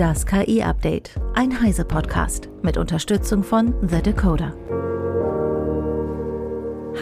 Das 0.00 0.24
KI-Update, 0.24 1.10
ein 1.34 1.60
Heise-Podcast 1.60 2.48
mit 2.62 2.78
Unterstützung 2.78 3.42
von 3.42 3.74
The 3.86 4.00
Decoder. 4.00 4.54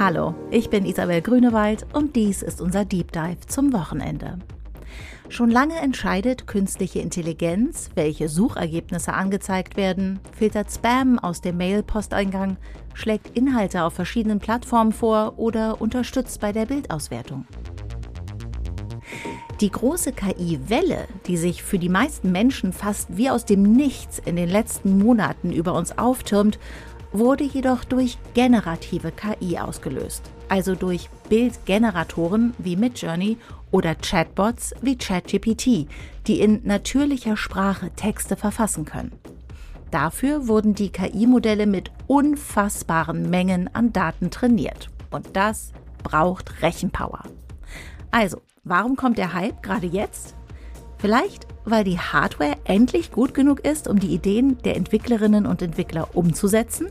Hallo, 0.01 0.35
ich 0.51 0.69
bin 0.69 0.85
Isabel 0.85 1.23
Grünewald 1.23 1.87
und 1.93 2.17
dies 2.17 2.43
ist 2.43 2.61
unser 2.61 2.85
Deep 2.85 3.13
Dive 3.13 3.39
zum 3.47 3.73
Wochenende. 3.73 4.41
Schon 5.29 5.49
lange 5.49 5.77
entscheidet 5.77 6.49
künstliche 6.49 6.99
Intelligenz, 6.99 7.91
welche 7.95 8.29
Suchergebnisse 8.29 9.13
angezeigt 9.13 9.77
werden, 9.77 10.19
filtert 10.37 10.69
Spam 10.69 11.21
aus 11.21 11.41
dem 11.41 11.57
Mail-Posteingang, 11.57 12.57
schlägt 12.95 13.39
Inhalte 13.39 13.85
auf 13.85 13.95
verschiedenen 13.95 14.41
Plattformen 14.41 14.91
vor 14.91 15.35
oder 15.37 15.81
unterstützt 15.81 16.41
bei 16.41 16.51
der 16.51 16.67
Bildauswertung. 16.67 17.47
Die 19.61 19.71
große 19.73 20.13
KI-Welle, 20.13 21.09
die 21.27 21.37
sich 21.37 21.65
für 21.65 21.81
die 21.81 21.89
meisten 21.89 22.31
Menschen 22.31 22.73
fast 22.73 23.17
wie 23.17 23.29
aus 23.29 23.45
dem 23.45 23.63
Nichts 23.63 24.21
in 24.25 24.37
den 24.37 24.49
letzten 24.49 24.99
Monaten 24.99 25.53
über 25.53 25.75
uns 25.75 25.99
auftürmt, 25.99 26.61
wurde 27.11 27.43
jedoch 27.43 27.83
durch 27.83 28.19
generative 28.35 29.11
KI 29.11 29.59
ausgelöst, 29.59 30.23
also 30.49 30.77
durch 30.77 31.11
Bildgeneratoren 31.29 32.55
wie 32.59 32.77
Midjourney 32.77 33.37
oder 33.73 33.97
Chatbots 33.97 34.75
wie 34.81 34.97
ChatGPT, 34.97 35.89
die 36.29 36.41
in 36.41 36.61
natürlicher 36.65 37.37
Sprache 37.37 37.91
Texte 37.97 38.37
verfassen 38.37 38.85
können. 38.85 39.13
Dafür 39.91 40.47
wurden 40.47 40.75
die 40.75 40.91
KI-Modelle 40.91 41.67
mit 41.67 41.91
unfassbaren 42.07 43.29
Mengen 43.29 43.75
an 43.75 43.93
Daten 43.93 44.31
trainiert. 44.31 44.89
Und 45.11 45.35
das 45.35 45.73
braucht 46.05 46.63
Rechenpower. 46.63 47.23
Also, 48.11 48.41
Warum 48.65 48.97
kommt 48.97 49.19
der 49.19 49.35
Hype 49.35 49.63
gerade 49.63 49.87
jetzt? 49.87 50.35
Vielleicht, 50.99 51.47
weil 51.65 51.85
die 51.85 51.99
Hardware 51.99 52.57
endlich 52.65 53.13
gut 53.13 53.35
genug 53.35 53.61
ist, 53.61 53.87
um 53.87 53.99
die 54.01 54.13
Ideen 54.13 54.59
der 54.59 54.77
Entwicklerinnen 54.77 55.47
und 55.47 55.63
Entwickler 55.63 56.17
umzusetzen? 56.17 56.89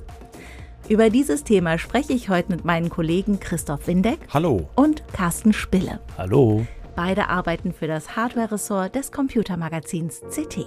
Über 0.88 1.10
dieses 1.10 1.44
Thema 1.44 1.78
spreche 1.78 2.14
ich 2.14 2.30
heute 2.30 2.52
mit 2.52 2.64
meinen 2.64 2.90
Kollegen 2.90 3.42
Christoph 3.42 3.88
Windeck 3.88 4.20
Hallo. 4.34 4.70
und 4.76 5.04
Carsten 5.12 5.52
Spille. 5.52 6.00
Hallo. 6.18 6.66
Beide 6.96 7.28
arbeiten 7.28 7.74
für 7.74 7.88
das 7.88 8.16
Hardware-Ressort 8.16 8.96
des 8.96 9.12
Computermagazins 9.12 10.22
CT. 10.30 10.66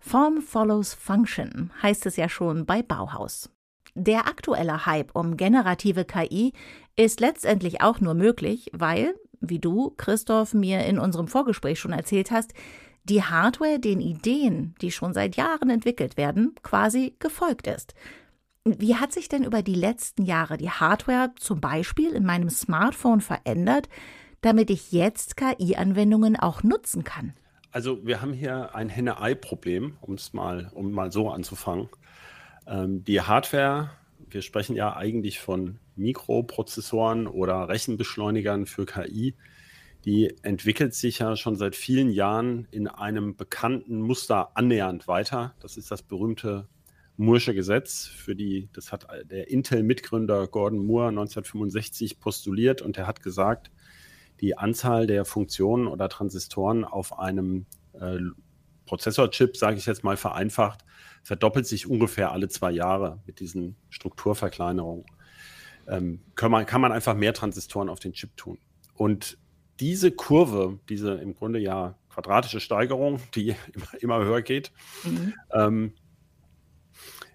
Form 0.00 0.42
follows 0.42 0.92
Function 0.92 1.70
heißt 1.80 2.04
es 2.06 2.16
ja 2.16 2.28
schon 2.28 2.66
bei 2.66 2.82
Bauhaus. 2.82 3.51
Der 3.94 4.26
aktuelle 4.26 4.86
Hype 4.86 5.14
um 5.14 5.36
generative 5.36 6.04
KI 6.04 6.52
ist 6.96 7.20
letztendlich 7.20 7.82
auch 7.82 8.00
nur 8.00 8.14
möglich, 8.14 8.70
weil, 8.72 9.14
wie 9.40 9.58
du, 9.58 9.92
Christoph, 9.96 10.54
mir 10.54 10.84
in 10.86 10.98
unserem 10.98 11.28
Vorgespräch 11.28 11.78
schon 11.78 11.92
erzählt 11.92 12.30
hast, 12.30 12.54
die 13.04 13.22
Hardware 13.22 13.78
den 13.78 14.00
Ideen, 14.00 14.74
die 14.80 14.92
schon 14.92 15.12
seit 15.12 15.36
Jahren 15.36 15.68
entwickelt 15.68 16.16
werden, 16.16 16.54
quasi 16.62 17.16
gefolgt 17.18 17.66
ist. 17.66 17.94
Wie 18.64 18.94
hat 18.94 19.12
sich 19.12 19.28
denn 19.28 19.42
über 19.42 19.62
die 19.62 19.74
letzten 19.74 20.22
Jahre 20.22 20.56
die 20.56 20.70
Hardware 20.70 21.32
zum 21.36 21.60
Beispiel 21.60 22.12
in 22.12 22.24
meinem 22.24 22.48
Smartphone 22.48 23.20
verändert, 23.20 23.88
damit 24.40 24.70
ich 24.70 24.92
jetzt 24.92 25.36
KI-Anwendungen 25.36 26.36
auch 26.36 26.62
nutzen 26.62 27.02
kann? 27.04 27.34
Also 27.72 28.06
wir 28.06 28.22
haben 28.22 28.32
hier 28.32 28.74
ein 28.74 28.88
Henne-Ei-Problem, 28.88 29.96
um 30.00 30.14
es 30.14 30.32
mal, 30.32 30.70
um 30.74 30.92
mal 30.92 31.10
so 31.10 31.30
anzufangen. 31.30 31.88
Ähm, 32.66 33.04
die 33.04 33.20
Hardware, 33.20 33.90
wir 34.30 34.42
sprechen 34.42 34.76
ja 34.76 34.96
eigentlich 34.96 35.40
von 35.40 35.78
Mikroprozessoren 35.96 37.26
oder 37.26 37.68
Rechenbeschleunigern 37.68 38.66
für 38.66 38.86
KI, 38.86 39.34
die 40.04 40.34
entwickelt 40.42 40.94
sich 40.94 41.20
ja 41.20 41.36
schon 41.36 41.56
seit 41.56 41.76
vielen 41.76 42.10
Jahren 42.10 42.66
in 42.70 42.88
einem 42.88 43.36
bekannten 43.36 44.00
Muster 44.00 44.56
annähernd 44.56 45.06
weiter. 45.06 45.54
Das 45.60 45.76
ist 45.76 45.90
das 45.90 46.02
berühmte 46.02 46.66
Moore'sche 47.18 47.54
Gesetz, 47.54 48.06
für 48.06 48.34
die, 48.34 48.68
das 48.72 48.90
hat 48.90 49.06
der 49.24 49.48
Intel-Mitgründer 49.50 50.48
Gordon 50.48 50.84
Moore 50.84 51.08
1965 51.08 52.18
postuliert 52.18 52.82
und 52.82 52.96
er 52.96 53.06
hat 53.06 53.22
gesagt, 53.22 53.70
die 54.40 54.58
Anzahl 54.58 55.06
der 55.06 55.24
Funktionen 55.24 55.86
oder 55.86 56.08
Transistoren 56.08 56.84
auf 56.84 57.18
einem 57.18 57.66
äh, 57.92 58.18
Prozessorchip, 58.92 59.56
sage 59.56 59.78
ich 59.78 59.86
jetzt 59.86 60.04
mal 60.04 60.18
vereinfacht, 60.18 60.84
verdoppelt 61.22 61.66
sich 61.66 61.86
ungefähr 61.86 62.30
alle 62.30 62.48
zwei 62.48 62.70
Jahre 62.70 63.22
mit 63.24 63.40
diesen 63.40 63.74
Strukturverkleinerungen. 63.88 65.06
Ähm, 65.88 66.20
kann, 66.34 66.50
man, 66.50 66.66
kann 66.66 66.82
man 66.82 66.92
einfach 66.92 67.14
mehr 67.14 67.32
Transistoren 67.32 67.88
auf 67.88 68.00
den 68.00 68.12
Chip 68.12 68.36
tun. 68.36 68.58
Und 68.92 69.38
diese 69.80 70.12
Kurve, 70.12 70.78
diese 70.90 71.14
im 71.14 71.34
Grunde 71.34 71.58
ja 71.58 71.96
quadratische 72.10 72.60
Steigerung, 72.60 73.18
die 73.34 73.56
immer, 73.72 74.02
immer 74.02 74.24
höher 74.26 74.42
geht, 74.42 74.72
mhm. 75.04 75.32
ähm, 75.54 75.92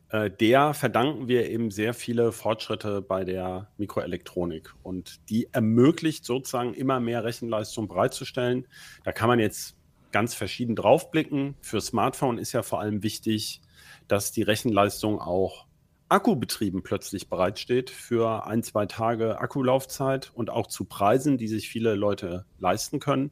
äh, 0.10 0.30
der 0.30 0.76
verdanken 0.76 1.28
wir 1.28 1.50
eben 1.50 1.72
sehr 1.72 1.96
viele 1.96 2.34
Fortschritte 2.34 3.02
bei 3.02 3.24
der 3.24 3.72
Mikroelektronik. 3.78 4.76
Und 4.84 5.28
die 5.32 5.52
ermöglicht 5.54 6.24
sozusagen 6.24 6.76
immer 6.76 7.00
mehr 7.00 7.24
Rechenleistung 7.24 7.88
bereitzustellen. 7.88 8.68
Da 9.04 9.12
kann 9.12 9.28
man 9.28 9.40
jetzt 9.40 9.77
ganz 10.18 10.34
verschieden 10.34 10.76
draufblicken. 10.76 11.54
Für 11.62 11.80
Smartphone 11.80 12.40
ist 12.40 12.52
ja 12.52 12.64
vor 12.64 12.80
allem 12.80 13.04
wichtig, 13.04 13.62
dass 14.08 14.32
die 14.32 14.42
Rechenleistung 14.42 15.22
auch 15.22 15.68
akkubetrieben 16.10 16.82
plötzlich 16.82 17.30
bereitsteht 17.30 17.92
für 17.92 18.48
ein, 18.48 18.64
zwei 18.64 18.88
Tage 18.88 19.40
Akkulaufzeit 19.40 20.32
und 20.34 20.50
auch 20.50 20.66
zu 20.66 20.86
Preisen, 20.86 21.38
die 21.38 21.48
sich 21.48 21.70
viele 21.70 21.94
Leute 21.94 22.48
leisten 22.58 23.00
können. 23.00 23.30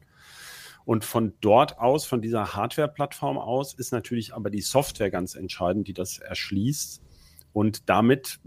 Und 0.84 1.04
von 1.04 1.32
dort 1.40 1.80
aus, 1.80 2.06
von 2.06 2.22
dieser 2.22 2.54
Hardware-Plattform 2.54 3.36
aus, 3.36 3.74
ist 3.74 3.90
natürlich 3.90 4.32
aber 4.32 4.48
die 4.48 4.60
Software 4.60 5.10
ganz 5.10 5.34
entscheidend, 5.34 5.88
die 5.88 5.92
das 5.92 6.18
erschließt. 6.18 7.02
Und 7.52 7.88
damit 7.88 8.38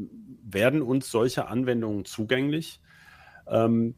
werden 0.46 0.82
uns 0.82 1.12
solche 1.12 1.50
Anwendungen 1.50 2.06
zugänglich. 2.06 2.80
Ähm, 3.50 3.96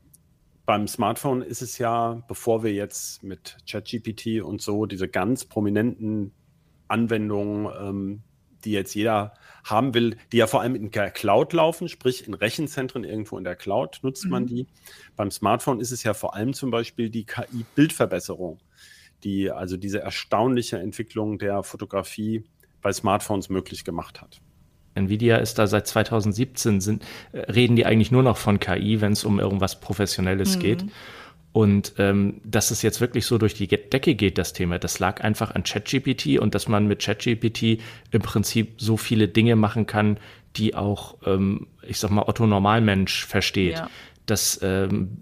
beim 0.71 0.87
Smartphone 0.87 1.41
ist 1.41 1.61
es 1.61 1.79
ja, 1.79 2.23
bevor 2.29 2.63
wir 2.63 2.71
jetzt 2.71 3.23
mit 3.23 3.57
ChatGPT 3.69 4.41
und 4.41 4.61
so 4.61 4.85
diese 4.85 5.09
ganz 5.09 5.43
prominenten 5.43 6.31
Anwendungen, 6.87 7.69
ähm, 7.77 8.23
die 8.63 8.71
jetzt 8.71 8.93
jeder 8.93 9.33
haben 9.65 9.93
will, 9.93 10.15
die 10.31 10.37
ja 10.37 10.47
vor 10.47 10.61
allem 10.61 10.75
in 10.75 10.89
der 10.89 11.11
Cloud 11.11 11.51
laufen, 11.51 11.89
sprich 11.89 12.25
in 12.25 12.33
Rechenzentren 12.33 13.03
irgendwo 13.03 13.37
in 13.37 13.43
der 13.43 13.57
Cloud 13.57 13.99
nutzt 14.01 14.23
mhm. 14.23 14.31
man 14.31 14.45
die. 14.45 14.65
Beim 15.17 15.29
Smartphone 15.29 15.81
ist 15.81 15.91
es 15.91 16.03
ja 16.03 16.13
vor 16.13 16.35
allem 16.35 16.53
zum 16.53 16.71
Beispiel 16.71 17.09
die 17.09 17.25
KI-Bildverbesserung, 17.25 18.59
die 19.25 19.51
also 19.51 19.75
diese 19.75 19.99
erstaunliche 19.99 20.79
Entwicklung 20.79 21.37
der 21.37 21.63
Fotografie 21.63 22.45
bei 22.81 22.93
Smartphones 22.93 23.49
möglich 23.49 23.83
gemacht 23.83 24.21
hat. 24.21 24.39
Nvidia 24.95 25.37
ist 25.37 25.59
da 25.59 25.67
seit 25.67 25.87
2017, 25.87 26.81
sind, 26.81 27.03
äh, 27.31 27.39
reden 27.51 27.75
die 27.75 27.85
eigentlich 27.85 28.11
nur 28.11 28.23
noch 28.23 28.37
von 28.37 28.59
KI, 28.59 29.01
wenn 29.01 29.13
es 29.13 29.23
um 29.23 29.39
irgendwas 29.39 29.79
Professionelles 29.79 30.57
mhm. 30.57 30.61
geht. 30.61 30.85
Und 31.53 31.93
ähm, 31.97 32.39
dass 32.45 32.71
es 32.71 32.81
jetzt 32.81 33.01
wirklich 33.01 33.25
so 33.25 33.37
durch 33.37 33.53
die 33.53 33.67
Decke 33.67 34.15
geht, 34.15 34.37
das 34.37 34.53
Thema, 34.53 34.79
das 34.79 34.99
lag 34.99 35.21
einfach 35.21 35.53
an 35.53 35.63
ChatGPT 35.63 36.39
und 36.39 36.55
dass 36.55 36.69
man 36.69 36.87
mit 36.87 37.01
ChatGPT 37.01 37.81
im 38.11 38.21
Prinzip 38.21 38.75
so 38.77 38.95
viele 38.95 39.27
Dinge 39.27 39.57
machen 39.57 39.85
kann, 39.85 40.17
die 40.55 40.75
auch, 40.75 41.17
ähm, 41.25 41.67
ich 41.85 41.99
sag 41.99 42.09
mal, 42.11 42.23
Otto 42.23 42.47
Normalmensch 42.47 43.25
versteht. 43.25 43.79
Ja. 43.79 43.89
Dass 44.25 44.59
ähm, 44.63 45.17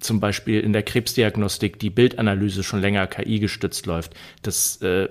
zum 0.00 0.18
Beispiel 0.18 0.60
in 0.60 0.72
der 0.72 0.82
Krebsdiagnostik 0.82 1.78
die 1.78 1.90
Bildanalyse 1.90 2.64
schon 2.64 2.80
länger 2.80 3.06
KI 3.06 3.38
gestützt 3.38 3.86
läuft. 3.86 4.14
Das 4.42 4.80
äh, 4.82 5.08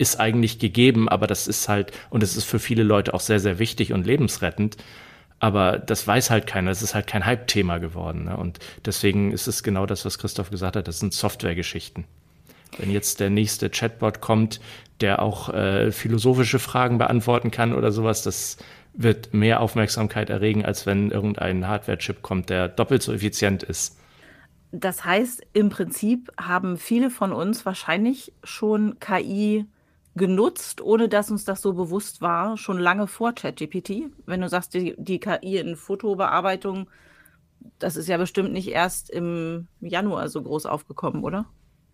ist 0.00 0.18
eigentlich 0.18 0.58
gegeben, 0.58 1.08
aber 1.10 1.26
das 1.26 1.46
ist 1.46 1.68
halt, 1.68 1.92
und 2.08 2.22
es 2.22 2.34
ist 2.34 2.44
für 2.44 2.58
viele 2.58 2.82
Leute 2.82 3.12
auch 3.12 3.20
sehr, 3.20 3.38
sehr 3.38 3.58
wichtig 3.58 3.92
und 3.92 4.06
lebensrettend. 4.06 4.78
Aber 5.40 5.78
das 5.78 6.06
weiß 6.06 6.30
halt 6.30 6.46
keiner. 6.46 6.70
Es 6.70 6.82
ist 6.82 6.94
halt 6.94 7.06
kein 7.06 7.26
Hype-Thema 7.26 7.78
geworden. 7.78 8.24
Ne? 8.24 8.36
Und 8.36 8.58
deswegen 8.84 9.30
ist 9.30 9.46
es 9.46 9.62
genau 9.62 9.84
das, 9.84 10.04
was 10.06 10.18
Christoph 10.18 10.50
gesagt 10.50 10.76
hat. 10.76 10.88
Das 10.88 11.00
sind 11.00 11.12
Softwaregeschichten. 11.12 12.04
Wenn 12.78 12.90
jetzt 12.90 13.20
der 13.20 13.28
nächste 13.28 13.68
Chatbot 13.68 14.20
kommt, 14.20 14.60
der 15.00 15.20
auch 15.20 15.52
äh, 15.52 15.92
philosophische 15.92 16.58
Fragen 16.58 16.98
beantworten 16.98 17.50
kann 17.50 17.74
oder 17.74 17.92
sowas, 17.92 18.22
das 18.22 18.56
wird 18.94 19.34
mehr 19.34 19.60
Aufmerksamkeit 19.60 20.30
erregen, 20.30 20.64
als 20.64 20.86
wenn 20.86 21.10
irgendein 21.10 21.68
Hardware-Chip 21.68 22.22
kommt, 22.22 22.48
der 22.48 22.68
doppelt 22.68 23.02
so 23.02 23.12
effizient 23.12 23.62
ist. 23.62 23.98
Das 24.72 25.04
heißt, 25.04 25.42
im 25.52 25.68
Prinzip 25.68 26.30
haben 26.40 26.78
viele 26.78 27.10
von 27.10 27.32
uns 27.32 27.66
wahrscheinlich 27.66 28.32
schon 28.44 28.98
KI 29.00 29.66
genutzt, 30.20 30.82
ohne 30.82 31.08
dass 31.08 31.30
uns 31.30 31.46
das 31.46 31.62
so 31.62 31.72
bewusst 31.72 32.20
war, 32.20 32.58
schon 32.58 32.78
lange 32.78 33.06
vor 33.06 33.32
ChatGPT. 33.32 34.10
Wenn 34.26 34.42
du 34.42 34.48
sagst, 34.50 34.74
die, 34.74 34.94
die 34.98 35.18
KI 35.18 35.56
in 35.56 35.76
Fotobearbeitung, 35.76 36.90
das 37.78 37.96
ist 37.96 38.06
ja 38.06 38.18
bestimmt 38.18 38.52
nicht 38.52 38.68
erst 38.68 39.08
im 39.08 39.66
Januar 39.80 40.28
so 40.28 40.42
groß 40.42 40.66
aufgekommen, 40.66 41.24
oder? 41.24 41.46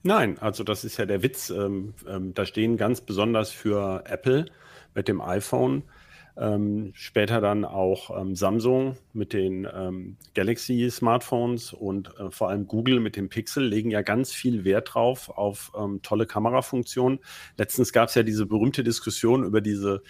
Nein, 0.02 0.38
also 0.40 0.64
das 0.64 0.82
ist 0.82 0.96
ja 0.96 1.06
der 1.06 1.23
Witz. 1.23 1.50
Ähm, 1.50 1.94
ähm, 2.08 2.34
da 2.34 2.44
stehen 2.44 2.76
ganz 2.76 3.00
besonders 3.00 3.50
für 3.50 4.02
Apple 4.06 4.46
mit 4.94 5.06
dem 5.06 5.20
iPhone 5.20 5.84
Ähm, 6.38 6.93
später 6.94 7.41
dann 7.41 7.65
auch 7.65 8.11
ähm, 8.19 8.35
Samsung 8.35 8.97
mit 9.15 9.33
den 9.33 9.67
ähm, 9.73 10.17
Galaxy-Smartphones 10.35 11.73
und 11.73 12.15
äh, 12.19 12.31
vor 12.31 12.50
allem 12.50 12.67
Google 12.67 13.00
mit 13.00 13.17
dem 13.17 13.31
Pixel 13.31 13.67
legen 13.67 13.91
ja 13.91 14.03
ganz 14.03 14.33
viel 14.33 14.65
Wert 14.65 14.94
drauf 14.94 15.31
auf 15.31 15.73
ähm, 15.79 16.03
tolle 16.03 16.27
Kamerafunktionen. 16.27 17.21
Letztens 17.56 17.93
gab 17.93 18.11
es 18.11 18.17
ja 18.17 18.23
diese 18.23 18.44
berühmte 18.44 18.85
Diskussion 18.85 19.44
über 19.44 19.62
diese 19.62 20.03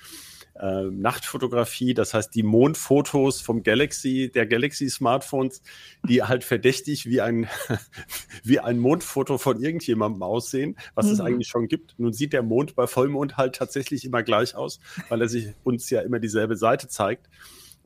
äh, 0.60 0.84
Nachtfotografie, 0.84 1.94
das 1.94 2.14
heißt 2.14 2.34
die 2.34 2.42
Mondfotos 2.42 3.40
vom 3.40 3.62
Galaxy, 3.62 4.30
der 4.34 4.46
Galaxy 4.46 4.88
Smartphones, 4.88 5.62
die 6.08 6.22
halt 6.22 6.44
verdächtig 6.44 7.06
wie 7.06 7.20
ein, 7.20 7.48
wie 8.42 8.60
ein 8.60 8.78
Mondfoto 8.78 9.38
von 9.38 9.62
irgendjemandem 9.62 10.22
aussehen, 10.22 10.76
was 10.94 11.06
mhm. 11.06 11.12
es 11.12 11.20
eigentlich 11.20 11.48
schon 11.48 11.68
gibt. 11.68 11.94
Nun 11.98 12.12
sieht 12.12 12.32
der 12.32 12.42
Mond 12.42 12.74
bei 12.74 12.86
Vollmond 12.86 13.36
halt 13.36 13.56
tatsächlich 13.56 14.04
immer 14.04 14.22
gleich 14.22 14.54
aus, 14.54 14.80
weil 15.08 15.20
er 15.20 15.28
sich 15.28 15.48
uns 15.64 15.90
ja 15.90 16.00
immer 16.00 16.18
dieselbe 16.18 16.56
Seite 16.56 16.88
zeigt. 16.88 17.28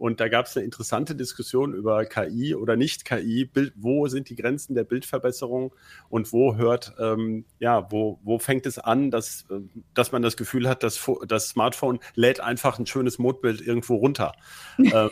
Und 0.01 0.19
da 0.19 0.29
gab 0.29 0.47
es 0.47 0.57
eine 0.57 0.65
interessante 0.65 1.15
Diskussion 1.15 1.75
über 1.75 2.07
KI 2.07 2.55
oder 2.55 2.75
nicht 2.75 3.05
KI. 3.05 3.45
Bild, 3.45 3.75
wo 3.77 4.09
sind 4.09 4.31
die 4.31 4.35
Grenzen 4.35 4.75
der 4.75 4.85
Bildverbesserung 4.85 5.75
und 6.09 6.33
wo 6.33 6.57
hört, 6.57 6.95
ähm, 6.99 7.45
ja, 7.59 7.87
wo, 7.93 8.19
wo 8.23 8.39
fängt 8.39 8.65
es 8.65 8.79
an, 8.79 9.11
dass, 9.11 9.45
äh, 9.51 9.61
dass 9.93 10.11
man 10.11 10.23
das 10.23 10.39
Gefühl 10.39 10.67
hat, 10.67 10.83
dass 10.83 11.07
das 11.29 11.51
Smartphone 11.51 11.99
lädt 12.15 12.41
einfach 12.41 12.79
ein 12.79 12.87
schönes 12.87 13.19
Modbild 13.19 13.61
irgendwo 13.61 13.97
runter. 13.97 14.33
ähm, 14.79 15.11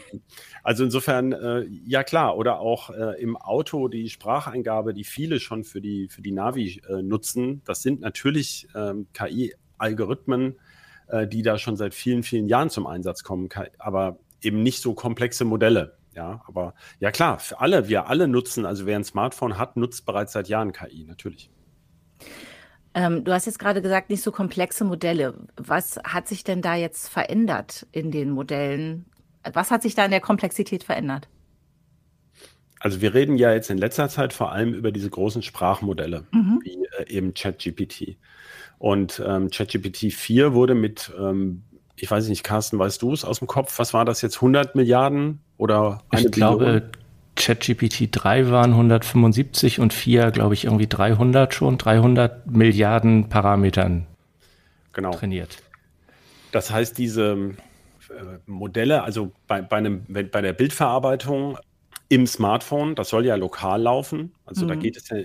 also 0.62 0.85
insofern, 0.85 1.32
äh, 1.32 1.67
ja 1.85 2.02
klar, 2.02 2.38
oder 2.38 2.58
auch 2.58 2.88
äh, 2.88 3.20
im 3.20 3.37
Auto 3.37 3.88
die 3.88 4.08
Spracheingabe, 4.08 4.94
die 4.94 5.05
viele 5.05 5.38
schon 5.38 5.64
für 5.64 5.82
die, 5.82 6.08
für 6.08 6.23
die 6.23 6.32
Navi 6.32 6.81
äh, 6.88 7.02
nutzen, 7.02 7.61
das 7.67 7.82
sind 7.82 8.00
natürlich 8.00 8.67
ähm, 8.75 9.06
KI-Algorithmen, 9.12 10.58
äh, 11.08 11.26
die 11.26 11.43
da 11.43 11.58
schon 11.58 11.76
seit 11.76 11.93
vielen, 11.93 12.23
vielen 12.23 12.49
Jahren 12.49 12.70
zum 12.70 12.87
Einsatz 12.87 13.23
kommen. 13.23 13.50
Aber 13.76 14.19
eben 14.43 14.62
nicht 14.62 14.82
so 14.82 14.94
komplexe 14.94 15.44
Modelle. 15.44 15.99
Ja, 16.14 16.43
aber 16.49 16.75
ja 16.99 17.12
klar, 17.12 17.38
für 17.38 17.61
alle, 17.61 17.88
wir 17.88 18.08
alle 18.08 18.26
nutzen, 18.26 18.67
also 18.67 18.87
wer 18.87 18.96
ein 18.96 19.05
Smartphone 19.05 19.56
hat, 19.56 19.76
nutzt 19.76 20.05
bereits 20.05 20.32
seit 20.32 20.49
Jahren 20.49 20.73
KI, 20.73 21.05
natürlich. 21.05 21.50
Ähm, 22.94 23.23
du 23.23 23.32
hast 23.32 23.46
jetzt 23.46 23.61
gerade 23.61 23.82
gesagt, 23.82 24.11
nicht 24.11 24.23
so 24.23 24.32
komplexe 24.32 24.85
Modelle. 24.85 25.35
Was 25.56 26.00
hat 26.02 26.26
sich 26.26 26.43
denn 26.43 26.62
da 26.62 26.75
jetzt 26.75 27.08
verändert 27.08 27.87
in 27.93 28.11
den 28.11 28.31
Modellen? 28.31 29.06
Was 29.52 29.70
hat 29.70 29.82
sich 29.82 29.94
da 29.94 30.05
in 30.05 30.11
der 30.11 30.20
Komplexität 30.20 30.82
verändert? 30.82 31.29
Also 32.81 33.00
wir 33.00 33.14
reden 33.14 33.37
ja 33.37 33.52
jetzt 33.52 33.70
in 33.70 33.79
letzter 33.79 34.08
Zeit 34.08 34.32
vor 34.32 34.52
allem 34.52 34.73
über 34.73 34.93
diese 34.93 35.11
großen 35.11 35.43
Sprachmodelle, 35.43 36.26
mhm. 36.32 36.61
wie 36.64 36.87
äh, 36.99 37.08
eben 37.08 37.35
ChatGPT. 37.35 38.17
Und 38.79 39.23
ähm, 39.25 39.50
ChatGPT 39.50 40.12
4 40.12 40.55
wurde 40.55 40.75
mit 40.75 41.12
ähm, 41.19 41.64
ich 42.00 42.10
weiß 42.10 42.28
nicht, 42.28 42.44
Carsten, 42.44 42.78
weißt 42.78 43.02
du 43.02 43.12
es 43.12 43.24
aus 43.24 43.40
dem 43.40 43.48
Kopf? 43.48 43.78
Was 43.78 43.94
war 43.94 44.04
das 44.04 44.22
jetzt? 44.22 44.36
100 44.36 44.74
Milliarden 44.74 45.40
oder 45.56 46.02
eine 46.10 46.22
Ich 46.22 46.30
glaube, 46.32 46.90
ChatGPT 47.36 48.08
3 48.10 48.50
waren 48.50 48.72
175 48.72 49.80
und 49.80 49.92
4, 49.92 50.30
glaube 50.30 50.54
ich, 50.54 50.64
irgendwie 50.64 50.86
300 50.86 51.54
schon, 51.54 51.78
300 51.78 52.46
Milliarden 52.46 53.28
Parametern 53.28 54.06
genau. 54.92 55.12
trainiert. 55.12 55.58
Das 56.52 56.70
heißt, 56.70 56.98
diese 56.98 57.32
äh, 57.32 58.38
Modelle, 58.46 59.02
also 59.02 59.32
bei, 59.46 59.62
bei, 59.62 59.76
einem, 59.76 60.04
bei 60.08 60.40
der 60.40 60.52
Bildverarbeitung 60.52 61.58
im 62.11 62.26
Smartphone, 62.26 62.94
das 62.94 63.11
soll 63.11 63.26
ja 63.26 63.35
lokal 63.35 63.82
laufen. 63.82 64.35
Also 64.46 64.64
mhm. 64.64 64.69
da 64.69 64.75
geht 64.76 64.96
es 64.96 65.08
ja, 65.11 65.17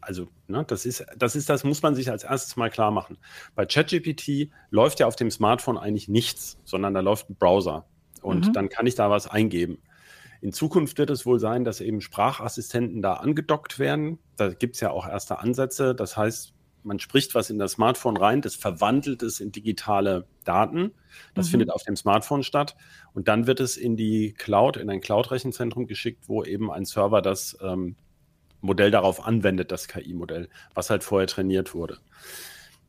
also 0.00 0.28
ne, 0.48 0.64
das 0.66 0.84
ist, 0.84 1.04
das 1.16 1.36
ist, 1.36 1.48
das 1.48 1.62
muss 1.62 1.82
man 1.82 1.94
sich 1.94 2.10
als 2.10 2.24
erstes 2.24 2.56
mal 2.56 2.68
klar 2.68 2.90
machen. 2.90 3.18
Bei 3.54 3.64
ChatGPT 3.64 4.50
läuft 4.70 4.98
ja 4.98 5.06
auf 5.06 5.14
dem 5.14 5.30
Smartphone 5.30 5.78
eigentlich 5.78 6.08
nichts, 6.08 6.58
sondern 6.64 6.94
da 6.94 7.00
läuft 7.00 7.30
ein 7.30 7.36
Browser. 7.36 7.86
Und 8.22 8.48
mhm. 8.48 8.52
dann 8.52 8.68
kann 8.68 8.86
ich 8.86 8.96
da 8.96 9.08
was 9.08 9.28
eingeben. 9.28 9.78
In 10.40 10.52
Zukunft 10.52 10.98
wird 10.98 11.10
es 11.10 11.24
wohl 11.24 11.38
sein, 11.38 11.62
dass 11.62 11.80
eben 11.80 12.00
Sprachassistenten 12.00 13.02
da 13.02 13.14
angedockt 13.14 13.78
werden. 13.78 14.18
Da 14.36 14.52
gibt 14.52 14.74
es 14.74 14.80
ja 14.80 14.90
auch 14.90 15.06
erste 15.06 15.38
Ansätze. 15.38 15.94
Das 15.94 16.16
heißt, 16.16 16.52
man 16.84 16.98
spricht 16.98 17.34
was 17.34 17.50
in 17.50 17.58
das 17.58 17.72
Smartphone 17.72 18.16
rein, 18.16 18.40
das 18.40 18.54
verwandelt 18.54 19.22
es 19.22 19.40
in 19.40 19.52
digitale 19.52 20.26
Daten. 20.44 20.92
Das 21.34 21.46
mhm. 21.46 21.50
findet 21.52 21.70
auf 21.70 21.82
dem 21.84 21.96
Smartphone 21.96 22.42
statt. 22.42 22.76
Und 23.14 23.28
dann 23.28 23.46
wird 23.46 23.60
es 23.60 23.76
in 23.76 23.96
die 23.96 24.32
Cloud, 24.32 24.76
in 24.76 24.90
ein 24.90 25.00
Cloud-Rechenzentrum 25.00 25.86
geschickt, 25.86 26.28
wo 26.28 26.44
eben 26.44 26.70
ein 26.70 26.84
Server 26.84 27.22
das 27.22 27.56
ähm, 27.62 27.96
Modell 28.60 28.90
darauf 28.90 29.26
anwendet, 29.26 29.72
das 29.72 29.88
KI-Modell, 29.88 30.48
was 30.74 30.90
halt 30.90 31.04
vorher 31.04 31.26
trainiert 31.26 31.74
wurde. 31.74 31.98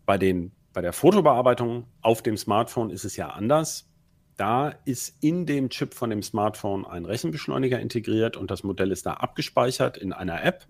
Bei, 0.05 0.17
den, 0.17 0.51
bei 0.71 0.81
der 0.81 0.93
Fotobearbeitung 0.93 1.87
auf 2.01 2.21
dem 2.21 2.37
Smartphone 2.37 2.89
ist 2.89 3.05
es 3.05 3.15
ja 3.15 3.29
anders. 3.29 3.89
Da 4.37 4.69
ist 4.85 5.17
in 5.21 5.45
dem 5.45 5.69
Chip 5.69 5.93
von 5.93 6.09
dem 6.09 6.23
Smartphone 6.23 6.85
ein 6.85 7.05
Rechenbeschleuniger 7.05 7.79
integriert 7.79 8.35
und 8.35 8.49
das 8.49 8.63
Modell 8.63 8.91
ist 8.91 9.05
da 9.05 9.13
abgespeichert 9.13 9.97
in 9.97 10.11
einer 10.11 10.43
App 10.43 10.65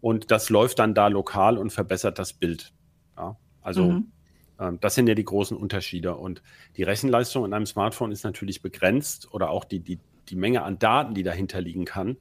und 0.00 0.30
das 0.30 0.50
läuft 0.50 0.78
dann 0.78 0.94
da 0.94 1.08
lokal 1.08 1.58
und 1.58 1.70
verbessert 1.70 2.18
das 2.18 2.32
Bild. 2.32 2.72
Ja, 3.16 3.36
also 3.60 3.84
mhm. 3.84 4.12
ähm, 4.58 4.78
das 4.80 4.94
sind 4.94 5.06
ja 5.06 5.14
die 5.14 5.24
großen 5.24 5.56
Unterschiede. 5.56 6.16
Und 6.16 6.42
die 6.76 6.82
Rechenleistung 6.82 7.44
in 7.44 7.54
einem 7.54 7.66
Smartphone 7.66 8.12
ist 8.12 8.24
natürlich 8.24 8.62
begrenzt 8.62 9.32
oder 9.32 9.50
auch 9.50 9.64
die, 9.64 9.80
die, 9.80 9.98
die 10.28 10.36
Menge 10.36 10.62
an 10.62 10.78
Daten, 10.78 11.14
die 11.14 11.22
dahinter 11.22 11.60
liegen 11.60 11.84
kann. 11.84 12.16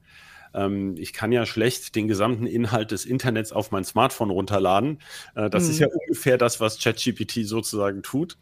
Ähm, 0.53 0.95
ich 0.97 1.13
kann 1.13 1.31
ja 1.31 1.45
schlecht 1.45 1.95
den 1.95 2.07
gesamten 2.07 2.45
Inhalt 2.45 2.91
des 2.91 3.05
Internets 3.05 3.51
auf 3.51 3.71
mein 3.71 3.83
Smartphone 3.83 4.29
runterladen. 4.29 4.99
Äh, 5.35 5.49
das 5.49 5.65
mhm. 5.65 5.69
ist 5.71 5.79
ja 5.79 5.87
ungefähr 5.87 6.37
das, 6.37 6.59
was 6.59 6.79
ChatGPT 6.79 7.45
sozusagen 7.45 8.03
tut. 8.03 8.37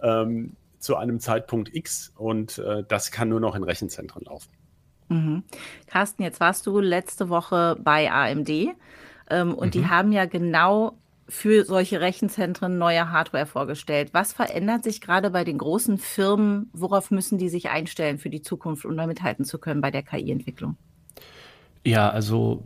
Ähm, 0.00 0.56
zu 0.78 0.96
einem 0.96 1.18
Zeitpunkt 1.20 1.74
X 1.74 2.12
und 2.14 2.58
äh, 2.58 2.84
das 2.86 3.10
kann 3.10 3.28
nur 3.28 3.40
noch 3.40 3.56
in 3.56 3.64
Rechenzentren 3.64 4.24
laufen. 4.24 4.50
Mhm. 5.08 5.44
Carsten, 5.86 6.22
jetzt 6.22 6.40
warst 6.40 6.66
du 6.66 6.80
letzte 6.80 7.28
Woche 7.28 7.76
bei 7.80 8.10
AMD 8.10 8.50
ähm, 9.30 9.54
und 9.54 9.66
mhm. 9.66 9.70
die 9.70 9.86
haben 9.86 10.12
ja 10.12 10.26
genau 10.26 10.96
für 11.28 11.64
solche 11.64 12.00
Rechenzentren 12.00 12.78
neue 12.78 13.10
Hardware 13.10 13.46
vorgestellt. 13.46 14.10
Was 14.12 14.32
verändert 14.32 14.84
sich 14.84 15.00
gerade 15.00 15.30
bei 15.30 15.42
den 15.44 15.58
großen 15.58 15.98
Firmen? 15.98 16.70
Worauf 16.72 17.10
müssen 17.10 17.36
die 17.38 17.48
sich 17.48 17.68
einstellen 17.68 18.18
für 18.18 18.30
die 18.30 18.42
Zukunft, 18.42 18.84
um 18.84 18.96
damit 18.96 19.22
halten 19.22 19.44
zu 19.44 19.58
können 19.58 19.80
bei 19.80 19.90
der 19.90 20.02
KI-Entwicklung? 20.02 20.76
Ja, 21.84 22.10
also 22.10 22.64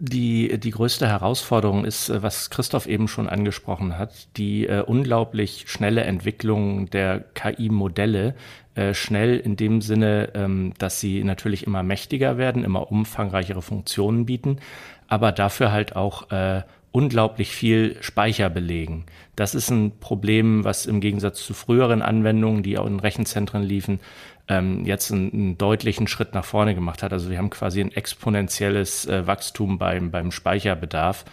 die, 0.00 0.58
die 0.58 0.70
größte 0.70 1.06
Herausforderung 1.06 1.84
ist, 1.84 2.08
äh, 2.08 2.22
was 2.22 2.50
Christoph 2.50 2.86
eben 2.86 3.06
schon 3.06 3.28
angesprochen 3.28 3.98
hat, 3.98 4.36
die 4.36 4.66
äh, 4.66 4.82
unglaublich 4.82 5.64
schnelle 5.68 6.02
Entwicklung 6.04 6.88
der 6.88 7.20
KI-Modelle, 7.34 8.34
äh, 8.74 8.94
schnell 8.94 9.38
in 9.38 9.56
dem 9.56 9.82
Sinne, 9.82 10.30
ähm, 10.34 10.72
dass 10.78 11.00
sie 11.00 11.22
natürlich 11.22 11.66
immer 11.66 11.82
mächtiger 11.82 12.38
werden, 12.38 12.64
immer 12.64 12.90
umfangreichere 12.90 13.60
Funktionen 13.60 14.24
bieten, 14.24 14.58
aber 15.06 15.32
dafür 15.32 15.70
halt 15.70 15.96
auch 15.96 16.30
äh, 16.30 16.62
unglaublich 16.92 17.52
viel 17.52 17.96
Speicher 18.00 18.50
belegen. 18.50 19.04
Das 19.36 19.54
ist 19.54 19.70
ein 19.70 19.98
Problem, 20.00 20.64
was 20.64 20.86
im 20.86 21.00
Gegensatz 21.00 21.44
zu 21.44 21.54
früheren 21.54 22.02
Anwendungen, 22.02 22.62
die 22.62 22.78
auch 22.78 22.86
in 22.86 23.00
Rechenzentren 23.00 23.62
liefen, 23.62 24.00
ähm, 24.48 24.84
jetzt 24.84 25.12
einen, 25.12 25.32
einen, 25.32 25.58
deutlichen 25.58 26.08
Schritt 26.08 26.34
nach 26.34 26.44
vorne 26.44 26.74
gemacht 26.74 27.02
hat. 27.02 27.12
Also 27.12 27.30
wir 27.30 27.38
haben 27.38 27.50
quasi 27.50 27.80
ein 27.80 27.92
exponentielles 27.92 29.06
äh, 29.06 29.26
Wachstum 29.26 29.78
beim, 29.78 30.10
beim 30.10 30.32
Speicherbedarf. 30.32 31.24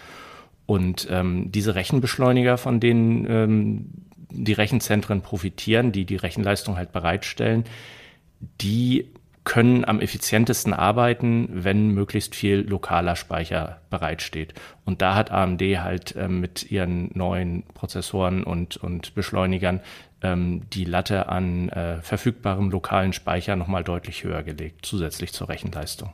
Und 0.68 1.08
ähm, 1.10 1.52
diese 1.52 1.76
Rechenbeschleuniger, 1.76 2.58
von 2.58 2.80
denen 2.80 3.26
ähm, 3.30 3.86
die 4.30 4.54
Rechenzentren 4.54 5.22
profitieren, 5.22 5.92
die 5.92 6.06
die 6.06 6.18
Rechenleistung 6.18 6.78
halt 6.78 6.92
bereitstellen, 6.92 7.64
die 8.62 9.08
können 9.48 9.86
am 9.86 10.02
effizientesten 10.02 10.74
arbeiten, 10.74 11.48
wenn 11.50 11.92
möglichst 11.92 12.36
viel 12.36 12.68
lokaler 12.68 13.16
Speicher 13.16 13.80
bereitsteht. 13.90 14.54
Und 14.84 15.02
da 15.02 15.16
hat 15.16 15.32
AMD 15.32 15.62
halt 15.62 16.14
ähm, 16.18 16.42
mit 16.42 16.70
ihren 16.70 17.12
neuen 17.14 17.64
Prozessoren 17.74 18.44
und, 18.44 18.76
und 18.76 19.16
Beschleunigern 19.16 19.80
ähm, 20.22 20.64
die 20.74 20.84
Latte 20.84 21.30
an 21.30 21.70
äh, 21.70 22.02
verfügbarem 22.02 22.70
lokalen 22.70 23.14
Speicher 23.14 23.56
nochmal 23.56 23.86
deutlich 23.86 24.26
höher 24.26 24.44
gelegt, 24.44 24.86
zusätzlich 24.86 25.32
zur 25.32 25.48
Rechenleistung. 25.48 26.12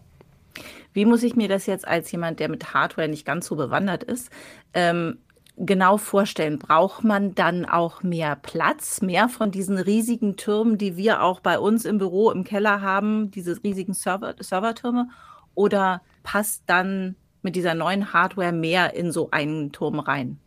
Wie 0.93 1.05
muss 1.05 1.23
ich 1.23 1.35
mir 1.35 1.47
das 1.47 1.65
jetzt 1.65 1.87
als 1.87 2.11
jemand, 2.11 2.39
der 2.39 2.49
mit 2.49 2.75
Hardware 2.75 3.07
nicht 3.07 3.25
ganz 3.25 3.47
so 3.47 3.55
bewandert 3.55 4.03
ist, 4.03 4.29
ähm, 4.75 5.17
genau 5.57 5.97
vorstellen? 5.97 6.59
Braucht 6.59 7.03
man 7.03 7.35
dann 7.35 7.65
auch 7.65 8.03
mehr 8.03 8.35
Platz, 8.35 9.01
mehr 9.01 9.29
von 9.29 9.51
diesen 9.51 9.77
riesigen 9.77 10.35
Türmen, 10.35 10.77
die 10.77 10.97
wir 10.97 11.21
auch 11.21 11.39
bei 11.39 11.59
uns 11.59 11.85
im 11.85 11.97
Büro 11.97 12.31
im 12.31 12.43
Keller 12.43 12.81
haben, 12.81 13.31
diese 13.31 13.63
riesigen 13.63 13.93
Server 13.93 14.35
Servertürme? 14.39 15.09
Oder 15.55 16.01
passt 16.23 16.63
dann 16.67 17.15
mit 17.41 17.55
dieser 17.55 17.75
neuen 17.75 18.13
Hardware 18.13 18.51
mehr 18.51 18.93
in 18.95 19.11
so 19.11 19.29
einen 19.31 19.71
Turm 19.71 19.99
rein? 19.99 20.39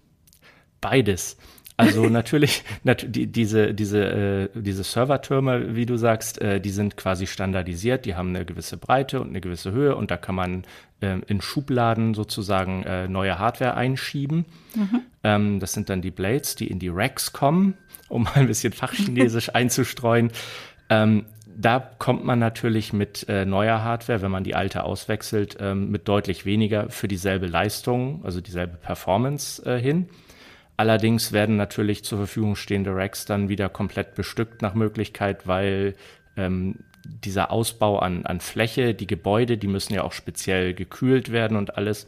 Beides. 0.80 1.36
Also 1.78 2.08
natürlich, 2.08 2.64
nat 2.84 3.04
die, 3.08 3.26
diese, 3.26 3.74
diese, 3.74 4.04
äh, 4.04 4.48
diese 4.54 4.82
Servertürme, 4.82 5.76
wie 5.76 5.84
du 5.84 5.96
sagst, 5.96 6.40
äh, 6.40 6.60
die 6.60 6.70
sind 6.70 6.96
quasi 6.96 7.26
standardisiert, 7.26 8.06
die 8.06 8.14
haben 8.14 8.30
eine 8.30 8.46
gewisse 8.46 8.78
Breite 8.78 9.20
und 9.20 9.28
eine 9.28 9.40
gewisse 9.42 9.72
Höhe 9.72 9.94
und 9.94 10.10
da 10.10 10.16
kann 10.16 10.34
man 10.34 10.64
äh, 11.00 11.18
in 11.26 11.42
Schubladen 11.42 12.14
sozusagen 12.14 12.82
äh, 12.84 13.08
neue 13.08 13.38
Hardware 13.38 13.74
einschieben. 13.74 14.46
Mhm. 14.74 15.00
Ähm, 15.22 15.60
das 15.60 15.74
sind 15.74 15.90
dann 15.90 16.00
die 16.00 16.10
Blades, 16.10 16.56
die 16.56 16.68
in 16.68 16.78
die 16.78 16.88
Racks 16.88 17.32
kommen, 17.32 17.74
um 18.08 18.22
mal 18.22 18.36
ein 18.36 18.46
bisschen 18.46 18.72
Fachchinesisch 18.72 19.50
einzustreuen. 19.54 20.30
Ähm, 20.88 21.26
da 21.58 21.78
kommt 21.80 22.24
man 22.24 22.38
natürlich 22.38 22.92
mit 22.92 23.28
äh, 23.28 23.44
neuer 23.44 23.82
Hardware, 23.82 24.22
wenn 24.22 24.30
man 24.30 24.44
die 24.44 24.54
alte 24.54 24.84
auswechselt, 24.84 25.56
ähm, 25.60 25.90
mit 25.90 26.06
deutlich 26.08 26.44
weniger 26.44 26.90
für 26.90 27.08
dieselbe 27.08 27.46
Leistung, 27.46 28.20
also 28.24 28.40
dieselbe 28.40 28.76
Performance 28.76 29.64
äh, 29.64 29.80
hin. 29.80 30.08
Allerdings 30.76 31.32
werden 31.32 31.56
natürlich 31.56 32.04
zur 32.04 32.18
Verfügung 32.18 32.54
stehende 32.54 32.94
Racks 32.94 33.24
dann 33.24 33.48
wieder 33.48 33.68
komplett 33.68 34.14
bestückt 34.14 34.60
nach 34.60 34.74
Möglichkeit, 34.74 35.46
weil 35.46 35.94
ähm, 36.36 36.76
dieser 37.04 37.50
Ausbau 37.50 37.98
an, 37.98 38.26
an 38.26 38.40
Fläche, 38.40 38.94
die 38.94 39.06
Gebäude, 39.06 39.56
die 39.58 39.68
müssen 39.68 39.94
ja 39.94 40.02
auch 40.02 40.12
speziell 40.12 40.74
gekühlt 40.74 41.32
werden 41.32 41.56
und 41.56 41.76
alles. 41.76 42.06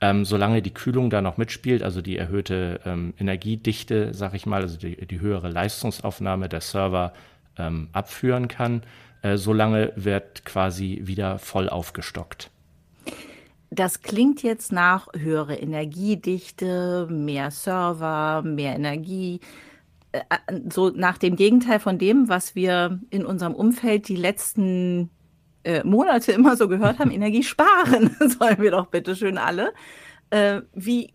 Ähm, 0.00 0.24
solange 0.24 0.60
die 0.60 0.74
Kühlung 0.74 1.08
da 1.08 1.20
noch 1.20 1.36
mitspielt, 1.36 1.82
also 1.82 2.02
die 2.02 2.16
erhöhte 2.16 2.80
ähm, 2.84 3.14
Energiedichte, 3.18 4.12
sag 4.12 4.34
ich 4.34 4.44
mal, 4.44 4.62
also 4.62 4.76
die, 4.76 5.06
die 5.06 5.20
höhere 5.20 5.48
Leistungsaufnahme 5.48 6.48
der 6.48 6.60
Server 6.60 7.12
ähm, 7.56 7.88
abführen 7.92 8.48
kann, 8.48 8.82
äh, 9.22 9.36
solange 9.36 9.92
wird 9.94 10.44
quasi 10.44 11.00
wieder 11.04 11.38
voll 11.38 11.68
aufgestockt. 11.68 12.50
Das 13.74 14.02
klingt 14.02 14.44
jetzt 14.44 14.70
nach 14.70 15.08
höhere 15.16 15.56
Energiedichte, 15.56 17.08
mehr 17.10 17.50
Server, 17.50 18.42
mehr 18.42 18.76
Energie. 18.76 19.40
Äh, 20.12 20.20
äh, 20.28 20.60
so 20.70 20.90
nach 20.90 21.18
dem 21.18 21.34
Gegenteil 21.34 21.80
von 21.80 21.98
dem, 21.98 22.28
was 22.28 22.54
wir 22.54 23.00
in 23.10 23.26
unserem 23.26 23.52
Umfeld 23.52 24.06
die 24.06 24.14
letzten 24.14 25.10
äh, 25.64 25.82
Monate 25.82 26.30
immer 26.30 26.56
so 26.56 26.68
gehört 26.68 27.00
haben, 27.00 27.10
Energie 27.10 27.42
sparen 27.42 28.14
sollen 28.38 28.58
wir 28.58 28.70
doch 28.70 28.86
bitte 28.86 29.16
schön 29.16 29.38
alle. 29.38 29.72
Äh, 30.30 30.60
wie 30.72 31.12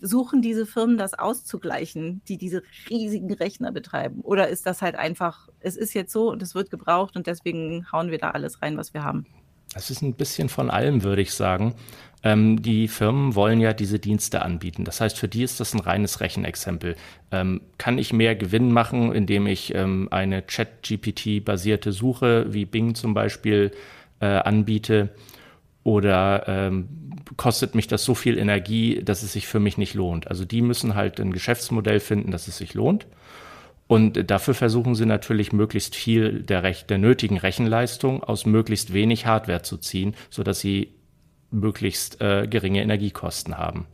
suchen 0.00 0.42
diese 0.42 0.66
Firmen 0.66 0.96
das 0.96 1.14
auszugleichen, 1.14 2.22
die 2.28 2.38
diese 2.38 2.62
riesigen 2.88 3.32
Rechner 3.32 3.72
betreiben? 3.72 4.20
Oder 4.20 4.46
ist 4.48 4.64
das 4.64 4.80
halt 4.80 4.94
einfach, 4.94 5.48
es 5.58 5.76
ist 5.76 5.94
jetzt 5.94 6.12
so 6.12 6.30
und 6.30 6.40
es 6.40 6.54
wird 6.54 6.70
gebraucht 6.70 7.16
und 7.16 7.26
deswegen 7.26 7.90
hauen 7.90 8.12
wir 8.12 8.18
da 8.18 8.30
alles 8.30 8.62
rein, 8.62 8.76
was 8.76 8.94
wir 8.94 9.02
haben? 9.02 9.26
Es 9.74 9.90
ist 9.90 10.02
ein 10.02 10.14
bisschen 10.14 10.48
von 10.48 10.70
allem, 10.70 11.02
würde 11.02 11.22
ich 11.22 11.32
sagen. 11.32 11.74
Ähm, 12.22 12.60
die 12.60 12.88
Firmen 12.88 13.34
wollen 13.34 13.60
ja 13.60 13.72
diese 13.72 13.98
Dienste 13.98 14.42
anbieten. 14.42 14.84
Das 14.84 15.00
heißt, 15.00 15.18
für 15.18 15.28
die 15.28 15.42
ist 15.42 15.58
das 15.60 15.72
ein 15.74 15.80
reines 15.80 16.20
Rechenexempel. 16.20 16.96
Ähm, 17.30 17.62
kann 17.78 17.98
ich 17.98 18.12
mehr 18.12 18.34
Gewinn 18.36 18.72
machen, 18.72 19.12
indem 19.12 19.46
ich 19.46 19.74
ähm, 19.74 20.08
eine 20.10 20.46
Chat-GPT-basierte 20.46 21.92
Suche 21.92 22.52
wie 22.52 22.66
Bing 22.66 22.94
zum 22.94 23.14
Beispiel 23.14 23.70
äh, 24.20 24.26
anbiete? 24.26 25.10
Oder 25.82 26.44
ähm, 26.46 26.88
kostet 27.38 27.74
mich 27.74 27.86
das 27.86 28.04
so 28.04 28.14
viel 28.14 28.36
Energie, 28.36 29.02
dass 29.02 29.22
es 29.22 29.32
sich 29.32 29.46
für 29.46 29.60
mich 29.60 29.78
nicht 29.78 29.94
lohnt? 29.94 30.28
Also 30.28 30.44
die 30.44 30.60
müssen 30.60 30.94
halt 30.94 31.20
ein 31.20 31.32
Geschäftsmodell 31.32 32.00
finden, 32.00 32.30
dass 32.30 32.48
es 32.48 32.58
sich 32.58 32.74
lohnt. 32.74 33.06
Und 33.90 34.30
dafür 34.30 34.54
versuchen 34.54 34.94
sie 34.94 35.04
natürlich 35.04 35.52
möglichst 35.52 35.96
viel 35.96 36.44
der, 36.44 36.62
Rech 36.62 36.86
der 36.86 36.98
nötigen 36.98 37.38
Rechenleistung 37.38 38.22
aus 38.22 38.46
möglichst 38.46 38.92
wenig 38.92 39.26
Hardware 39.26 39.62
zu 39.62 39.78
ziehen, 39.78 40.14
sodass 40.30 40.60
sie 40.60 40.94
möglichst 41.50 42.20
äh, 42.20 42.46
geringe 42.46 42.82
Energiekosten 42.82 43.58
haben. 43.58 43.88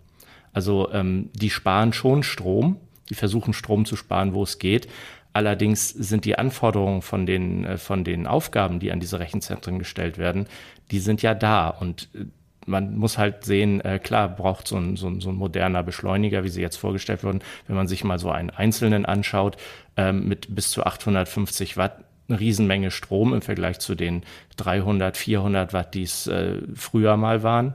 Also 0.52 0.92
ähm, 0.92 1.30
die 1.32 1.48
sparen 1.48 1.94
schon 1.94 2.22
Strom, 2.22 2.76
die 3.08 3.14
versuchen 3.14 3.54
Strom 3.54 3.86
zu 3.86 3.96
sparen, 3.96 4.34
wo 4.34 4.42
es 4.42 4.58
geht. 4.58 4.86
Allerdings 5.32 5.88
sind 5.88 6.26
die 6.26 6.36
Anforderungen 6.36 7.00
von 7.00 7.24
den, 7.24 7.64
äh, 7.64 7.78
von 7.78 8.04
den 8.04 8.26
Aufgaben, 8.26 8.80
die 8.80 8.92
an 8.92 9.00
diese 9.00 9.18
Rechenzentren 9.18 9.78
gestellt 9.78 10.18
werden, 10.18 10.46
die 10.90 10.98
sind 10.98 11.22
ja 11.22 11.34
da. 11.34 11.70
Und 11.70 12.10
äh, 12.12 12.26
man 12.66 12.96
muss 12.96 13.18
halt 13.18 13.44
sehen, 13.44 13.80
äh, 13.80 13.99
klar 13.99 14.28
braucht 14.28 14.68
so 14.68 14.76
ein, 14.76 14.96
so, 14.96 15.06
ein, 15.08 15.20
so 15.20 15.30
ein 15.30 15.37
moderner 15.37 15.82
Beschleuniger, 15.82 16.44
wie 16.44 16.49
sie 16.49 16.61
jetzt 16.61 16.76
vorgestellt 16.76 17.25
wurden, 17.25 17.40
wenn 17.66 17.76
man 17.76 17.88
sich 17.88 18.04
mal 18.04 18.18
so 18.18 18.30
einen 18.30 18.50
einzelnen 18.50 19.06
anschaut, 19.06 19.56
ähm, 19.96 20.28
mit 20.28 20.54
bis 20.54 20.70
zu 20.70 20.85
850 20.85 21.76
Watt, 21.76 22.04
eine 22.28 22.40
Riesenmenge 22.40 22.90
Strom 22.90 23.32
im 23.32 23.42
Vergleich 23.42 23.78
zu 23.78 23.94
den 23.94 24.23
300, 24.56 25.16
400 25.16 25.73
Watt, 25.73 25.94
die 25.94 26.02
es 26.02 26.26
äh, 26.26 26.61
früher 26.75 27.16
mal 27.16 27.42
waren. 27.42 27.75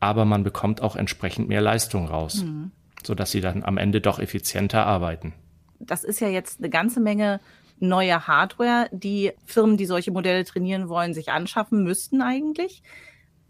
Aber 0.00 0.24
man 0.24 0.44
bekommt 0.44 0.82
auch 0.82 0.96
entsprechend 0.96 1.48
mehr 1.48 1.60
Leistung 1.60 2.08
raus, 2.08 2.42
mhm. 2.42 2.70
sodass 3.04 3.30
sie 3.30 3.40
dann 3.40 3.64
am 3.64 3.78
Ende 3.78 4.00
doch 4.00 4.18
effizienter 4.18 4.86
arbeiten. 4.86 5.34
Das 5.78 6.04
ist 6.04 6.20
ja 6.20 6.28
jetzt 6.28 6.60
eine 6.60 6.70
ganze 6.70 7.00
Menge 7.00 7.40
neue 7.78 8.26
Hardware, 8.26 8.88
die 8.92 9.32
Firmen, 9.44 9.76
die 9.76 9.86
solche 9.86 10.10
Modelle 10.10 10.44
trainieren 10.44 10.88
wollen, 10.88 11.12
sich 11.12 11.30
anschaffen 11.30 11.84
müssten 11.84 12.22
eigentlich. 12.22 12.82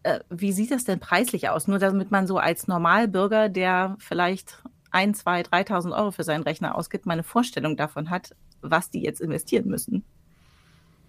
Äh, 0.06 0.20
wie 0.30 0.52
sieht 0.52 0.70
das 0.70 0.84
denn 0.84 1.00
preislich 1.00 1.48
aus? 1.48 1.66
Nur 1.66 1.80
damit 1.80 2.12
man 2.12 2.28
so 2.28 2.38
als 2.38 2.68
Normalbürger, 2.68 3.48
der 3.48 3.96
vielleicht 3.98 4.62
ein, 4.92 5.14
zwei, 5.14 5.42
3.000 5.42 5.96
Euro 5.96 6.12
für 6.12 6.22
seinen 6.22 6.44
Rechner 6.44 6.76
ausgibt, 6.76 7.06
meine 7.06 7.24
Vorstellung 7.24 7.76
davon 7.76 8.08
hat, 8.08 8.36
was 8.60 8.88
die 8.88 9.02
jetzt 9.02 9.20
investieren 9.20 9.66
müssen. 9.66 10.04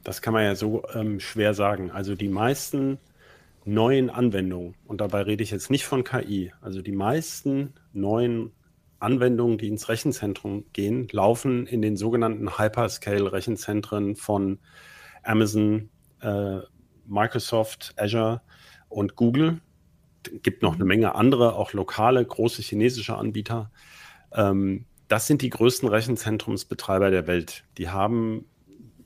Das 0.04 0.24
kann 0.24 0.34
man 0.34 0.46
ja 0.46 0.56
so 0.56 0.84
ähm, 0.96 1.20
schwer 1.20 1.54
sagen. 1.54 1.92
Also 1.92 2.16
die 2.16 2.28
meisten 2.28 2.98
neuen 3.66 4.10
Anwendungen, 4.10 4.74
und 4.86 5.00
dabei 5.00 5.22
rede 5.22 5.44
ich 5.44 5.52
jetzt 5.52 5.70
nicht 5.70 5.86
von 5.86 6.04
KI, 6.04 6.52
also 6.60 6.82
die 6.82 6.92
meisten 6.92 7.74
neuen 7.94 8.52
Anwendungen, 9.00 9.60
die 9.60 9.68
ins 9.68 9.90
Rechenzentrum 9.90 10.66
gehen, 10.74 11.08
laufen 11.12 11.68
in 11.68 11.84
den 11.84 11.98
sogenannten 11.98 12.58
Hyperscale-Rechenzentren 12.58 14.16
von 14.16 14.58
Amazon, 15.22 15.90
äh, 16.22 16.62
Microsoft, 17.06 17.94
Azure 17.96 18.42
und 18.90 19.16
Google. 19.16 19.60
Gibt 20.44 20.62
noch 20.62 20.76
eine. 20.76 20.86
Menge 20.86 21.16
andere, 21.16 21.56
auch 21.56 21.74
lokale, 21.74 22.26
große 22.26 22.62
chinesische 22.62 23.16
Anbieter. 23.16 23.72
Ähm, 24.34 24.86
das 25.08 25.28
sind 25.28 25.42
die 25.42 25.50
größten 25.50 25.88
Rechenzentrumsbetreiber 25.88 27.12
der 27.12 27.28
Welt. 27.28 27.64
Die 27.78 27.90
haben 27.90 28.46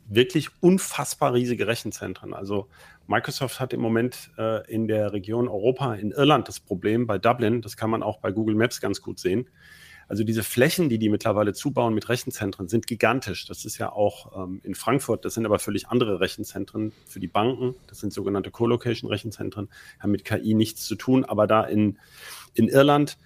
wirklich 0.08 0.50
unfassbar 0.62 1.34
riesige 1.34 1.68
Rechenzentren. 1.68 2.34
Also 2.34 2.68
Microsoft 3.08 3.60
hat 3.60 3.74
im 3.74 3.82
Moment 3.82 4.32
äh, 4.38 4.70
in 4.72 4.88
der 4.88 5.14
Region 5.14 5.48
Europa, 5.48 5.94
in 5.96 6.12
Irland 6.12 6.48
das 6.48 6.60
Problem, 6.60 7.08
bei 7.08 7.18
Dublin, 7.18 7.62
das 7.62 7.78
kann 7.78 7.90
man 7.90 8.04
auch 8.04 8.20
bei 8.20 8.32
Google 8.32 8.56
Maps 8.56 8.82
ganz 8.82 9.02
gut 9.02 9.20
sehen. 9.20 9.48
Also 10.12 10.26
diese 10.26 10.44
Flächen, 10.44 10.90
die 10.90 11.00
die 11.00 11.08
mittlerweile 11.08 11.54
zubauen 11.54 11.94
mit 11.94 12.10
Rechenzentren, 12.10 12.68
sind 12.68 12.86
gigantisch. 12.86 13.46
Das 13.46 13.64
ist 13.64 13.78
ja 13.78 13.94
auch 13.94 14.44
ähm, 14.44 14.60
in 14.62 14.76
Frankfurt, 14.76 15.24
das 15.24 15.36
sind 15.36 15.46
aber 15.46 15.58
völlig 15.58 15.88
andere 15.88 16.20
Rechenzentren 16.20 16.92
für 17.06 17.22
die 17.22 17.30
Banken. 17.30 17.76
Das 17.88 18.00
sind 18.00 18.12
sogenannte 18.12 18.52
Co-Location-Rechenzentren, 18.52 19.70
haben 20.02 20.12
mit 20.12 20.26
KI 20.26 20.54
nichts 20.54 20.84
zu 20.84 20.96
tun. 20.96 21.24
Aber 21.24 21.48
da 21.48 21.64
in, 21.64 21.98
in 22.54 22.68
Irland, 22.68 23.18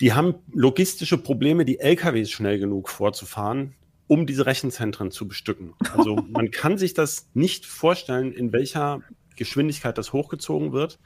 die 0.00 0.14
haben 0.14 0.36
logistische 0.54 1.18
Probleme, 1.18 1.66
die 1.66 1.80
LKWs 1.80 2.30
schnell 2.30 2.58
genug 2.58 2.88
vorzufahren, 2.88 3.74
um 4.06 4.24
diese 4.24 4.46
Rechenzentren 4.46 5.10
zu 5.10 5.28
bestücken. 5.28 5.74
Also 5.94 6.16
man 6.30 6.50
kann 6.50 6.78
sich 6.78 6.94
das 6.94 7.28
nicht 7.34 7.66
vorstellen, 7.66 8.32
in 8.32 8.54
welcher 8.54 9.02
Geschwindigkeit 9.36 9.98
das 9.98 10.14
hochgezogen 10.14 10.72
wird, 10.72 10.98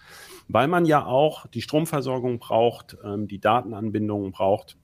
weil 0.47 0.69
man 0.69 0.85
ja 0.85 1.05
auch 1.05 1.49
die 1.49 1.63
Stromversorgung 1.63 2.39
braucht, 2.39 2.97
ähm, 3.03 3.27
die 3.27 3.41
Datenanbindungen 3.41 4.31
braucht 4.31 4.77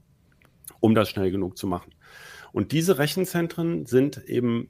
um 0.87 0.95
das 0.95 1.09
schnell 1.09 1.33
genug 1.33 1.59
zu 1.59 1.67
machen. 1.67 1.93
Und 2.53 2.71
diese 2.71 2.99
Rechenzentren 2.99 3.87
sind 3.87 4.25
eben, 4.29 4.69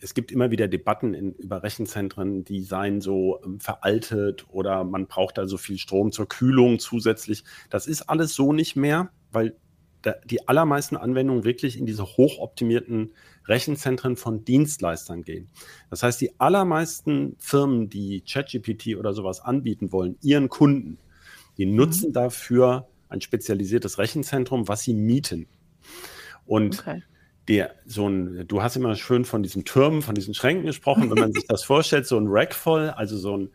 es 0.00 0.14
gibt 0.14 0.32
immer 0.32 0.50
wieder 0.50 0.66
Debatten 0.66 1.12
in, 1.12 1.34
über 1.34 1.62
Rechenzentren, 1.62 2.42
die 2.42 2.62
seien 2.62 3.02
so 3.02 3.38
ähm, 3.44 3.60
veraltet 3.60 4.46
oder 4.48 4.82
man 4.84 5.06
braucht 5.06 5.36
da 5.36 5.46
so 5.46 5.58
viel 5.58 5.76
Strom 5.76 6.10
zur 6.10 6.26
Kühlung 6.26 6.78
zusätzlich. 6.78 7.44
Das 7.68 7.86
ist 7.86 8.02
alles 8.08 8.34
so 8.34 8.54
nicht 8.54 8.76
mehr, 8.76 9.10
weil 9.30 9.56
da, 10.00 10.14
die 10.24 10.48
allermeisten 10.48 10.96
Anwendungen 10.96 11.44
wirklich 11.44 11.78
in 11.78 11.84
diese 11.84 12.04
hochoptimierten 12.04 13.12
Rechenzentren 13.46 14.16
von 14.16 14.46
Dienstleistern 14.46 15.22
gehen. 15.22 15.50
Das 15.90 16.02
heißt, 16.02 16.18
die 16.18 16.40
allermeisten 16.40 17.36
Firmen, 17.38 17.90
die 17.90 18.22
ChatGPT 18.22 18.96
oder 18.96 19.12
sowas 19.12 19.42
anbieten 19.42 19.92
wollen, 19.92 20.16
ihren 20.22 20.48
Kunden, 20.48 20.96
die 21.58 21.66
nutzen 21.66 22.08
mhm. 22.08 22.14
dafür 22.14 22.88
ein 23.10 23.20
spezialisiertes 23.20 23.98
Rechenzentrum, 23.98 24.66
was 24.66 24.82
sie 24.82 24.94
mieten. 24.94 25.46
Und 26.48 26.80
okay. 26.80 27.02
der, 27.46 27.74
so 27.86 28.08
ein, 28.08 28.48
du 28.48 28.62
hast 28.62 28.74
immer 28.74 28.96
schön 28.96 29.24
von 29.24 29.42
diesen 29.42 29.64
Türmen, 29.64 30.02
von 30.02 30.14
diesen 30.14 30.34
Schränken 30.34 30.66
gesprochen, 30.66 31.10
wenn 31.10 31.18
man 31.18 31.32
sich 31.32 31.46
das 31.46 31.62
vorstellt, 31.64 32.06
so 32.06 32.18
ein 32.18 32.26
Rack 32.26 32.54
voll, 32.54 32.90
also 32.90 33.16
so 33.16 33.36
ein, 33.36 33.50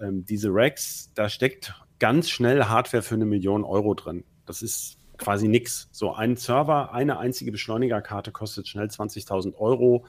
ähm, 0.00 0.24
diese 0.26 0.50
Racks, 0.52 1.10
da 1.14 1.28
steckt 1.28 1.74
ganz 1.98 2.28
schnell 2.28 2.64
Hardware 2.64 3.02
für 3.02 3.14
eine 3.14 3.24
Million 3.24 3.64
Euro 3.64 3.94
drin. 3.94 4.24
Das 4.44 4.62
ist 4.62 4.98
quasi 5.16 5.48
nichts. 5.48 5.88
So 5.90 6.12
ein 6.12 6.36
Server, 6.36 6.92
eine 6.92 7.18
einzige 7.18 7.50
Beschleunigerkarte 7.50 8.30
kostet 8.30 8.68
schnell 8.68 8.86
20.000 8.86 9.54
Euro. 9.56 10.06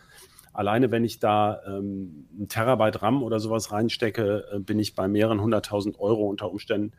Alleine 0.52 0.92
wenn 0.92 1.04
ich 1.04 1.20
da 1.20 1.62
ähm, 1.68 2.28
ein 2.38 2.48
Terabyte 2.50 3.02
RAM 3.02 3.24
oder 3.24 3.40
sowas 3.40 3.72
reinstecke, 3.72 4.46
äh, 4.52 4.60
bin 4.60 4.80
ich 4.80 4.96
bei 4.96 5.08
mehreren 5.08 5.42
hunderttausend 5.42 6.00
Euro 6.00 6.28
unter 6.28 6.50
Umständen. 6.50 6.94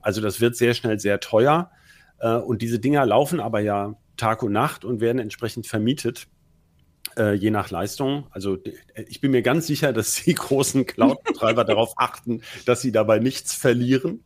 Also 0.00 0.20
das 0.20 0.40
wird 0.40 0.56
sehr 0.56 0.74
schnell 0.74 1.00
sehr 1.00 1.20
teuer. 1.20 1.70
Äh, 2.18 2.34
und 2.34 2.62
diese 2.62 2.78
Dinger 2.78 3.06
laufen 3.06 3.40
aber 3.40 3.60
ja 3.60 3.96
Tag 4.18 4.42
und 4.42 4.52
Nacht 4.52 4.84
und 4.84 5.00
werden 5.00 5.18
entsprechend 5.18 5.66
vermietet, 5.66 6.28
äh, 7.16 7.32
je 7.32 7.50
nach 7.50 7.70
Leistung. 7.70 8.26
Also 8.30 8.58
ich 9.06 9.20
bin 9.20 9.30
mir 9.30 9.42
ganz 9.42 9.66
sicher, 9.66 9.92
dass 9.92 10.14
die 10.14 10.34
großen 10.34 10.86
Cloud-Betreiber 10.86 11.64
darauf 11.64 11.94
achten, 11.96 12.42
dass 12.66 12.82
sie 12.82 12.92
dabei 12.92 13.18
nichts 13.18 13.54
verlieren. 13.54 14.24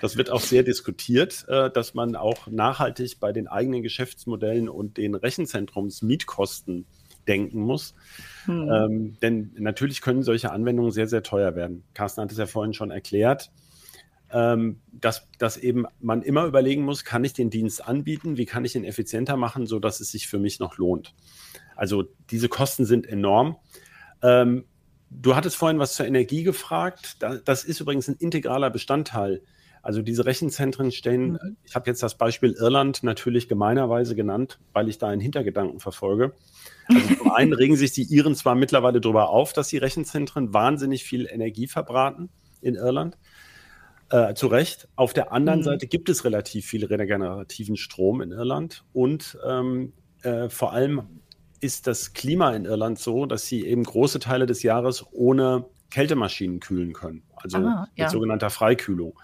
Das 0.00 0.16
wird 0.16 0.30
auch 0.30 0.40
sehr 0.40 0.62
diskutiert, 0.62 1.46
äh, 1.48 1.70
dass 1.70 1.94
man 1.94 2.16
auch 2.16 2.48
nachhaltig 2.48 3.20
bei 3.20 3.32
den 3.32 3.46
eigenen 3.46 3.82
Geschäftsmodellen 3.82 4.68
und 4.68 4.96
den 4.96 5.14
Rechenzentrumsmietkosten 5.14 6.86
denken 7.28 7.60
muss. 7.60 7.94
Hm. 8.44 8.70
Ähm, 8.70 9.16
denn 9.20 9.52
natürlich 9.58 10.00
können 10.00 10.22
solche 10.22 10.52
Anwendungen 10.52 10.92
sehr, 10.92 11.08
sehr 11.08 11.22
teuer 11.22 11.56
werden. 11.56 11.82
Carsten 11.94 12.22
hat 12.22 12.32
es 12.32 12.38
ja 12.38 12.46
vorhin 12.46 12.72
schon 12.72 12.90
erklärt, 12.90 13.50
ähm, 14.32 14.80
dass, 14.92 15.28
dass 15.38 15.56
eben 15.56 15.86
man 16.00 16.22
immer 16.22 16.46
überlegen 16.46 16.82
muss, 16.82 17.04
kann 17.04 17.24
ich 17.24 17.32
den 17.32 17.50
Dienst 17.50 17.86
anbieten, 17.86 18.36
wie 18.36 18.46
kann 18.46 18.64
ich 18.64 18.74
ihn 18.74 18.84
effizienter 18.84 19.36
machen, 19.36 19.66
sodass 19.66 20.00
es 20.00 20.10
sich 20.10 20.26
für 20.26 20.38
mich 20.38 20.58
noch 20.58 20.78
lohnt. 20.78 21.14
Also 21.76 22.04
diese 22.30 22.48
Kosten 22.48 22.84
sind 22.84 23.06
enorm. 23.06 23.56
Ähm, 24.22 24.64
du 25.10 25.36
hattest 25.36 25.56
vorhin 25.56 25.78
was 25.78 25.94
zur 25.94 26.06
Energie 26.06 26.42
gefragt. 26.42 27.18
das 27.44 27.64
ist 27.64 27.80
übrigens 27.80 28.08
ein 28.08 28.16
integraler 28.18 28.70
Bestandteil 28.70 29.42
also 29.86 30.02
diese 30.02 30.26
Rechenzentren 30.26 30.90
stellen, 30.90 31.34
mhm. 31.34 31.56
ich 31.62 31.76
habe 31.76 31.88
jetzt 31.88 32.02
das 32.02 32.18
Beispiel 32.18 32.56
Irland 32.58 33.04
natürlich 33.04 33.48
gemeinerweise 33.48 34.16
genannt, 34.16 34.58
weil 34.72 34.88
ich 34.88 34.98
da 34.98 35.06
einen 35.06 35.20
Hintergedanken 35.20 35.78
verfolge. 35.78 36.32
Also 36.88 37.14
zum 37.14 37.30
einen 37.30 37.52
regen 37.52 37.76
sich 37.76 37.92
die 37.92 38.02
Iren 38.02 38.34
zwar 38.34 38.56
mittlerweile 38.56 39.00
darüber 39.00 39.28
auf, 39.28 39.52
dass 39.52 39.68
die 39.68 39.78
Rechenzentren 39.78 40.52
wahnsinnig 40.52 41.04
viel 41.04 41.28
Energie 41.30 41.68
verbraten 41.68 42.30
in 42.60 42.74
Irland. 42.74 43.16
Äh, 44.08 44.34
zu 44.34 44.46
Recht. 44.46 44.88
Auf 44.94 45.12
der 45.12 45.32
anderen 45.32 45.60
mhm. 45.60 45.64
Seite 45.64 45.86
gibt 45.88 46.08
es 46.08 46.24
relativ 46.24 46.66
viel 46.66 46.84
regenerativen 46.84 47.76
Strom 47.76 48.20
in 48.20 48.30
Irland 48.30 48.84
und 48.92 49.36
ähm, 49.44 49.92
äh, 50.22 50.48
vor 50.48 50.72
allem 50.72 51.02
ist 51.60 51.88
das 51.88 52.12
Klima 52.12 52.52
in 52.52 52.66
Irland 52.66 53.00
so, 53.00 53.26
dass 53.26 53.46
sie 53.46 53.66
eben 53.66 53.82
große 53.82 54.20
Teile 54.20 54.46
des 54.46 54.62
Jahres 54.62 55.04
ohne 55.10 55.64
Kältemaschinen 55.90 56.60
kühlen 56.60 56.92
können, 56.92 57.22
also 57.34 57.58
Aha, 57.58 57.88
mit 57.90 57.98
ja. 57.98 58.08
sogenannter 58.08 58.50
Freikühlung. 58.50 59.18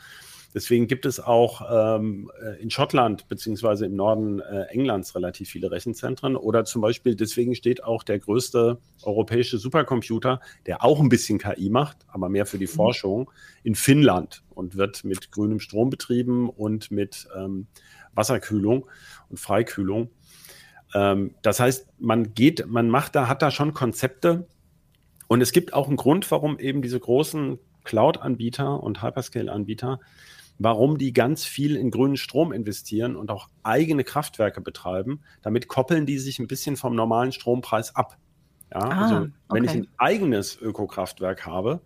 Deswegen 0.54 0.87
gibt 0.87 1.06
es 1.06 1.18
auch 1.18 1.62
ähm, 1.71 2.30
äh, 2.42 2.61
in 2.62 2.71
Schottland 2.71 3.28
beziehungsweise 3.28 3.87
im 3.87 3.97
Norden 3.97 4.40
äh, 4.40 4.64
Englands 4.64 5.14
relativ 5.14 5.49
viele 5.49 5.71
Rechenzentren. 5.71 6.37
Oder 6.37 6.64
zum 6.64 6.82
Beispiel, 6.82 7.14
deswegen 7.16 7.54
steht 7.54 7.85
auch 7.85 8.02
der 8.02 8.18
größte 8.18 8.78
europäische 9.02 9.59
Supercomputer, 9.59 10.40
der 10.66 10.85
auch 10.85 11.00
ein 11.00 11.09
bisschen 11.09 11.38
KI 11.38 11.71
macht, 11.71 11.99
aber 12.09 12.28
mehr 12.28 12.44
für 12.47 12.59
die 12.59 12.66
mhm. 12.66 12.71
Forschung, 12.71 13.30
in 13.62 13.75
Finnland 13.75 14.42
und 14.50 14.76
wird 14.76 15.04
mit 15.04 15.30
grünem 15.32 15.61
Strom 15.61 15.88
betrieben 15.88 16.50
und 16.50 16.90
mit 16.90 17.28
ähm, 17.37 17.66
Wasserkühlung 18.14 18.87
und 19.30 19.40
Freikühlung. 19.40 20.11
Ähm, 20.94 21.35
das 21.42 21.61
heißt, 21.61 21.88
man 21.99 22.35
geht, 22.35 22.66
man 22.66 22.88
macht 22.88 23.14
da, 23.14 23.28
hat 23.28 23.42
da 23.42 23.50
schon 23.50 23.73
Konzepte. 23.73 24.47
Und 25.28 25.40
es 25.40 25.52
gibt 25.52 25.73
auch 25.73 25.88
einen 25.88 25.97
Grund, 25.97 26.30
warum 26.30 26.59
eben 26.59 26.82
diese 26.82 27.00
großen 27.00 27.59
Cloud-Anbieter 27.85 28.82
und 28.82 29.02
Hyperscale-Anbieter 29.02 29.99
warum 30.59 30.99
die 30.99 31.12
ganz 31.12 31.44
viel 31.44 31.76
in 31.76 31.90
grünen 31.90 32.16
Strom 32.16 32.52
investieren 32.52 33.16
und 33.16 33.30
auch 33.30 33.49
eigene 33.62 34.04
Kraftwerke 34.04 34.61
betreiben. 34.61 35.23
Damit 35.42 35.68
koppeln 35.68 36.06
die 36.06 36.18
sich 36.18 36.38
ein 36.38 36.47
bisschen 36.47 36.76
vom 36.76 36.94
normalen 36.94 37.32
Strompreis 37.32 37.97
ab. 37.97 38.16
Ja, 38.73 38.80
ah, 38.80 39.02
also 39.02 39.28
wenn 39.50 39.64
okay. 39.64 39.66
ich 39.66 39.82
ein 39.82 39.88
eigenes 39.99 40.56
Ökokraftwerk 40.61 41.47
habe, 41.47 41.80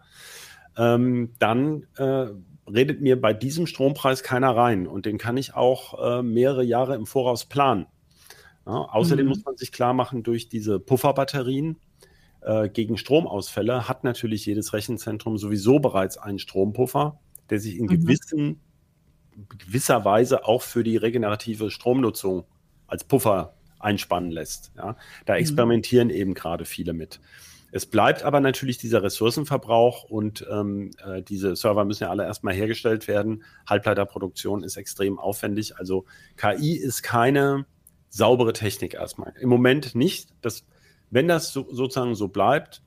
ähm, 0.76 1.32
dann 1.38 1.86
äh, 1.96 2.28
redet 2.70 3.00
mir 3.00 3.20
bei 3.20 3.32
diesem 3.32 3.66
Strompreis 3.66 4.22
keiner 4.22 4.54
rein 4.56 4.86
und 4.86 5.06
den 5.06 5.18
kann 5.18 5.36
ich 5.36 5.54
auch 5.54 6.18
äh, 6.18 6.22
mehrere 6.22 6.64
Jahre 6.64 6.94
im 6.94 7.06
Voraus 7.06 7.44
planen. 7.44 7.86
Ja, 8.66 8.72
außerdem 8.72 9.26
mhm. 9.26 9.30
muss 9.30 9.44
man 9.44 9.56
sich 9.56 9.72
klar 9.72 9.94
machen, 9.94 10.22
durch 10.22 10.48
diese 10.48 10.80
Pufferbatterien 10.80 11.78
äh, 12.40 12.68
gegen 12.68 12.96
Stromausfälle 12.96 13.88
hat 13.88 14.04
natürlich 14.04 14.46
jedes 14.46 14.72
Rechenzentrum 14.72 15.38
sowieso 15.38 15.78
bereits 15.78 16.18
einen 16.18 16.38
Strompuffer, 16.38 17.20
der 17.50 17.60
sich 17.60 17.76
in 17.76 17.84
mhm. 17.84 17.88
gewissen 17.88 18.60
gewisser 19.58 20.04
Weise 20.04 20.46
auch 20.46 20.62
für 20.62 20.82
die 20.82 20.96
regenerative 20.96 21.70
Stromnutzung 21.70 22.44
als 22.86 23.04
Puffer 23.04 23.54
einspannen 23.78 24.30
lässt. 24.30 24.72
Ja? 24.76 24.96
Da 25.26 25.34
mhm. 25.34 25.40
experimentieren 25.40 26.08
mhm. 26.08 26.14
eben 26.14 26.34
gerade 26.34 26.64
viele 26.64 26.92
mit. 26.92 27.20
Es 27.72 27.84
bleibt 27.84 28.22
aber 28.22 28.40
natürlich 28.40 28.78
dieser 28.78 29.02
Ressourcenverbrauch 29.02 30.04
und 30.04 30.46
ähm, 30.50 30.92
äh, 31.04 31.22
diese 31.22 31.56
Server 31.56 31.84
müssen 31.84 32.04
ja 32.04 32.10
alle 32.10 32.24
erstmal 32.24 32.54
hergestellt 32.54 33.08
werden. 33.08 33.42
Halbleiterproduktion 33.68 34.62
ist 34.62 34.76
extrem 34.76 35.18
aufwendig. 35.18 35.76
Also 35.76 36.06
KI 36.36 36.76
ist 36.76 37.02
keine 37.02 37.66
saubere 38.08 38.52
Technik 38.52 38.94
erstmal. 38.94 39.34
Im 39.40 39.48
Moment 39.48 39.94
nicht. 39.94 40.30
Das, 40.40 40.64
wenn 41.10 41.28
das 41.28 41.52
so, 41.52 41.66
sozusagen 41.70 42.14
so 42.14 42.28
bleibt, 42.28 42.82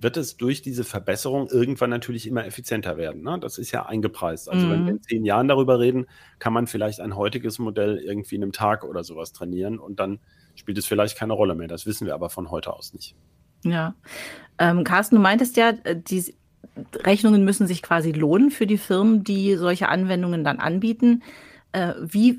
wird 0.00 0.16
es 0.16 0.36
durch 0.36 0.62
diese 0.62 0.84
Verbesserung 0.84 1.48
irgendwann 1.48 1.90
natürlich 1.90 2.26
immer 2.26 2.46
effizienter 2.46 2.96
werden. 2.96 3.22
Ne? 3.22 3.38
Das 3.40 3.58
ist 3.58 3.72
ja 3.72 3.86
eingepreist. 3.86 4.48
Also 4.48 4.66
mhm. 4.66 4.70
wenn 4.70 4.84
wir 4.84 4.90
in 4.90 4.96
mhm. 4.96 5.02
zehn 5.02 5.24
Jahren 5.24 5.48
darüber 5.48 5.80
reden, 5.80 6.06
kann 6.38 6.52
man 6.52 6.66
vielleicht 6.66 7.00
ein 7.00 7.16
heutiges 7.16 7.58
Modell 7.58 7.98
irgendwie 7.98 8.36
in 8.36 8.42
einem 8.42 8.52
Tag 8.52 8.84
oder 8.84 9.02
sowas 9.02 9.32
trainieren 9.32 9.78
und 9.78 9.98
dann 9.98 10.20
spielt 10.54 10.78
es 10.78 10.86
vielleicht 10.86 11.18
keine 11.18 11.32
Rolle 11.32 11.54
mehr. 11.54 11.68
Das 11.68 11.84
wissen 11.84 12.06
wir 12.06 12.14
aber 12.14 12.30
von 12.30 12.50
heute 12.50 12.72
aus 12.72 12.92
nicht. 12.92 13.14
Ja. 13.64 13.94
Ähm, 14.58 14.84
Carsten, 14.84 15.16
du 15.16 15.22
meintest 15.22 15.56
ja, 15.56 15.70
äh, 15.82 15.96
die 16.00 16.34
Rechnungen 16.94 17.44
müssen 17.44 17.66
sich 17.66 17.82
quasi 17.82 18.12
lohnen 18.12 18.50
für 18.50 18.66
die 18.66 18.78
Firmen, 18.78 19.24
die 19.24 19.56
solche 19.56 19.88
Anwendungen 19.88 20.44
dann 20.44 20.58
anbieten. 20.58 21.22
Äh, 21.72 21.94
wie 22.00 22.38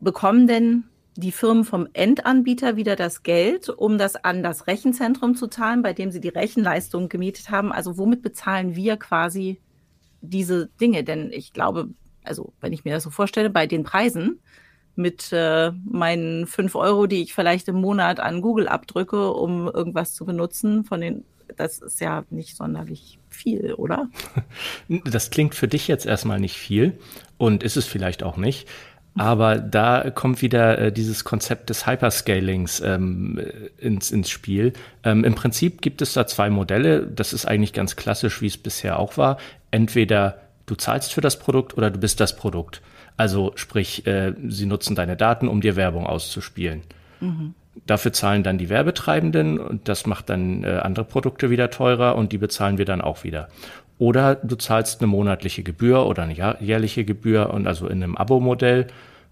bekommen 0.00 0.46
denn 0.46 0.84
die 1.16 1.32
Firmen 1.32 1.64
vom 1.64 1.88
Endanbieter 1.92 2.76
wieder 2.76 2.96
das 2.96 3.22
Geld, 3.22 3.68
um 3.68 3.98
das 3.98 4.16
an 4.16 4.42
das 4.42 4.66
Rechenzentrum 4.66 5.36
zu 5.36 5.46
zahlen, 5.46 5.82
bei 5.82 5.92
dem 5.92 6.10
sie 6.10 6.20
die 6.20 6.28
Rechenleistung 6.28 7.08
gemietet 7.08 7.50
haben. 7.50 7.72
Also 7.72 7.98
womit 7.98 8.22
bezahlen 8.22 8.74
wir 8.74 8.96
quasi 8.96 9.60
diese 10.20 10.68
Dinge? 10.80 11.04
Denn 11.04 11.30
ich 11.32 11.52
glaube, 11.52 11.88
also 12.24 12.52
wenn 12.60 12.72
ich 12.72 12.84
mir 12.84 12.94
das 12.94 13.04
so 13.04 13.10
vorstelle, 13.10 13.50
bei 13.50 13.66
den 13.66 13.84
Preisen 13.84 14.40
mit 14.96 15.32
äh, 15.32 15.72
meinen 15.84 16.46
fünf 16.46 16.74
Euro, 16.74 17.06
die 17.06 17.22
ich 17.22 17.34
vielleicht 17.34 17.68
im 17.68 17.76
Monat 17.76 18.20
an 18.20 18.42
Google 18.42 18.68
abdrücke, 18.68 19.32
um 19.32 19.68
irgendwas 19.68 20.14
zu 20.14 20.24
benutzen, 20.24 20.84
von 20.84 21.00
den 21.00 21.24
das 21.56 21.78
ist 21.78 22.00
ja 22.00 22.24
nicht 22.30 22.56
sonderlich 22.56 23.18
viel, 23.28 23.74
oder? 23.74 24.08
Das 25.04 25.30
klingt 25.30 25.54
für 25.54 25.68
dich 25.68 25.88
jetzt 25.88 26.06
erstmal 26.06 26.40
nicht 26.40 26.56
viel 26.56 26.98
und 27.36 27.62
ist 27.62 27.76
es 27.76 27.86
vielleicht 27.86 28.22
auch 28.22 28.36
nicht. 28.36 28.68
Aber 29.16 29.56
da 29.56 30.10
kommt 30.10 30.42
wieder 30.42 30.78
äh, 30.78 30.92
dieses 30.92 31.24
Konzept 31.24 31.70
des 31.70 31.86
Hyperscalings 31.86 32.80
ähm, 32.80 33.40
ins, 33.78 34.10
ins 34.10 34.28
Spiel. 34.28 34.72
Ähm, 35.04 35.24
Im 35.24 35.34
Prinzip 35.34 35.82
gibt 35.82 36.02
es 36.02 36.14
da 36.14 36.26
zwei 36.26 36.50
Modelle. 36.50 37.06
Das 37.06 37.32
ist 37.32 37.46
eigentlich 37.46 37.72
ganz 37.72 37.94
klassisch, 37.94 38.42
wie 38.42 38.48
es 38.48 38.56
bisher 38.56 38.98
auch 38.98 39.16
war. 39.16 39.38
Entweder 39.70 40.38
du 40.66 40.74
zahlst 40.74 41.12
für 41.12 41.20
das 41.20 41.38
Produkt 41.38 41.76
oder 41.76 41.90
du 41.90 42.00
bist 42.00 42.18
das 42.20 42.34
Produkt. 42.34 42.82
Also 43.16 43.52
sprich, 43.54 44.06
äh, 44.06 44.34
sie 44.48 44.66
nutzen 44.66 44.96
deine 44.96 45.16
Daten, 45.16 45.46
um 45.46 45.60
dir 45.60 45.76
Werbung 45.76 46.06
auszuspielen. 46.06 46.82
Mhm. 47.20 47.54
Dafür 47.86 48.12
zahlen 48.12 48.42
dann 48.42 48.58
die 48.58 48.68
Werbetreibenden 48.68 49.58
und 49.58 49.88
das 49.88 50.06
macht 50.06 50.28
dann 50.28 50.64
äh, 50.64 50.80
andere 50.82 51.04
Produkte 51.04 51.50
wieder 51.50 51.70
teurer 51.70 52.16
und 52.16 52.32
die 52.32 52.38
bezahlen 52.38 52.78
wir 52.78 52.84
dann 52.84 53.00
auch 53.00 53.24
wieder. 53.24 53.48
Oder 54.04 54.34
du 54.34 54.56
zahlst 54.56 55.00
eine 55.00 55.06
monatliche 55.06 55.62
Gebühr 55.62 56.04
oder 56.04 56.24
eine 56.24 56.34
jährliche 56.60 57.06
Gebühr 57.06 57.48
und 57.54 57.66
also 57.66 57.88
in 57.88 58.02
einem 58.02 58.18
Abo-Modell, 58.18 58.88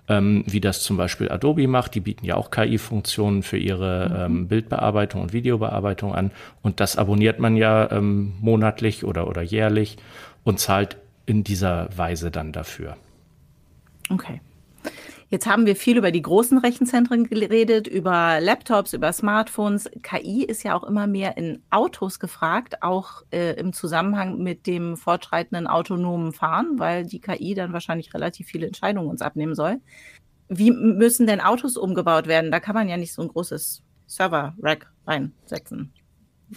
ähm, 0.09 0.45
wie 0.47 0.63
das 0.63 0.81
zum 0.81 0.97
Beispiel 0.97 1.31
Adobe 1.31 1.69
macht. 1.69 1.95
Die 1.95 2.01
bieten 2.01 2.25
ja 2.25 2.37
auch 2.37 2.51
KI-Funktionen 2.51 3.43
für 3.43 3.59
ihre 3.59 4.09
mhm. 4.09 4.37
ähm, 4.39 4.49
Bildbearbeitung 4.49 5.21
und 5.21 5.35
Videobearbeitung 5.35 6.15
an. 6.15 6.31
Und 6.63 6.81
das 6.81 6.97
abonniert 6.97 7.39
man 7.39 7.55
ja 7.55 7.93
ähm, 7.93 8.33
monatlich 8.41 9.05
oder, 9.05 9.29
oder 9.29 9.43
jährlich 9.43 9.99
und 10.43 10.59
zahlt 10.59 10.97
in 11.27 11.45
dieser 11.45 11.91
Weise 11.95 12.31
dann 12.31 12.53
dafür. 12.53 12.97
Okay. 14.09 14.41
Jetzt 15.33 15.47
haben 15.47 15.65
wir 15.65 15.77
viel 15.77 15.97
über 15.97 16.11
die 16.11 16.21
großen 16.21 16.59
Rechenzentren 16.59 17.25
geredet, 17.25 17.87
über 17.87 18.39
Laptops, 18.39 18.93
über 18.93 19.15
Smartphones. 19.15 19.89
KI 20.03 20.45
ist 20.45 20.63
ja 20.63 20.77
auch 20.77 20.85
immer 20.85 21.07
mehr 21.07 21.39
in 21.39 21.63
Autos 21.71 22.21
gefragt, 22.21 22.83
auch 22.83 23.23
äh, 23.31 23.55
im 23.55 23.73
Zusammenhang 23.73 24.43
mit 24.43 24.67
dem 24.67 24.95
fortschreitenden 24.99 25.67
autonomen 25.67 26.35
Fahren, 26.35 26.79
weil 26.79 27.07
die 27.07 27.19
KI 27.19 27.55
dann 27.55 27.73
wahrscheinlich 27.73 28.13
relativ 28.13 28.47
viele 28.47 28.67
Entscheidungen 28.67 29.09
uns 29.09 29.23
abnehmen 29.23 29.55
soll. 29.55 29.81
Wie 30.51 30.71
müssen 30.71 31.27
denn 31.27 31.41
Autos 31.41 31.79
umgebaut 31.79 32.27
werden? 32.27 32.51
Da 32.51 32.61
kann 32.61 32.75
man 32.75 32.91
ja 32.91 32.99
nicht 32.99 33.15
so 33.15 33.23
ein 33.23 33.29
großes 33.29 33.83
Server-Rack 34.09 34.93
reinsetzen 35.07 35.95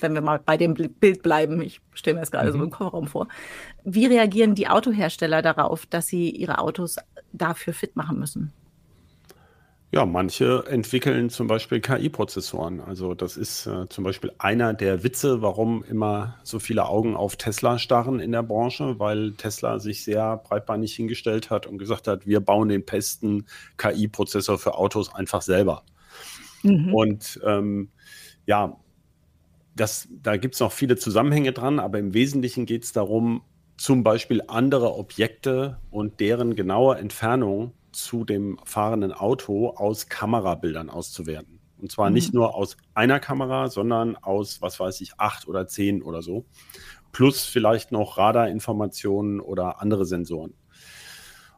wenn 0.02 0.14
wir 0.14 0.20
mal 0.20 0.40
bei 0.40 0.58
dem 0.58 0.74
Bild 0.74 1.24
bleiben, 1.24 1.62
ich 1.62 1.80
stelle 1.94 2.16
mir 2.16 2.20
das 2.20 2.30
gerade 2.30 2.50
mhm. 2.50 2.58
so 2.58 2.64
im 2.66 2.70
Kofferraum 2.70 3.08
vor. 3.08 3.30
Wie 3.86 4.06
reagieren 4.06 4.54
die 4.54 4.68
Autohersteller 4.68 5.42
darauf, 5.42 5.86
dass 5.86 6.08
sie 6.08 6.32
ihre 6.32 6.58
Autos 6.58 6.98
dafür 7.32 7.72
fit 7.72 7.96
machen 7.96 8.20
müssen? 8.20 8.52
Ja, 9.96 10.06
manche 10.06 10.66
entwickeln 10.68 11.30
zum 11.30 11.48
Beispiel 11.48 11.80
KI-Prozessoren. 11.80 12.82
Also 12.82 13.14
das 13.14 13.38
ist 13.38 13.66
äh, 13.66 13.88
zum 13.88 14.04
Beispiel 14.04 14.34
einer 14.40 14.74
der 14.74 15.06
Witze, 15.06 15.42
warum 15.42 15.86
immer 15.86 16.38
so 16.44 16.60
viele 16.60 16.86
Augen 16.86 17.16
auf 17.16 17.38
Tesla 17.38 17.80
starren 17.80 18.20
in 18.20 18.34
der 18.34 18.44
Branche, 18.44 19.00
weil 19.00 19.32
Tesla 19.36 19.80
sich 19.80 20.04
sehr 20.04 20.36
breitbeinig 20.36 20.94
hingestellt 20.94 21.50
hat 21.50 21.66
und 21.66 21.78
gesagt 21.78 22.10
hat, 22.10 22.28
wir 22.28 22.42
bauen 22.42 22.68
den 22.68 22.84
besten 22.84 23.46
KI-Prozessor 23.78 24.60
für 24.60 24.74
Autos 24.74 25.16
einfach 25.16 25.42
selber. 25.42 25.84
Mhm. 26.64 26.94
Und 26.94 27.40
ähm, 27.46 27.88
ja, 28.46 28.76
das, 29.78 30.10
da 30.12 30.36
gibt 30.36 30.56
es 30.56 30.60
noch 30.60 30.74
viele 30.74 30.98
Zusammenhänge 30.98 31.54
dran, 31.54 31.80
aber 31.80 32.00
im 32.00 32.14
Wesentlichen 32.14 32.66
geht 32.66 32.84
es 32.84 32.92
darum, 32.92 33.44
zum 33.78 34.04
Beispiel 34.04 34.42
andere 34.48 34.96
Objekte 34.96 35.78
und 35.90 36.20
deren 36.20 36.58
genaue 36.58 36.98
Entfernung 36.98 37.72
zu 37.96 38.26
dem 38.26 38.60
fahrenden 38.64 39.12
Auto 39.12 39.70
aus 39.70 40.08
Kamerabildern 40.08 40.90
auszuwerten. 40.90 41.60
Und 41.78 41.92
zwar 41.92 42.10
mhm. 42.10 42.14
nicht 42.16 42.34
nur 42.34 42.56
aus 42.56 42.78
einer 42.94 43.20
Kamera, 43.20 43.70
sondern 43.70 44.16
aus, 44.16 44.62
was 44.62 44.80
weiß 44.80 45.02
ich, 45.02 45.20
acht 45.20 45.48
oder 45.48 45.68
zehn 45.68 46.02
oder 46.02 46.22
so. 46.22 46.46
Plus 47.12 47.46
vielleicht 47.46 47.92
noch 47.92 48.18
Radarinformationen 48.18 49.40
oder 49.40 49.82
andere 49.82 50.06
Sensoren. 50.06 50.54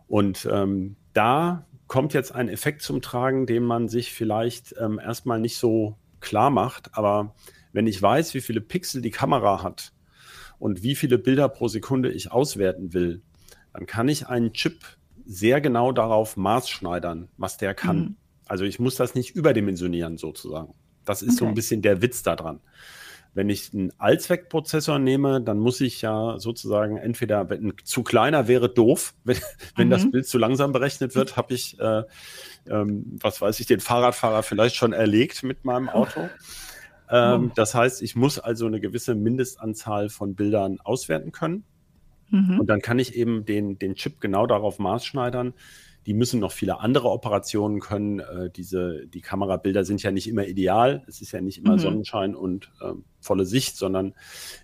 Und 0.07 0.47
ähm, 0.51 0.95
da 1.13 1.67
kommt 1.87 2.13
jetzt 2.13 2.33
ein 2.33 2.49
Effekt 2.49 2.81
zum 2.81 3.01
Tragen, 3.01 3.45
den 3.45 3.63
man 3.63 3.87
sich 3.87 4.13
vielleicht 4.13 4.75
ähm, 4.79 4.99
erstmal 4.99 5.39
nicht 5.39 5.57
so 5.57 5.97
klar 6.19 6.49
macht. 6.49 6.95
Aber 6.97 7.35
wenn 7.73 7.87
ich 7.87 8.01
weiß, 8.01 8.33
wie 8.33 8.41
viele 8.41 8.61
Pixel 8.61 9.01
die 9.01 9.11
Kamera 9.11 9.63
hat 9.63 9.93
und 10.59 10.83
wie 10.83 10.95
viele 10.95 11.17
Bilder 11.17 11.49
pro 11.49 11.67
Sekunde 11.67 12.11
ich 12.11 12.31
auswerten 12.31 12.93
will, 12.93 13.21
dann 13.73 13.85
kann 13.85 14.09
ich 14.09 14.27
einen 14.27 14.53
Chip 14.53 14.83
sehr 15.27 15.61
genau 15.61 15.91
darauf 15.91 16.37
maßschneidern, 16.37 17.27
was 17.37 17.57
der 17.57 17.73
kann. 17.73 17.97
Mhm. 17.97 18.15
Also 18.47 18.63
ich 18.63 18.79
muss 18.79 18.95
das 18.95 19.13
nicht 19.13 19.35
überdimensionieren 19.35 20.17
sozusagen. 20.17 20.73
Das 21.05 21.21
ist 21.21 21.29
okay. 21.29 21.37
so 21.37 21.45
ein 21.45 21.53
bisschen 21.53 21.81
der 21.81 22.01
Witz 22.01 22.23
daran. 22.23 22.61
Wenn 23.33 23.49
ich 23.49 23.71
einen 23.73 23.91
Allzweckprozessor 23.99 24.99
nehme, 24.99 25.41
dann 25.41 25.59
muss 25.59 25.81
ich 25.81 26.01
ja 26.01 26.39
sozusagen 26.39 26.97
entweder, 26.97 27.49
wenn 27.49 27.67
ein 27.67 27.73
zu 27.83 28.01
kleiner 28.03 28.47
wäre, 28.47 28.67
doof. 28.67 29.13
Wenn, 29.25 29.37
wenn 29.75 29.87
mhm. 29.87 29.91
das 29.91 30.09
Bild 30.09 30.27
zu 30.27 30.37
langsam 30.37 30.71
berechnet 30.71 31.13
wird, 31.13 31.37
habe 31.37 31.53
ich, 31.53 31.79
äh, 31.79 32.03
ähm, 32.67 33.17
was 33.21 33.39
weiß 33.39 33.59
ich, 33.59 33.67
den 33.67 33.79
Fahrradfahrer 33.79 34.41
vielleicht 34.41 34.75
schon 34.75 34.93
erlegt 34.93 35.43
mit 35.43 35.65
meinem 35.65 35.89
Auto. 35.89 36.29
Ähm, 37.09 37.53
das 37.55 37.73
heißt, 37.73 38.01
ich 38.01 38.17
muss 38.17 38.37
also 38.37 38.65
eine 38.65 38.81
gewisse 38.81 39.15
Mindestanzahl 39.15 40.09
von 40.09 40.35
Bildern 40.35 40.81
auswerten 40.81 41.31
können. 41.31 41.63
Mhm. 42.29 42.59
Und 42.59 42.67
dann 42.67 42.81
kann 42.81 42.99
ich 42.99 43.15
eben 43.15 43.45
den, 43.45 43.79
den 43.79 43.95
Chip 43.95 44.19
genau 44.19 44.47
darauf 44.47 44.79
maßschneidern, 44.79 45.53
die 46.07 46.13
müssen 46.13 46.39
noch 46.39 46.53
viele 46.53 46.79
andere 46.79 47.09
Operationen 47.09 47.81
können. 47.81 48.19
Äh, 48.19 48.49
diese, 48.49 49.05
die 49.07 49.19
Kamerabilder 49.19 49.83
sind 49.83 50.01
ja 50.01 50.09
nicht 50.09 50.29
immer 50.29 50.47
ideal. 50.47 51.03
Es 51.05 51.21
ist 51.21 51.33
ja 51.33 51.41
nicht 51.41 51.57
immer 51.57 51.73
mhm. 51.73 51.79
Sonnenschein 51.79 52.33
und 52.33 52.71
äh, 52.81 52.93
volle 53.19 53.45
Sicht, 53.45 53.75
sondern 53.75 54.13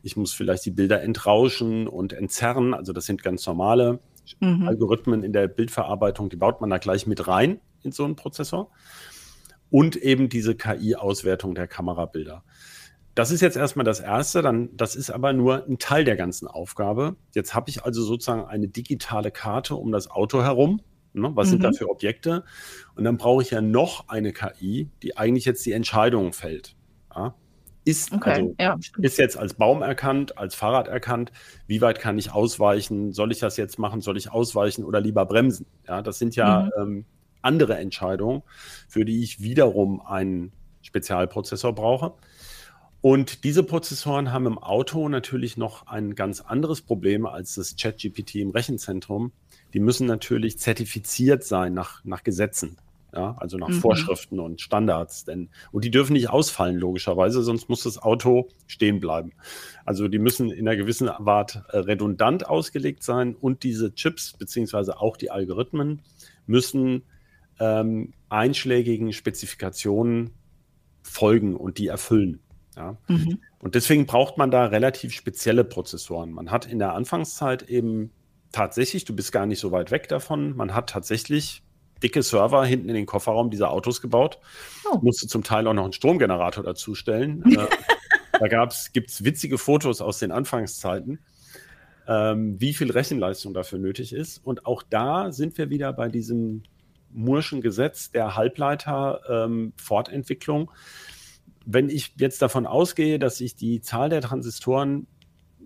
ich 0.03 0.15
muss 0.15 0.31
vielleicht 0.31 0.65
die 0.65 0.71
Bilder 0.71 1.03
entrauschen 1.03 1.89
und 1.89 2.13
entzerren. 2.13 2.73
Also 2.73 2.93
das 2.93 3.05
sind 3.05 3.23
ganz 3.23 3.45
normale 3.45 3.99
mhm. 4.39 4.69
Algorithmen 4.69 5.21
in 5.21 5.33
der 5.33 5.49
Bildverarbeitung, 5.49 6.29
die 6.29 6.37
baut 6.37 6.61
man 6.61 6.69
da 6.69 6.77
gleich 6.77 7.07
mit 7.07 7.27
rein 7.27 7.59
in 7.83 7.91
so 7.91 8.05
einen 8.05 8.15
Prozessor. 8.15 8.71
Und 9.69 9.97
eben 9.97 10.29
diese 10.29 10.55
KI-Auswertung 10.55 11.55
der 11.55 11.67
Kamerabilder. 11.67 12.45
Das 13.15 13.31
ist 13.31 13.41
jetzt 13.41 13.57
erstmal 13.57 13.85
das 13.85 13.99
Erste, 13.99 14.41
dann, 14.41 14.75
das 14.75 14.95
ist 14.95 15.11
aber 15.11 15.33
nur 15.33 15.65
ein 15.67 15.77
Teil 15.77 16.03
der 16.03 16.15
ganzen 16.15 16.47
Aufgabe. 16.47 17.15
Jetzt 17.33 17.53
habe 17.53 17.69
ich 17.69 17.83
also 17.83 18.01
sozusagen 18.03 18.45
eine 18.45 18.67
digitale 18.67 19.29
Karte 19.29 19.75
um 19.75 19.91
das 19.91 20.09
Auto 20.09 20.41
herum 20.41 20.81
Ne? 21.13 21.31
Was 21.35 21.47
mhm. 21.47 21.51
sind 21.51 21.63
da 21.63 21.69
mhm. 21.69 21.75
für 21.75 21.89
Objekte? 21.89 22.43
Und 22.95 23.03
dann 23.03 23.17
brauche 23.17 23.41
ich 23.41 23.51
ja 23.51 23.61
noch 23.61 24.09
eine 24.09 24.33
KI, 24.33 24.89
die 25.01 25.17
eigentlich 25.17 25.45
jetzt 25.45 25.65
die 25.65 25.71
Entscheidung 25.71 26.33
fällt. 26.33 26.75
Ja? 27.15 27.35
Ist, 27.85 28.13
okay, 28.13 28.31
also, 28.31 28.55
ja. 28.59 28.77
ist 28.99 29.17
jetzt 29.17 29.37
als 29.37 29.55
Baum 29.55 29.81
erkannt, 29.81 30.37
als 30.37 30.55
Fahrrad 30.55 30.87
erkannt, 30.87 31.31
wie 31.67 31.81
weit 31.81 31.99
kann 31.99 32.17
ich 32.17 32.31
ausweichen? 32.31 33.11
Soll 33.11 33.31
ich 33.31 33.39
das 33.39 33.57
jetzt 33.57 33.77
machen? 33.77 34.01
Soll 34.01 34.17
ich 34.17 34.31
ausweichen 34.31 34.83
oder 34.83 35.01
lieber 35.01 35.25
bremsen? 35.25 35.65
Ja, 35.87 36.01
das 36.01 36.17
sind 36.17 36.35
ja 36.35 36.69
mhm. 36.77 36.81
ähm, 36.81 37.05
andere 37.41 37.77
Entscheidungen, 37.77 38.41
für 38.87 39.05
die 39.05 39.21
ich 39.21 39.41
wiederum 39.41 40.01
einen 40.01 40.53
Spezialprozessor 40.81 41.75
brauche. 41.75 42.13
Und 43.03 43.43
diese 43.43 43.61
Prozessoren 43.61 44.31
haben 44.31 44.47
im 44.47 44.57
Auto 44.57 45.07
natürlich 45.07 45.57
noch 45.57 45.85
ein 45.85 46.15
ganz 46.15 46.41
anderes 46.41 46.81
Problem 46.81 47.27
als 47.27 47.53
das 47.53 47.75
ChatGPT 47.75 48.35
im 48.35 48.49
Rechenzentrum 48.49 49.31
die 49.73 49.79
müssen 49.79 50.07
natürlich 50.07 50.59
zertifiziert 50.59 51.43
sein 51.43 51.73
nach, 51.73 52.03
nach 52.05 52.23
Gesetzen. 52.23 52.77
Ja, 53.15 53.35
also 53.39 53.57
nach 53.57 53.69
mhm. 53.69 53.73
Vorschriften 53.73 54.39
und 54.39 54.59
Standards. 54.59 55.23
Denn, 55.23 55.49
und 55.71 55.85
die 55.85 55.91
dürfen 55.91 56.13
nicht 56.13 56.31
ausfallen, 56.31 56.77
logischerweise, 56.77 57.43
sonst 57.43 57.69
muss 57.69 57.83
das 57.83 57.99
Auto 57.99 58.49
stehen 58.65 58.99
bleiben. 58.99 59.33
Also 59.85 60.07
die 60.07 60.17
müssen 60.17 60.49
in 60.49 60.67
einer 60.67 60.75
gewissen 60.75 61.09
Art 61.09 61.63
äh, 61.69 61.77
redundant 61.77 62.47
ausgelegt 62.49 63.03
sein 63.03 63.35
und 63.35 63.61
diese 63.61 63.93
Chips, 63.93 64.33
beziehungsweise 64.33 64.99
auch 64.99 65.15
die 65.15 65.29
Algorithmen, 65.29 66.01
müssen 66.47 67.03
ähm, 67.59 68.13
einschlägigen 68.29 69.13
Spezifikationen 69.13 70.31
folgen 71.03 71.55
und 71.55 71.77
die 71.77 71.87
erfüllen. 71.87 72.39
Ja? 72.75 72.97
Mhm. 73.07 73.39
Und 73.59 73.75
deswegen 73.75 74.05
braucht 74.05 74.37
man 74.37 74.51
da 74.51 74.65
relativ 74.65 75.13
spezielle 75.13 75.63
Prozessoren. 75.63 76.31
Man 76.31 76.51
hat 76.51 76.65
in 76.65 76.79
der 76.79 76.93
Anfangszeit 76.93 77.63
eben 77.63 78.11
tatsächlich, 78.51 79.05
du 79.05 79.15
bist 79.15 79.31
gar 79.31 79.45
nicht 79.45 79.59
so 79.59 79.71
weit 79.71 79.91
weg 79.91 80.07
davon. 80.07 80.55
Man 80.55 80.73
hat 80.73 80.89
tatsächlich 80.89 81.63
dicke 82.01 82.21
Server 82.21 82.65
hinten 82.65 82.89
in 82.89 82.95
den 82.95 83.05
Kofferraum 83.05 83.49
dieser 83.49 83.71
Autos 83.71 84.01
gebaut. 84.01 84.39
Oh. 84.91 84.99
Musste 85.01 85.27
zum 85.27 85.43
Teil 85.43 85.67
auch 85.67 85.73
noch 85.73 85.83
einen 85.83 85.93
Stromgenerator 85.93 86.63
dazustellen. 86.63 87.43
äh, 87.57 87.67
da 88.39 88.67
gibt 88.91 89.09
es 89.09 89.23
witzige 89.23 89.57
Fotos 89.57 90.01
aus 90.01 90.19
den 90.19 90.31
Anfangszeiten, 90.31 91.19
ähm, 92.07 92.59
wie 92.59 92.73
viel 92.73 92.91
Rechenleistung 92.91 93.53
dafür 93.53 93.79
nötig 93.79 94.13
ist. 94.13 94.45
Und 94.45 94.65
auch 94.65 94.83
da 94.83 95.31
sind 95.31 95.57
wir 95.57 95.69
wieder 95.69 95.93
bei 95.93 96.09
diesem 96.09 96.63
Murschen 97.11 97.61
Gesetz 97.61 98.11
der 98.11 98.35
Halbleiter-Fortentwicklung. 98.35 100.61
Ähm, 100.61 100.69
Wenn 101.65 101.89
ich 101.89 102.13
jetzt 102.17 102.41
davon 102.41 102.65
ausgehe, 102.65 103.19
dass 103.19 103.39
ich 103.39 103.55
die 103.55 103.81
Zahl 103.81 104.09
der 104.09 104.21
Transistoren 104.21 105.07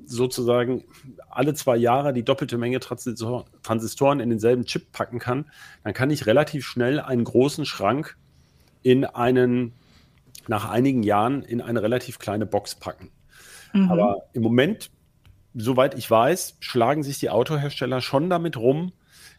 sozusagen 0.05 0.83
alle 1.29 1.53
zwei 1.53 1.75
Jahre 1.75 2.13
die 2.13 2.23
doppelte 2.23 2.57
Menge 2.57 2.79
Transistoren 2.79 4.19
in 4.19 4.29
denselben 4.29 4.65
Chip 4.65 4.91
packen 4.91 5.19
kann, 5.19 5.45
dann 5.83 5.93
kann 5.93 6.09
ich 6.09 6.25
relativ 6.25 6.65
schnell 6.65 6.99
einen 6.99 7.23
großen 7.23 7.65
Schrank 7.65 8.17
in 8.83 9.05
einen, 9.05 9.73
nach 10.47 10.69
einigen 10.69 11.03
Jahren 11.03 11.43
in 11.43 11.61
eine 11.61 11.81
relativ 11.81 12.19
kleine 12.19 12.45
Box 12.45 12.75
packen. 12.75 13.11
Mhm. 13.73 13.91
Aber 13.91 14.27
im 14.33 14.43
Moment, 14.43 14.91
soweit 15.53 15.97
ich 15.97 16.09
weiß, 16.09 16.57
schlagen 16.59 17.03
sich 17.03 17.19
die 17.19 17.29
Autohersteller 17.29 18.01
schon 18.01 18.29
damit 18.29 18.55
rum, 18.55 18.93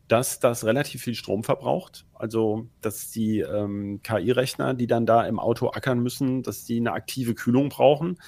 dass 0.09 0.41
das 0.41 0.65
relativ 0.65 1.03
viel 1.03 1.15
Strom 1.15 1.45
verbraucht. 1.45 2.07
Also, 2.15 2.69
dass 2.81 3.11
die 3.11 3.41
ähm, 3.41 4.01
KI-Rechner, 4.03 4.75
die 4.75 4.87
dann 4.87 5.07
da 5.07 5.27
im 5.27 5.39
Auto 5.39 5.69
ackern 5.71 6.01
müssen, 6.01 6.43
dass 6.43 6.65
die 6.65 6.79
eine 6.79 6.93
aktive 6.93 7.35
Kühlung 7.35 7.69
brauchen. 7.69 8.19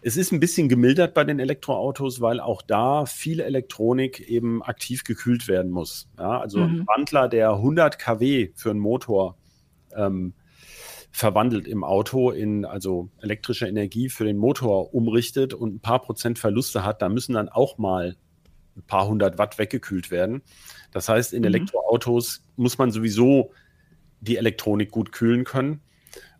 Es 0.00 0.16
ist 0.16 0.32
ein 0.32 0.40
bisschen 0.40 0.68
gemildert 0.68 1.14
bei 1.14 1.24
den 1.24 1.38
Elektroautos, 1.38 2.20
weil 2.20 2.40
auch 2.40 2.62
da 2.62 3.06
viel 3.06 3.40
Elektronik 3.40 4.20
eben 4.20 4.62
aktiv 4.62 5.04
gekühlt 5.04 5.48
werden 5.48 5.70
muss. 5.70 6.10
Ja, 6.18 6.40
also 6.40 6.58
mhm. 6.58 6.80
ein 6.80 6.86
Wandler, 6.86 7.28
der 7.28 7.52
100 7.52 7.98
kW 7.98 8.50
für 8.54 8.70
einen 8.70 8.80
Motor 8.80 9.36
ähm, 9.94 10.34
verwandelt 11.10 11.68
im 11.68 11.84
Auto 11.84 12.30
in 12.30 12.64
also 12.64 13.08
elektrische 13.20 13.68
Energie 13.68 14.08
für 14.08 14.24
den 14.24 14.36
Motor 14.36 14.92
umrichtet 14.94 15.54
und 15.54 15.76
ein 15.76 15.80
paar 15.80 16.02
Prozent 16.02 16.38
Verluste 16.38 16.84
hat, 16.84 17.02
da 17.02 17.08
müssen 17.08 17.34
dann 17.34 17.48
auch 17.48 17.78
mal 17.78 18.16
ein 18.76 18.82
paar 18.82 19.06
hundert 19.06 19.38
Watt 19.38 19.58
weggekühlt 19.58 20.10
werden. 20.10 20.42
Das 20.92 21.08
heißt, 21.08 21.32
in 21.32 21.40
mhm. 21.40 21.46
Elektroautos 21.46 22.42
muss 22.56 22.78
man 22.78 22.90
sowieso 22.90 23.52
die 24.20 24.36
Elektronik 24.36 24.90
gut 24.90 25.12
kühlen 25.12 25.44
können. 25.44 25.80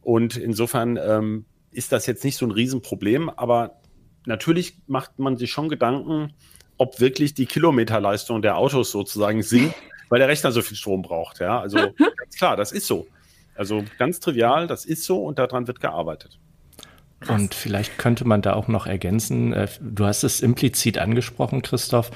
Und 0.01 0.37
insofern 0.37 0.97
ähm, 0.97 1.45
ist 1.71 1.93
das 1.93 2.07
jetzt 2.07 2.25
nicht 2.25 2.37
so 2.37 2.47
ein 2.47 2.51
Riesenproblem, 2.51 3.31
aber 3.31 3.81
natürlich 4.27 4.79
macht 4.87 5.19
man 5.19 5.37
sich 5.37 5.51
schon 5.51 5.69
Gedanken, 5.69 6.33
ob 6.77 7.01
wirklich 7.01 7.35
die 7.35 7.47
Kilometerleistung 7.47 8.43
der 8.43 8.57
Autos 8.57 8.91
sozusagen 8.91 9.43
sinkt, 9.43 9.75
weil 10.09 10.19
der 10.19 10.29
Rechner 10.29 10.53
so 10.53 10.63
viel 10.63 10.77
Strom 10.77 11.03
braucht. 11.03 11.41
Ja, 11.41 11.61
also 11.61 11.77
ganz 12.17 12.37
klar, 12.37 12.57
das 12.57 12.73
ist 12.73 12.87
so. 12.87 13.07
Also 13.55 13.85
ganz 13.99 14.19
trivial, 14.21 14.67
das 14.67 14.85
ist 14.85 15.05
so 15.05 15.25
und 15.25 15.39
daran 15.39 15.67
wird 15.67 15.81
gearbeitet. 15.81 16.39
Und 17.29 17.55
vielleicht 17.55 17.97
könnte 17.99 18.27
man 18.27 18.43
da 18.43 18.53
auch 18.53 18.69
noch 18.69 18.87
ergänzen, 18.87 19.53
äh, 19.53 19.69
du 19.81 20.05
hast 20.05 20.25
es 20.25 20.41
implizit 20.41 20.99
angesprochen, 20.99 21.63
Christoph, 21.63 22.11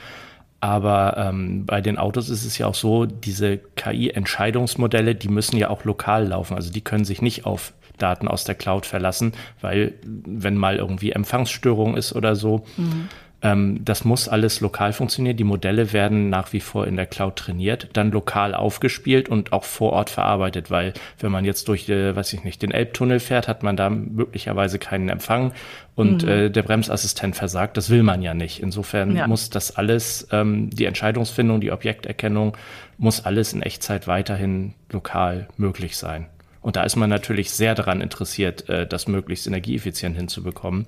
aber 0.60 1.16
ähm, 1.16 1.66
bei 1.66 1.80
den 1.80 1.98
Autos 1.98 2.28
ist 2.28 2.44
es 2.44 2.58
ja 2.58 2.66
auch 2.66 2.74
so, 2.74 3.06
diese 3.06 3.58
KI-Entscheidungsmodelle, 3.76 5.14
die 5.14 5.28
müssen 5.28 5.56
ja 5.56 5.70
auch 5.70 5.84
lokal 5.84 6.28
laufen. 6.28 6.56
Also 6.56 6.72
die 6.72 6.80
können 6.80 7.04
sich 7.04 7.22
nicht 7.22 7.46
auf 7.46 7.72
Daten 7.96 8.26
aus 8.28 8.44
der 8.44 8.54
Cloud 8.54 8.86
verlassen, 8.86 9.32
weil 9.60 9.94
wenn 10.04 10.56
mal 10.56 10.76
irgendwie 10.76 11.12
Empfangsstörung 11.12 11.96
ist 11.96 12.14
oder 12.14 12.34
so, 12.34 12.64
mhm. 12.76 13.08
Ähm, 13.40 13.84
das 13.84 14.04
muss 14.04 14.28
alles 14.28 14.60
lokal 14.60 14.92
funktionieren. 14.92 15.36
Die 15.36 15.44
Modelle 15.44 15.92
werden 15.92 16.28
nach 16.28 16.52
wie 16.52 16.60
vor 16.60 16.86
in 16.86 16.96
der 16.96 17.06
Cloud 17.06 17.36
trainiert, 17.36 17.88
dann 17.92 18.10
lokal 18.10 18.54
aufgespielt 18.54 19.28
und 19.28 19.52
auch 19.52 19.64
vor 19.64 19.92
Ort 19.92 20.10
verarbeitet, 20.10 20.70
weil 20.70 20.92
wenn 21.20 21.30
man 21.30 21.44
jetzt 21.44 21.68
durch, 21.68 21.88
äh, 21.88 22.16
weiß 22.16 22.32
ich 22.32 22.42
nicht, 22.42 22.62
den 22.62 22.72
Elbtunnel 22.72 23.20
fährt, 23.20 23.46
hat 23.46 23.62
man 23.62 23.76
da 23.76 23.90
möglicherweise 23.90 24.78
keinen 24.78 25.08
Empfang 25.08 25.52
und 25.94 26.24
mhm. 26.24 26.28
äh, 26.28 26.50
der 26.50 26.62
Bremsassistent 26.62 27.36
versagt. 27.36 27.76
Das 27.76 27.90
will 27.90 28.02
man 28.02 28.22
ja 28.22 28.34
nicht. 28.34 28.60
Insofern 28.60 29.14
ja. 29.14 29.28
muss 29.28 29.50
das 29.50 29.76
alles, 29.76 30.26
ähm, 30.32 30.70
die 30.70 30.86
Entscheidungsfindung, 30.86 31.60
die 31.60 31.70
Objekterkennung, 31.70 32.56
muss 32.96 33.24
alles 33.24 33.52
in 33.52 33.62
Echtzeit 33.62 34.08
weiterhin 34.08 34.74
lokal 34.90 35.48
möglich 35.56 35.96
sein. 35.96 36.26
Und 36.60 36.76
da 36.76 36.82
ist 36.82 36.96
man 36.96 37.08
natürlich 37.08 37.50
sehr 37.50 37.74
daran 37.74 38.00
interessiert, 38.00 38.68
äh, 38.68 38.86
das 38.86 39.08
möglichst 39.08 39.46
energieeffizient 39.46 40.16
hinzubekommen, 40.16 40.86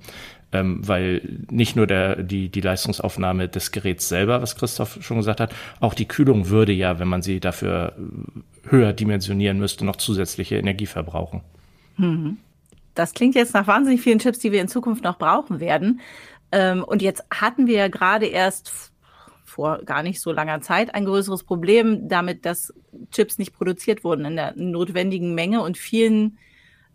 ähm, 0.51 0.85
weil 0.85 1.21
nicht 1.49 1.75
nur 1.75 1.87
der, 1.87 2.23
die, 2.23 2.49
die 2.49 2.61
Leistungsaufnahme 2.61 3.47
des 3.47 3.71
Geräts 3.71 4.09
selber, 4.09 4.41
was 4.41 4.55
Christoph 4.55 4.99
schon 5.01 5.17
gesagt 5.17 5.39
hat, 5.39 5.53
auch 5.79 5.93
die 5.93 6.07
Kühlung 6.07 6.49
würde 6.49 6.73
ja, 6.73 6.99
wenn 6.99 7.07
man 7.07 7.21
sie 7.21 7.39
dafür 7.39 7.95
höher 8.67 8.93
dimensionieren 8.93 9.59
müsste, 9.59 9.85
noch 9.85 9.95
zusätzliche 9.95 10.57
Energie 10.57 10.85
verbrauchen. 10.85 11.41
Mhm. 11.97 12.37
Das 12.93 13.13
klingt 13.13 13.35
jetzt 13.35 13.53
nach 13.53 13.67
wahnsinnig 13.67 14.01
vielen 14.01 14.19
Chips, 14.19 14.39
die 14.39 14.51
wir 14.51 14.61
in 14.61 14.67
Zukunft 14.67 15.03
noch 15.03 15.17
brauchen 15.17 15.59
werden. 15.59 16.01
Ähm, 16.51 16.83
und 16.83 17.01
jetzt 17.01 17.23
hatten 17.31 17.67
wir 17.67 17.89
gerade 17.89 18.25
erst 18.25 18.90
vor 19.51 19.83
gar 19.83 20.01
nicht 20.01 20.21
so 20.21 20.31
langer 20.31 20.61
Zeit 20.61 20.95
ein 20.95 21.05
größeres 21.05 21.43
Problem 21.43 22.07
damit, 22.07 22.45
dass 22.45 22.73
Chips 23.11 23.37
nicht 23.37 23.53
produziert 23.53 24.03
wurden 24.03 24.25
in 24.25 24.35
der 24.35 24.53
notwendigen 24.55 25.35
Menge 25.35 25.61
und 25.61 25.77
vielen 25.77 26.37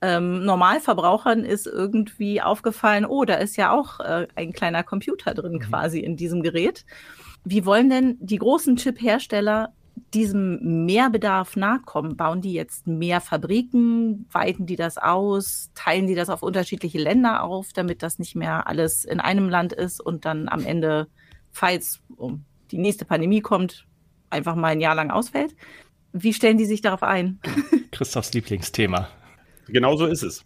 ähm, 0.02 0.44
Normalverbrauchern 0.44 1.44
ist 1.44 1.66
irgendwie 1.66 2.42
aufgefallen, 2.42 3.06
oh, 3.06 3.24
da 3.24 3.34
ist 3.34 3.56
ja 3.56 3.72
auch 3.72 4.00
äh, 4.00 4.26
ein 4.34 4.52
kleiner 4.52 4.82
Computer 4.82 5.34
drin 5.34 5.54
mhm. 5.54 5.60
quasi 5.60 6.00
in 6.00 6.16
diesem 6.16 6.42
Gerät. 6.42 6.84
Wie 7.44 7.64
wollen 7.64 7.90
denn 7.90 8.16
die 8.20 8.38
großen 8.38 8.76
Chip-Hersteller 8.76 9.72
diesem 10.12 10.84
Mehrbedarf 10.84 11.56
nachkommen? 11.56 12.16
Bauen 12.16 12.42
die 12.42 12.52
jetzt 12.52 12.86
mehr 12.86 13.20
Fabriken? 13.20 14.26
Weiten 14.30 14.66
die 14.66 14.76
das 14.76 14.98
aus? 14.98 15.70
Teilen 15.74 16.06
die 16.06 16.14
das 16.14 16.28
auf 16.28 16.42
unterschiedliche 16.42 16.98
Länder 16.98 17.42
auf, 17.42 17.72
damit 17.72 18.02
das 18.02 18.18
nicht 18.18 18.34
mehr 18.34 18.66
alles 18.66 19.04
in 19.04 19.20
einem 19.20 19.48
Land 19.48 19.72
ist 19.72 20.00
und 20.00 20.24
dann 20.24 20.48
am 20.48 20.64
Ende, 20.64 21.08
falls 21.56 22.00
um 22.16 22.44
die 22.70 22.78
nächste 22.78 23.04
Pandemie 23.04 23.40
kommt, 23.40 23.86
einfach 24.28 24.54
mal 24.54 24.68
ein 24.68 24.80
Jahr 24.80 24.94
lang 24.94 25.10
ausfällt? 25.10 25.56
Wie 26.12 26.32
stellen 26.32 26.58
die 26.58 26.66
sich 26.66 26.82
darauf 26.82 27.02
ein? 27.02 27.40
Christophs 27.92 28.32
Lieblingsthema. 28.34 29.08
Genau 29.68 29.96
so 29.96 30.06
ist 30.06 30.22
es. 30.22 30.44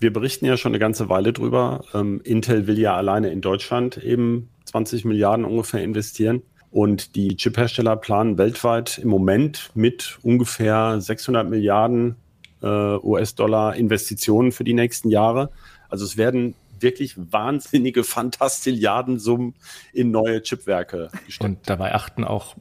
Wir 0.00 0.12
berichten 0.12 0.46
ja 0.46 0.56
schon 0.56 0.70
eine 0.70 0.78
ganze 0.78 1.08
Weile 1.08 1.32
drüber. 1.32 1.84
Ähm, 1.92 2.20
Intel 2.24 2.66
will 2.66 2.78
ja 2.78 2.96
alleine 2.96 3.30
in 3.30 3.40
Deutschland 3.40 3.98
eben 3.98 4.48
20 4.64 5.04
Milliarden 5.04 5.44
ungefähr 5.44 5.82
investieren. 5.82 6.42
Und 6.70 7.14
die 7.14 7.36
Chip-Hersteller 7.36 7.96
planen 7.96 8.38
weltweit 8.38 8.98
im 8.98 9.08
Moment 9.08 9.70
mit 9.74 10.18
ungefähr 10.22 11.00
600 11.00 11.48
Milliarden 11.48 12.16
äh, 12.62 12.66
US-Dollar 12.66 13.76
Investitionen 13.76 14.52
für 14.52 14.64
die 14.64 14.74
nächsten 14.74 15.10
Jahre. 15.10 15.50
Also 15.88 16.04
es 16.04 16.16
werden 16.16 16.54
wirklich 16.82 17.14
wahnsinnige 17.16 18.04
Fantastilliardensummen 18.04 19.54
in 19.92 20.10
neue 20.10 20.42
Chipwerke 20.42 21.10
gesteckt. 21.26 21.44
Und 21.44 21.68
dabei 21.68 21.94
achten 21.94 22.24
auch 22.24 22.56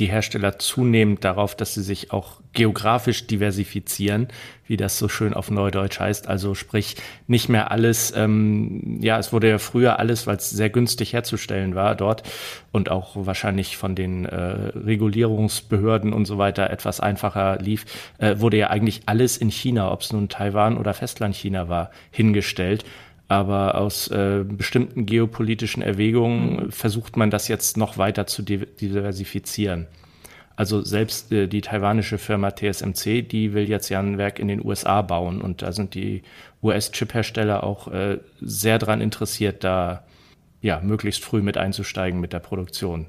die 0.00 0.06
Hersteller 0.06 0.58
zunehmend 0.58 1.24
darauf, 1.24 1.54
dass 1.54 1.74
sie 1.74 1.82
sich 1.82 2.10
auch 2.10 2.40
geografisch 2.52 3.26
diversifizieren, 3.26 4.28
wie 4.66 4.76
das 4.76 4.98
so 4.98 5.08
schön 5.08 5.34
auf 5.34 5.50
Neudeutsch 5.50 6.00
heißt. 6.00 6.26
Also 6.26 6.54
sprich, 6.54 6.96
nicht 7.26 7.48
mehr 7.48 7.70
alles, 7.70 8.12
ähm, 8.16 8.98
ja, 9.00 9.18
es 9.18 9.32
wurde 9.32 9.48
ja 9.48 9.58
früher 9.58 9.98
alles, 9.98 10.26
weil 10.26 10.36
es 10.36 10.48
sehr 10.48 10.70
günstig 10.70 11.12
herzustellen 11.12 11.74
war 11.74 11.94
dort 11.94 12.22
und 12.72 12.90
auch 12.90 13.10
wahrscheinlich 13.14 13.76
von 13.76 13.94
den 13.94 14.24
äh, 14.24 14.36
Regulierungsbehörden 14.36 16.12
und 16.12 16.24
so 16.24 16.38
weiter 16.38 16.70
etwas 16.70 17.00
einfacher 17.00 17.58
lief, 17.60 17.84
äh, 18.18 18.36
wurde 18.38 18.56
ja 18.56 18.70
eigentlich 18.70 19.02
alles 19.06 19.36
in 19.36 19.50
China, 19.50 19.92
ob 19.92 20.00
es 20.00 20.12
nun 20.12 20.28
Taiwan 20.28 20.78
oder 20.78 20.94
Festlandchina 20.94 21.68
war, 21.68 21.90
hingestellt. 22.10 22.84
Aber 23.30 23.76
aus 23.76 24.08
äh, 24.08 24.42
bestimmten 24.44 25.06
geopolitischen 25.06 25.84
Erwägungen 25.84 26.64
mhm. 26.64 26.72
versucht 26.72 27.16
man 27.16 27.30
das 27.30 27.46
jetzt 27.46 27.76
noch 27.76 27.96
weiter 27.96 28.26
zu 28.26 28.42
diversifizieren. 28.42 29.86
Also 30.56 30.82
selbst 30.82 31.30
äh, 31.30 31.46
die 31.46 31.60
taiwanische 31.60 32.18
Firma 32.18 32.50
TSMC, 32.50 33.22
die 33.22 33.54
will 33.54 33.68
jetzt 33.68 33.88
ja 33.88 34.00
ein 34.00 34.18
Werk 34.18 34.40
in 34.40 34.48
den 34.48 34.66
USA 34.66 35.02
bauen 35.02 35.42
und 35.42 35.62
da 35.62 35.70
sind 35.70 35.94
die 35.94 36.22
US-Chip-Hersteller 36.60 37.62
auch 37.62 37.86
äh, 37.86 38.18
sehr 38.40 38.80
daran 38.80 39.00
interessiert, 39.00 39.62
da 39.62 40.02
ja 40.60 40.80
möglichst 40.80 41.22
früh 41.22 41.40
mit 41.40 41.56
einzusteigen 41.56 42.18
mit 42.18 42.32
der 42.32 42.40
Produktion. 42.40 43.06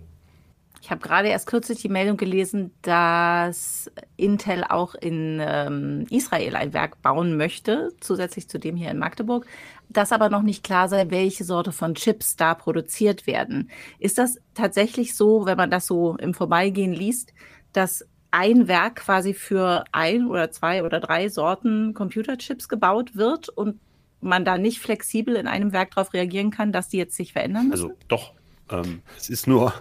Ich 0.84 0.90
habe 0.90 1.02
gerade 1.02 1.28
erst 1.28 1.46
kürzlich 1.46 1.80
die 1.80 1.90
Meldung 1.90 2.18
gelesen, 2.18 2.72
dass 2.82 3.92
Intel 4.18 4.64
auch 4.64 4.96
in 4.96 5.40
ähm, 5.40 6.08
Israel 6.10 6.56
ein 6.56 6.74
Werk 6.74 7.02
bauen 7.04 7.38
möchte, 7.38 7.92
zusätzlich 8.00 8.50
zu 8.50 8.60
dem 8.60 8.76
hier 8.76 8.90
in 8.90 8.98
Magdeburg, 8.98 9.46
dass 9.94 10.12
aber 10.12 10.30
noch 10.30 10.42
nicht 10.42 10.64
klar 10.64 10.90
sei, 10.90 11.10
welche 11.10 11.44
Sorte 11.44 11.72
von 11.72 11.96
Chips 11.96 12.36
da 12.36 12.54
produziert 12.54 13.28
werden. 13.28 13.70
Ist 14.00 14.18
das 14.18 14.38
tatsächlich 14.54 15.16
so, 15.16 15.46
wenn 15.46 15.58
man 15.58 15.72
das 15.72 15.88
so 15.88 16.16
im 16.18 16.34
Vorbeigehen 16.34 16.94
liest, 16.94 17.34
dass 17.74 18.06
ein 18.32 18.68
Werk 18.68 18.96
quasi 18.98 19.34
für 19.34 19.84
ein 19.92 20.28
oder 20.28 20.52
zwei 20.52 20.84
oder 20.84 21.00
drei 21.00 21.30
Sorten 21.30 21.94
Computerchips 21.94 22.70
gebaut 22.70 23.16
wird 23.16 23.50
und 23.50 23.80
man 24.22 24.46
da 24.46 24.58
nicht 24.58 24.80
flexibel 24.80 25.36
in 25.36 25.48
einem 25.48 25.74
Werk 25.74 25.96
darauf 25.96 26.14
reagieren 26.14 26.52
kann, 26.52 26.72
dass 26.72 26.90
die 26.90 26.98
jetzt 26.98 27.16
sich 27.16 27.34
verändern 27.34 27.70
müssen? 27.70 27.90
Also 27.90 27.98
doch. 28.08 28.34
Ähm, 28.70 29.02
es 29.18 29.30
ist 29.30 29.48
nur 29.48 29.74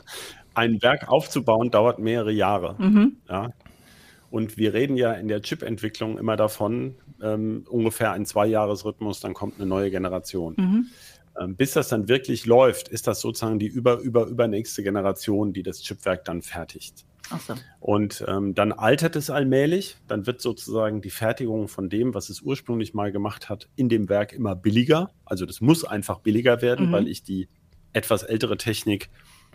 ein 0.55 0.83
Werk 0.83 1.09
aufzubauen 1.09 1.71
dauert 1.71 1.99
mehrere 1.99 2.33
Jahre. 2.33 2.75
Mhm. 2.79 3.17
Ja. 3.29 3.51
Und 4.31 4.57
wir 4.57 4.73
reden 4.75 4.97
ja 4.97 5.13
in 5.13 5.29
der 5.29 5.43
Chip-Entwicklung 5.43 6.17
immer 6.19 6.37
davon, 6.37 6.95
ähm, 7.21 7.65
ungefähr 7.69 8.13
ein 8.13 8.25
Zwei-Jahres-Rhythmus, 8.25 9.21
dann 9.21 9.35
kommt 9.35 9.57
eine 9.57 9.67
neue 9.67 9.91
Generation. 9.91 10.55
Mhm. 10.57 10.87
Ähm, 11.41 11.57
bis 11.57 11.73
das 11.73 11.89
dann 11.89 12.09
wirklich 12.09 12.47
läuft, 12.47 12.89
ist 12.89 13.07
das 13.07 13.21
sozusagen 13.21 13.59
die 13.59 13.67
über, 13.67 13.99
über, 13.99 14.27
übernächste 14.27 14.83
Generation, 14.83 15.53
die 15.53 15.63
das 15.63 15.83
Chipwerk 15.83 16.25
dann 16.25 16.43
fertigt. 16.43 17.05
So. 17.47 17.55
Und 17.79 18.25
ähm, 18.27 18.55
dann 18.55 18.73
altert 18.73 19.15
es 19.15 19.31
allmählich, 19.31 19.97
dann 20.09 20.27
wird 20.27 20.41
sozusagen 20.41 21.01
die 21.01 21.11
Fertigung 21.11 21.69
von 21.69 21.89
dem, 21.89 22.13
was 22.13 22.29
es 22.29 22.41
ursprünglich 22.41 22.93
mal 22.93 23.13
gemacht 23.13 23.49
hat, 23.49 23.69
in 23.77 23.89
dem 23.89 24.09
Werk 24.09 24.33
immer 24.33 24.57
billiger. 24.57 25.11
Also 25.25 25.47
das 25.47 25.61
muss 25.61 25.85
einfach 25.85 26.19
billiger 26.21 26.61
werden, 26.61 26.89
mhm. 26.89 26.93
weil 26.93 27.09
ich 27.09 27.23
die 27.23 27.49
etwas 27.93 28.23
ältere 28.25 28.57
Technik 28.57 29.11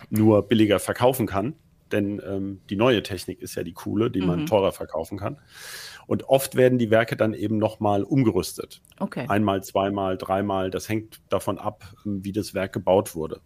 nur 0.10 0.48
billiger 0.48 0.80
verkaufen 0.80 1.28
kann. 1.28 1.56
Denn 1.92 2.22
ähm, 2.26 2.62
die 2.70 2.76
neue 2.76 3.04
Technik 3.04 3.42
ist 3.42 3.56
ja 3.56 3.64
die 3.64 3.74
coole, 3.74 4.10
die 4.10 4.22
mhm. 4.22 4.28
man 4.28 4.46
teurer 4.46 4.72
verkaufen 4.72 5.18
kann. 5.18 5.38
Und 6.08 6.24
oft 6.24 6.56
werden 6.56 6.78
die 6.78 6.92
Werke 6.92 7.16
dann 7.16 7.34
eben 7.34 7.58
nochmal 7.58 8.04
umgerüstet. 8.04 8.82
Okay. 9.00 9.26
Einmal, 9.28 9.64
zweimal, 9.64 10.18
dreimal. 10.18 10.72
Das 10.72 10.90
hängt 10.90 11.22
davon 11.30 11.58
ab, 11.58 11.94
wie 12.04 12.32
das 12.32 12.54
Werk 12.54 12.74
gebaut 12.74 13.16
wurde. 13.16 13.42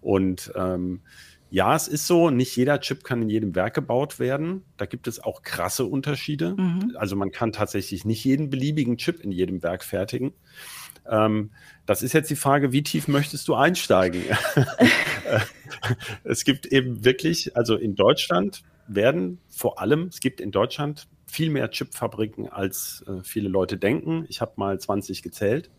Und 0.00 0.52
ähm, 0.54 1.02
ja, 1.48 1.74
es 1.76 1.86
ist 1.88 2.06
so, 2.06 2.30
nicht 2.30 2.56
jeder 2.56 2.80
Chip 2.80 3.04
kann 3.04 3.22
in 3.22 3.30
jedem 3.30 3.54
Werk 3.54 3.74
gebaut 3.74 4.18
werden. 4.18 4.62
Da 4.76 4.86
gibt 4.86 5.06
es 5.06 5.22
auch 5.22 5.42
krasse 5.42 5.84
Unterschiede. 5.84 6.54
Mhm. 6.56 6.96
Also 6.96 7.16
man 7.16 7.30
kann 7.30 7.52
tatsächlich 7.52 8.04
nicht 8.04 8.24
jeden 8.24 8.50
beliebigen 8.50 8.96
Chip 8.96 9.20
in 9.20 9.32
jedem 9.32 9.62
Werk 9.62 9.84
fertigen. 9.84 10.34
Ähm, 11.08 11.52
das 11.86 12.02
ist 12.02 12.12
jetzt 12.12 12.30
die 12.30 12.36
Frage, 12.36 12.72
wie 12.72 12.82
tief 12.82 13.06
möchtest 13.06 13.46
du 13.46 13.54
einsteigen? 13.54 14.22
es 16.24 16.44
gibt 16.44 16.66
eben 16.66 17.04
wirklich, 17.04 17.56
also 17.56 17.76
in 17.76 17.94
Deutschland 17.94 18.62
werden 18.88 19.38
vor 19.48 19.80
allem, 19.80 20.08
es 20.08 20.20
gibt 20.20 20.40
in 20.40 20.52
Deutschland 20.52 21.08
viel 21.26 21.50
mehr 21.50 21.70
Chipfabriken, 21.70 22.48
als 22.48 23.04
äh, 23.08 23.22
viele 23.22 23.48
Leute 23.48 23.76
denken. 23.76 24.24
Ich 24.28 24.40
habe 24.40 24.52
mal 24.56 24.78
20 24.78 25.22
gezählt. 25.22 25.70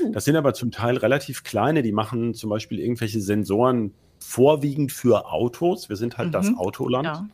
Hm. 0.00 0.12
Das 0.12 0.24
sind 0.24 0.36
aber 0.36 0.54
zum 0.54 0.70
Teil 0.70 0.96
relativ 0.96 1.42
kleine, 1.42 1.82
die 1.82 1.92
machen 1.92 2.34
zum 2.34 2.50
Beispiel 2.50 2.78
irgendwelche 2.78 3.20
Sensoren 3.20 3.92
vorwiegend 4.18 4.92
für 4.92 5.26
Autos. 5.26 5.88
Wir 5.88 5.96
sind 5.96 6.16
halt 6.16 6.28
mhm. 6.28 6.32
das 6.32 6.56
Autoland. 6.56 7.06
Ja. 7.06 7.28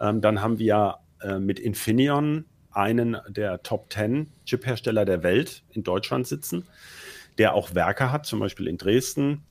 Ähm, 0.00 0.20
dann 0.20 0.42
haben 0.42 0.58
wir 0.58 0.98
äh, 1.22 1.38
mit 1.38 1.58
Infineon 1.58 2.44
einen 2.72 3.16
der 3.28 3.62
Top 3.62 3.92
10 3.92 4.30
Chip-Hersteller 4.44 5.04
der 5.04 5.22
Welt 5.22 5.64
in 5.70 5.82
Deutschland 5.82 6.26
sitzen, 6.26 6.66
der 7.38 7.54
auch 7.54 7.74
Werke 7.74 8.12
hat, 8.12 8.26
zum 8.26 8.40
Beispiel 8.40 8.68
in 8.68 8.78
Dresden. 8.78 9.42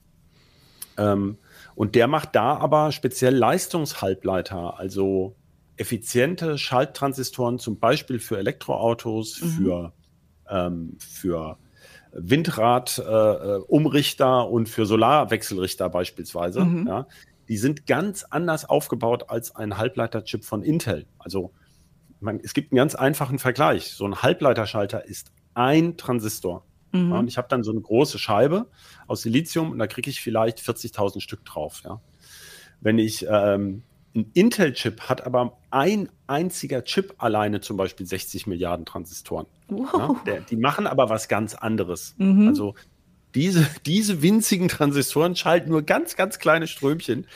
Ähm, 0.97 1.38
und 1.79 1.95
der 1.95 2.07
macht 2.07 2.35
da 2.35 2.57
aber 2.57 2.91
speziell 2.91 3.33
Leistungshalbleiter, 3.33 4.77
also 4.77 5.37
effiziente 5.77 6.57
Schalttransistoren, 6.57 7.57
zum 7.57 7.79
Beispiel 7.79 8.19
für 8.19 8.37
Elektroautos, 8.37 9.41
mhm. 9.41 9.47
für, 9.47 9.93
ähm, 10.49 10.97
für 10.99 11.57
Windradumrichter 12.11 14.41
äh, 14.41 14.49
und 14.49 14.67
für 14.67 14.85
Solarwechselrichter 14.85 15.89
beispielsweise. 15.89 16.65
Mhm. 16.65 16.85
Ja, 16.85 17.07
die 17.47 17.55
sind 17.55 17.87
ganz 17.87 18.25
anders 18.25 18.67
aufgebaut 18.67 19.29
als 19.29 19.55
ein 19.55 19.77
Halbleiterchip 19.77 20.43
von 20.43 20.63
Intel. 20.63 21.05
Also 21.17 21.53
man, 22.19 22.41
es 22.43 22.53
gibt 22.53 22.73
einen 22.73 22.77
ganz 22.77 22.93
einfachen 22.93 23.39
Vergleich. 23.39 23.93
So 23.93 24.03
ein 24.03 24.21
Halbleiterschalter 24.21 25.05
ist 25.05 25.31
ein 25.53 25.95
Transistor. 25.95 26.65
Mhm. 26.91 27.12
Ja, 27.12 27.19
und 27.19 27.28
ich 27.28 27.38
habe 27.38 27.47
dann 27.47 27.63
so 27.63 27.71
eine 27.71 27.82
große 27.82 28.19
Scheibe 28.19 28.67
aus 29.08 29.21
Silizium 29.21 29.71
und 29.71 29.80
da 29.80 29.88
kriege 29.88 30.10
ich 30.10 30.21
vielleicht 30.21 30.60
40.000 30.60 31.21
Stück 31.21 31.45
drauf. 31.45 31.82
Ja. 31.84 32.02
Wenn 32.82 32.97
ich 32.97 33.25
ähm, 33.30 33.84
ein 34.15 34.32
Intel-Chip 34.34 35.02
hat 35.02 35.25
aber 35.25 35.58
ein 35.69 36.10
einziger 36.28 36.84
Chip 36.84 37.13
alleine 37.17 37.62
zum 37.62 37.78
Beispiel 37.78 38.06
60 38.06 38.47
Milliarden 38.47 38.86
Transistoren. 38.86 39.45
Wow. 39.67 39.93
Ja, 39.93 40.21
der, 40.25 40.41
die 40.41 40.58
machen 40.58 40.88
aber 40.88 41.10
was 41.10 41.28
ganz 41.28 41.54
anderes. 41.56 42.15
Mhm. 42.17 42.47
Also 42.47 42.75
diese, 43.36 43.67
diese 43.86 44.21
winzigen 44.21 44.67
Transistoren 44.67 45.36
schalten 45.36 45.69
nur 45.69 45.84
ganz, 45.84 46.15
ganz 46.15 46.39
kleine 46.39 46.67
Strömchen. 46.67 47.28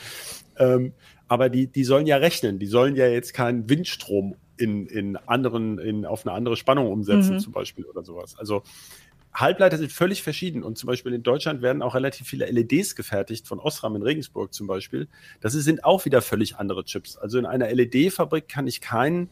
Ähm, 0.58 0.92
aber 1.28 1.48
die, 1.48 1.68
die 1.68 1.84
sollen 1.84 2.06
ja 2.06 2.16
rechnen. 2.16 2.58
Die 2.58 2.66
sollen 2.66 2.96
ja 2.96 3.06
jetzt 3.06 3.32
keinen 3.34 3.68
Windstrom 3.68 4.36
in, 4.56 4.86
in 4.86 5.16
anderen, 5.16 5.78
in, 5.78 6.06
auf 6.06 6.26
eine 6.26 6.34
andere 6.34 6.56
Spannung 6.56 6.90
umsetzen, 6.90 7.34
mhm. 7.34 7.40
zum 7.40 7.52
Beispiel 7.52 7.84
oder 7.84 8.04
sowas. 8.04 8.36
Also 8.38 8.62
Halbleiter 9.34 9.78
sind 9.78 9.90
völlig 9.90 10.22
verschieden 10.22 10.62
und 10.62 10.78
zum 10.78 10.86
Beispiel 10.86 11.12
in 11.12 11.22
Deutschland 11.22 11.60
werden 11.60 11.82
auch 11.82 11.94
relativ 11.94 12.28
viele 12.28 12.46
LEDs 12.46 12.94
gefertigt, 12.94 13.48
von 13.48 13.58
Osram 13.58 13.96
in 13.96 14.02
Regensburg 14.02 14.54
zum 14.54 14.66
Beispiel. 14.66 15.08
Das 15.40 15.52
sind 15.54 15.84
auch 15.84 16.04
wieder 16.04 16.22
völlig 16.22 16.56
andere 16.56 16.84
Chips. 16.84 17.16
Also 17.16 17.38
in 17.38 17.46
einer 17.46 17.72
LED-Fabrik 17.72 18.48
kann 18.48 18.66
ich 18.66 18.80
keinen 18.80 19.28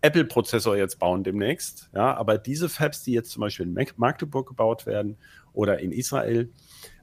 Apple-Prozessor 0.00 0.76
jetzt 0.76 0.98
bauen 0.98 1.24
demnächst. 1.24 1.88
Ja, 1.94 2.16
aber 2.16 2.38
diese 2.38 2.68
Fabs, 2.68 3.02
die 3.02 3.12
jetzt 3.12 3.30
zum 3.30 3.40
Beispiel 3.40 3.66
in 3.66 3.86
Magdeburg 3.96 4.48
gebaut 4.48 4.86
werden 4.86 5.16
oder 5.52 5.78
in 5.78 5.92
Israel, 5.92 6.50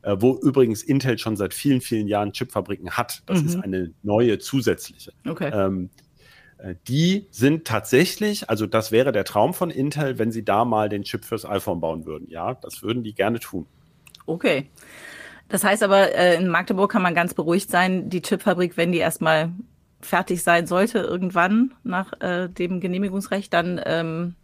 äh, 0.01 0.15
wo 0.19 0.37
übrigens 0.41 0.83
Intel 0.83 1.17
schon 1.17 1.35
seit 1.35 1.53
vielen, 1.53 1.81
vielen 1.81 2.07
Jahren 2.07 2.31
Chipfabriken 2.31 2.91
hat, 2.91 3.23
das 3.25 3.41
mhm. 3.41 3.47
ist 3.47 3.55
eine 3.57 3.93
neue 4.03 4.39
zusätzliche. 4.39 5.11
Okay. 5.27 5.51
Ähm, 5.53 5.89
äh, 5.95 6.04
die 6.87 7.27
sind 7.31 7.65
tatsächlich, 7.65 8.49
also 8.49 8.65
das 8.65 8.91
wäre 8.91 9.11
der 9.11 9.23
Traum 9.23 9.53
von 9.53 9.69
Intel, 9.69 10.17
wenn 10.17 10.31
sie 10.31 10.43
da 10.43 10.65
mal 10.65 10.89
den 10.89 11.03
Chip 11.03 11.25
fürs 11.25 11.45
iPhone 11.45 11.79
bauen 11.79 12.05
würden. 12.05 12.27
Ja, 12.29 12.55
das 12.55 12.81
würden 12.81 13.03
die 13.03 13.13
gerne 13.13 13.39
tun. 13.39 13.67
Okay. 14.25 14.69
Das 15.47 15.63
heißt 15.63 15.83
aber, 15.83 16.15
äh, 16.15 16.35
in 16.37 16.47
Magdeburg 16.47 16.91
kann 16.91 17.03
man 17.03 17.13
ganz 17.13 17.33
beruhigt 17.33 17.69
sein, 17.69 18.09
die 18.09 18.21
Chipfabrik, 18.21 18.77
wenn 18.77 18.91
die 18.91 18.97
erstmal 18.97 19.51
fertig 20.01 20.43
sein 20.43 20.65
sollte, 20.65 20.99
irgendwann 20.99 21.73
nach 21.83 22.19
äh, 22.21 22.47
dem 22.49 22.79
Genehmigungsrecht, 22.79 23.53
dann 23.53 23.79
ähm, 23.85 24.35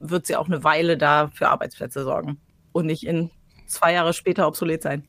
wird 0.00 0.26
sie 0.26 0.36
auch 0.36 0.46
eine 0.46 0.64
Weile 0.64 0.96
da 0.96 1.28
für 1.28 1.48
Arbeitsplätze 1.48 2.02
sorgen 2.02 2.40
und 2.72 2.86
nicht 2.86 3.06
in 3.06 3.30
zwei 3.66 3.92
Jahre 3.92 4.14
später 4.14 4.46
obsolet 4.46 4.82
sein. 4.82 5.06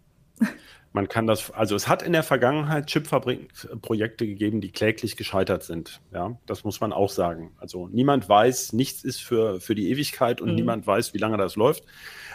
Man 0.92 1.08
kann 1.08 1.28
das, 1.28 1.52
also 1.52 1.76
es 1.76 1.88
hat 1.88 2.02
in 2.02 2.14
der 2.14 2.24
Vergangenheit 2.24 2.88
Chipfabrikprojekte 2.88 4.26
gegeben, 4.26 4.60
die 4.60 4.72
kläglich 4.72 5.18
gescheitert 5.18 5.64
sind. 5.64 6.02
Ja, 6.12 6.40
das 6.48 6.64
muss 6.64 6.82
man 6.82 6.94
auch 6.94 7.10
sagen. 7.10 7.52
Also 7.60 7.88
niemand 7.88 8.28
weiß, 8.28 8.74
nichts 8.74 9.04
ist 9.04 9.22
für, 9.22 9.60
für 9.62 9.76
die 9.76 9.92
Ewigkeit 9.92 10.42
und 10.42 10.50
mhm. 10.50 10.56
niemand 10.56 10.88
weiß, 10.88 11.14
wie 11.14 11.20
lange 11.20 11.38
das 11.38 11.56
läuft. 11.56 11.84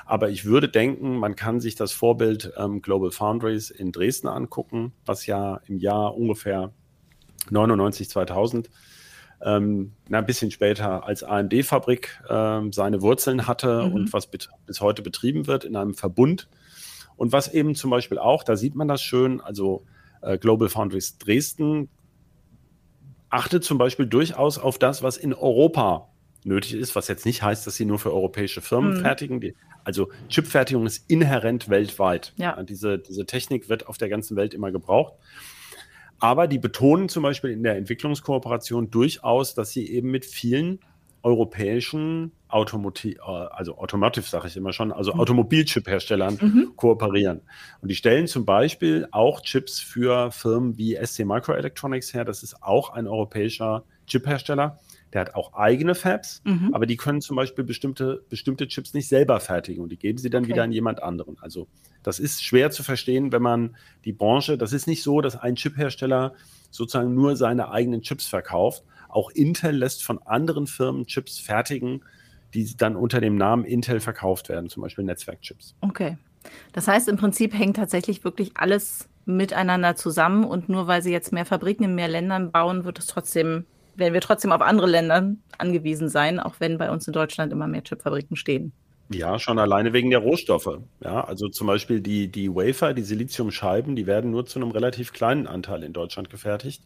Aber 0.07 0.29
ich 0.31 0.45
würde 0.45 0.69
denken, 0.69 1.17
man 1.17 1.35
kann 1.35 1.61
sich 1.61 1.75
das 1.75 1.93
Vorbild 1.93 2.53
ähm, 2.57 2.81
Global 2.81 3.11
Foundries 3.11 3.71
in 3.71 3.91
Dresden 3.91 4.29
angucken, 4.29 4.93
was 5.05 5.27
ja 5.27 5.61
im 5.67 5.79
Jahr 5.79 6.17
ungefähr 6.17 6.73
99, 7.51 8.09
2000 8.09 8.71
ähm, 9.43 9.93
ein 10.11 10.27
bisschen 10.27 10.51
später 10.51 11.05
als 11.05 11.23
AMD-Fabrik 11.23 12.21
ähm, 12.29 12.73
seine 12.73 13.03
Wurzeln 13.03 13.47
hatte 13.47 13.87
mhm. 13.87 13.95
und 13.95 14.13
was 14.13 14.29
bis 14.29 14.81
heute 14.81 15.03
betrieben 15.03 15.47
wird 15.47 15.65
in 15.65 15.75
einem 15.75 15.95
Verbund 15.95 16.49
und 17.17 17.33
was 17.33 17.53
eben 17.53 17.75
zum 17.75 17.91
Beispiel 17.91 18.19
auch, 18.19 18.43
da 18.43 18.57
sieht 18.57 18.75
man 18.75 18.89
das 18.89 19.03
schön, 19.03 19.41
also 19.41 19.85
äh, 20.23 20.39
Global 20.39 20.69
Foundries 20.69 21.19
Dresden 21.19 21.89
achtet 23.31 23.65
zum 23.65 23.79
Beispiel 23.79 24.07
durchaus 24.07 24.59
auf 24.59 24.79
das, 24.79 25.03
was 25.03 25.17
in 25.17 25.35
Europa 25.35 26.09
nötig 26.45 26.75
ist, 26.75 26.95
was 26.95 27.09
jetzt 27.09 27.27
nicht 27.27 27.43
heißt, 27.43 27.67
dass 27.67 27.75
sie 27.75 27.85
nur 27.85 27.99
für 27.99 28.13
europäische 28.13 28.61
Firmen 28.61 28.95
mhm. 28.95 29.01
fertigen. 29.01 29.41
Die, 29.41 29.55
also 29.83 30.11
Chipfertigung 30.29 30.87
ist 30.87 31.11
inhärent 31.11 31.69
weltweit. 31.69 32.33
Ja. 32.37 32.63
Diese, 32.63 32.99
diese 32.99 33.27
Technik 33.27 33.69
wird 33.69 33.89
auf 33.89 33.99
der 33.99 34.09
ganzen 34.09 34.37
Welt 34.37 34.55
immer 34.55 34.71
gebraucht. 34.71 35.15
Aber 36.21 36.47
die 36.47 36.59
betonen 36.59 37.09
zum 37.09 37.23
Beispiel 37.23 37.51
in 37.51 37.63
der 37.63 37.77
Entwicklungskooperation 37.77 38.91
durchaus, 38.91 39.55
dass 39.55 39.71
sie 39.71 39.91
eben 39.91 40.11
mit 40.11 40.25
vielen 40.25 40.81
europäischen 41.23 42.33
Automotiv, 42.55 43.19
äh, 43.19 43.21
also 43.23 43.79
Automotive 43.79 44.25
sage 44.25 44.47
ich 44.47 44.57
immer 44.57 44.73
schon, 44.73 44.93
also 44.93 45.13
mhm. 45.13 45.21
Automobilchip-Herstellern 45.21 46.39
mhm. 46.41 46.73
kooperieren. 46.77 47.41
Und 47.81 47.91
die 47.91 47.97
stellen 47.97 48.29
zum 48.29 48.45
Beispiel 48.45 49.09
auch 49.11 49.41
Chips 49.41 49.81
für 49.81 50.31
Firmen 50.31 50.79
wie 50.79 50.97
ST 51.05 51.25
Microelectronics 51.25 52.15
her. 52.15 52.25
Das 52.25 52.45
ist 52.45 52.63
auch 52.63 52.91
ein 52.91 53.09
europäischer 53.09 53.85
Chip-Hersteller. 54.07 54.79
Der 55.13 55.23
hat 55.23 55.35
auch 55.35 55.55
eigene 55.55 55.97
Fabs, 55.97 56.43
mhm. 56.45 56.71
aber 56.73 56.87
die 56.87 56.97
können 56.97 57.21
zum 57.21 57.37
Beispiel 57.37 57.65
bestimmte, 57.65 58.25
bestimmte 58.29 58.69
Chips 58.69 58.95
nicht 58.95 59.09
selber 59.09 59.39
fertigen 59.41 59.83
und 59.83 59.91
die 59.91 59.97
geben 59.97 60.19
sie 60.19 60.31
dann 60.31 60.45
okay. 60.45 60.53
wieder 60.53 60.63
an 60.63 60.73
jemand 60.73 61.03
anderen. 61.03 61.37
Also 61.41 61.67
das 62.03 62.21
ist 62.21 62.45
schwer 62.45 62.71
zu 62.71 62.83
verstehen, 62.85 63.33
wenn 63.33 63.43
man 63.43 63.77
die 64.05 64.13
Branche, 64.13 64.59
das 64.59 64.73
ist 64.73 64.87
nicht 64.87 65.03
so, 65.03 65.21
dass 65.21 65.37
ein 65.37 65.57
Chip-Hersteller 65.57 66.35
sozusagen 66.71 67.15
nur 67.15 67.37
seine 67.37 67.71
eigenen 67.71 68.03
Chips 68.03 68.27
verkauft. 68.27 68.85
Auch 69.09 69.31
Intel 69.31 69.77
lässt 69.77 70.05
von 70.05 70.21
anderen 70.23 70.67
Firmen 70.67 71.07
Chips 71.07 71.39
fertigen, 71.39 72.03
die 72.55 72.77
dann 72.77 72.97
unter 72.97 73.21
dem 73.21 73.37
Namen 73.37 73.65
Intel 73.65 74.01
verkauft 74.01 74.49
werden, 74.49 74.69
zum 74.71 74.83
Beispiel 74.83 75.05
Netzwerkchips. 75.05 75.75
Okay. 75.81 76.17
Das 76.73 76.89
heißt, 76.89 77.09
im 77.09 77.17
Prinzip 77.17 77.55
hängt 77.55 77.77
tatsächlich 77.77 78.25
wirklich 78.25 78.53
alles 78.55 79.09
miteinander 79.27 79.97
zusammen 79.97 80.45
und 80.45 80.69
nur 80.69 80.87
weil 80.87 81.03
sie 81.03 81.13
jetzt 81.13 81.33
mehr 81.33 81.47
Fabriken 81.47 81.85
in 81.85 81.95
mehr 81.95 82.09
Ländern 82.09 82.53
bauen, 82.53 82.85
wird 82.85 82.99
es 82.99 83.07
trotzdem, 83.07 83.65
werden 83.97 84.15
wir 84.15 84.21
trotzdem 84.21 84.53
auf 84.53 84.61
andere 84.61 84.87
Länder 84.87 85.35
angewiesen 85.59 86.09
sein, 86.09 86.39
auch 86.39 86.57
wenn 86.59 86.79
bei 86.79 86.91
uns 86.91 87.07
in 87.07 87.13
Deutschland 87.13 87.53
immer 87.53 87.67
mehr 87.67 87.83
Chipfabriken 87.83 88.37
stehen. 88.37 88.73
Ja, 89.11 89.39
schon 89.39 89.59
alleine 89.59 89.93
wegen 89.93 90.11
der 90.11 90.21
Rohstoffe. 90.21 90.79
Ja, 91.03 91.25
also 91.25 91.49
zum 91.49 91.67
Beispiel 91.67 92.01
die, 92.01 92.29
die 92.29 92.55
Wafer, 92.55 92.95
die 92.95 93.03
Siliziumscheiben, 93.03 93.97
die 93.97 94.07
werden 94.07 94.31
nur 94.31 94.47
zu 94.47 94.59
einem 94.59 94.71
relativ 94.71 95.13
kleinen 95.13 95.47
Anteil 95.47 95.83
in 95.83 95.93
Deutschland 95.93 96.31
gefertigt. 96.31 96.83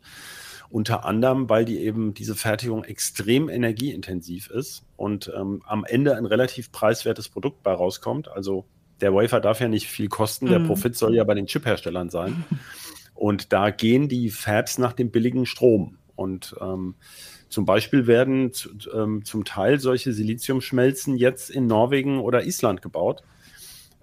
Unter 0.70 1.04
anderem, 1.04 1.48
weil 1.48 1.64
die 1.64 1.78
eben 1.78 2.12
diese 2.12 2.35
Fertigung 2.35 2.85
extrem 2.85 3.48
energieintensiv 3.48 4.50
ist 4.50 4.85
und 4.96 5.33
ähm, 5.35 5.62
am 5.66 5.85
Ende 5.85 6.16
ein 6.16 6.26
relativ 6.26 6.72
preiswertes 6.72 7.28
Produkt 7.31 7.62
bei 7.62 7.72
rauskommt. 7.72 8.28
Also 8.28 8.66
der 9.00 9.14
Wafer 9.14 9.40
darf 9.40 9.61
ja 9.61 9.68
nicht 9.68 9.87
viel 9.87 10.09
kosten, 10.09 10.46
der 10.46 10.59
mhm. 10.59 10.66
Profit 10.66 10.96
soll 10.96 11.14
ja 11.14 11.24
bei 11.24 11.35
den 11.35 11.46
Chipherstellern 11.46 12.11
sein. 12.11 12.44
Und 13.14 13.52
da 13.52 13.70
gehen 13.70 14.09
die 14.09 14.31
Fabs 14.31 14.78
nach 14.78 14.92
dem 14.92 15.11
billigen 15.11 15.44
Strom. 15.44 15.98
Und 16.14 16.54
ähm, 16.61 16.94
zum 17.48 17.64
Beispiel 17.64 18.07
werden 18.07 18.52
zu, 18.52 18.70
ähm, 18.94 19.24
zum 19.24 19.44
Teil 19.44 19.81
solche 19.81 20.12
Siliziumschmelzen 20.12 21.16
jetzt 21.16 21.50
in 21.50 21.66
Norwegen 21.66 22.20
oder 22.20 22.44
Island 22.44 22.83
gebaut, 22.83 23.22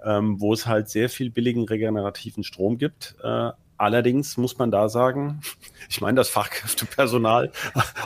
ähm, 0.03 0.41
wo 0.41 0.51
es 0.51 0.65
halt 0.65 0.89
sehr 0.89 1.09
viel 1.09 1.29
billigen 1.29 1.63
regenerativen 1.63 2.43
Strom 2.43 2.77
gibt. 2.77 3.15
Äh, 3.23 3.51
Allerdings 3.77 4.37
muss 4.37 4.57
man 4.57 4.71
da 4.71 4.89
sagen, 4.89 5.41
ich 5.89 6.01
meine, 6.01 6.15
das 6.15 6.29
Fachkräftepersonal 6.29 7.51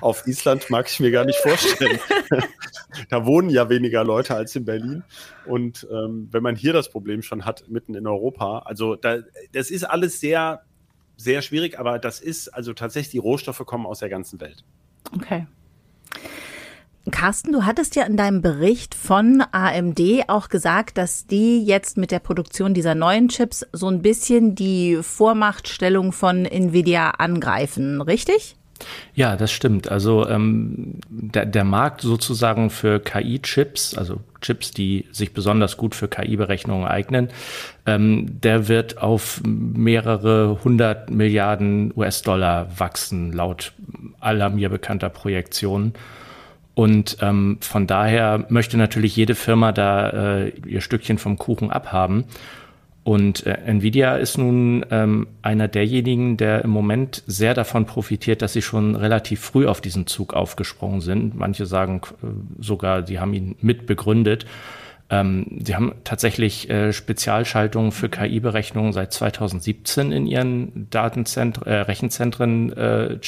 auf 0.01 0.25
Island 0.27 0.69
mag 0.69 0.89
ich 0.89 0.99
mir 0.99 1.11
gar 1.11 1.25
nicht 1.25 1.39
vorstellen. 1.39 1.99
da 3.09 3.25
wohnen 3.25 3.49
ja 3.49 3.69
weniger 3.69 4.03
Leute 4.03 4.35
als 4.35 4.55
in 4.55 4.65
Berlin. 4.65 5.03
Und 5.45 5.87
ähm, 5.91 6.27
wenn 6.31 6.43
man 6.43 6.55
hier 6.55 6.73
das 6.73 6.89
Problem 6.89 7.21
schon 7.21 7.45
hat, 7.45 7.69
mitten 7.69 7.95
in 7.95 8.07
Europa, 8.07 8.59
also 8.59 8.95
da, 8.95 9.19
das 9.51 9.69
ist 9.69 9.83
alles 9.83 10.19
sehr, 10.19 10.63
sehr 11.17 11.41
schwierig, 11.41 11.77
aber 11.79 11.99
das 11.99 12.19
ist, 12.19 12.49
also 12.49 12.73
tatsächlich, 12.73 13.11
die 13.11 13.17
Rohstoffe 13.19 13.63
kommen 13.65 13.85
aus 13.85 13.99
der 13.99 14.09
ganzen 14.09 14.39
Welt. 14.39 14.63
Okay. 15.13 15.47
Carsten, 17.11 17.51
du 17.51 17.65
hattest 17.65 17.95
ja 17.95 18.03
in 18.03 18.17
deinem 18.17 18.41
Bericht 18.41 18.95
von 18.95 19.43
AMD 19.51 19.99
auch 20.27 20.49
gesagt, 20.49 20.97
dass 20.97 21.27
die 21.27 21.63
jetzt 21.63 21.97
mit 21.97 22.11
der 22.11 22.19
Produktion 22.19 22.73
dieser 22.73 22.95
neuen 22.95 23.29
Chips 23.29 23.65
so 23.71 23.87
ein 23.87 24.01
bisschen 24.01 24.55
die 24.55 24.99
Vormachtstellung 25.01 26.11
von 26.11 26.45
Nvidia 26.45 27.11
angreifen, 27.11 28.01
richtig? 28.01 28.55
Ja, 29.13 29.35
das 29.35 29.51
stimmt. 29.51 29.89
Also 29.91 30.27
ähm, 30.27 30.95
der, 31.09 31.45
der 31.45 31.63
Markt 31.63 32.01
sozusagen 32.01 32.69
für 32.69 32.99
KI-Chips, 32.99 33.97
also 33.97 34.21
Chips, 34.41 34.71
die 34.71 35.05
sich 35.11 35.33
besonders 35.33 35.77
gut 35.77 35.95
für 35.95 36.07
KI-Berechnungen 36.07 36.87
eignen, 36.87 37.29
ähm, 37.85 38.39
der 38.41 38.67
wird 38.67 39.01
auf 39.01 39.41
mehrere 39.45 40.59
hundert 40.63 41.09
Milliarden 41.09 41.93
US-Dollar 41.95 42.79
wachsen, 42.79 43.33
laut 43.33 43.73
aller 44.19 44.49
mir 44.49 44.69
bekannter 44.69 45.09
Projektionen. 45.09 45.93
Und 46.79 47.17
ähm, 47.19 47.57
von 47.59 47.87
daher 47.87 48.45
möchte 48.47 48.77
natürlich 48.77 49.13
jede 49.13 49.35
Firma 49.35 49.73
da 49.73 50.43
äh, 50.43 50.49
ihr 50.65 50.79
Stückchen 50.79 51.17
vom 51.17 51.37
Kuchen 51.37 51.71
abhaben. 51.71 52.23
Und 53.03 53.45
äh, 53.45 53.57
Nvidia 53.65 54.15
ist 54.15 54.37
nun 54.37 54.85
ähm, 54.89 55.27
einer 55.41 55.67
derjenigen, 55.67 56.37
der 56.37 56.63
im 56.63 56.69
Moment 56.69 57.21
sehr 57.27 57.53
davon 57.53 57.85
profitiert, 57.85 58.41
dass 58.41 58.53
sie 58.53 58.61
schon 58.61 58.95
relativ 58.95 59.41
früh 59.41 59.67
auf 59.67 59.81
diesen 59.81 60.07
Zug 60.07 60.33
aufgesprungen 60.33 61.01
sind. 61.01 61.35
Manche 61.35 61.65
sagen 61.65 61.99
äh, 62.23 62.27
sogar, 62.63 63.05
sie 63.05 63.19
haben 63.19 63.33
ihn 63.33 63.57
mit 63.59 63.85
begründet. 63.85 64.45
Ähm, 65.09 65.59
sie 65.61 65.75
haben 65.75 65.95
tatsächlich 66.05 66.69
äh, 66.69 66.93
Spezialschaltungen 66.93 67.91
für 67.91 68.07
KI-Berechnungen 68.07 68.93
seit 68.93 69.11
2017 69.11 70.13
in 70.13 70.27
ihren 70.27 70.89
Datenzentren, 70.91 71.67
äh, 71.67 71.75
Rechenzentren, 71.81 72.71
äh, 72.71 73.19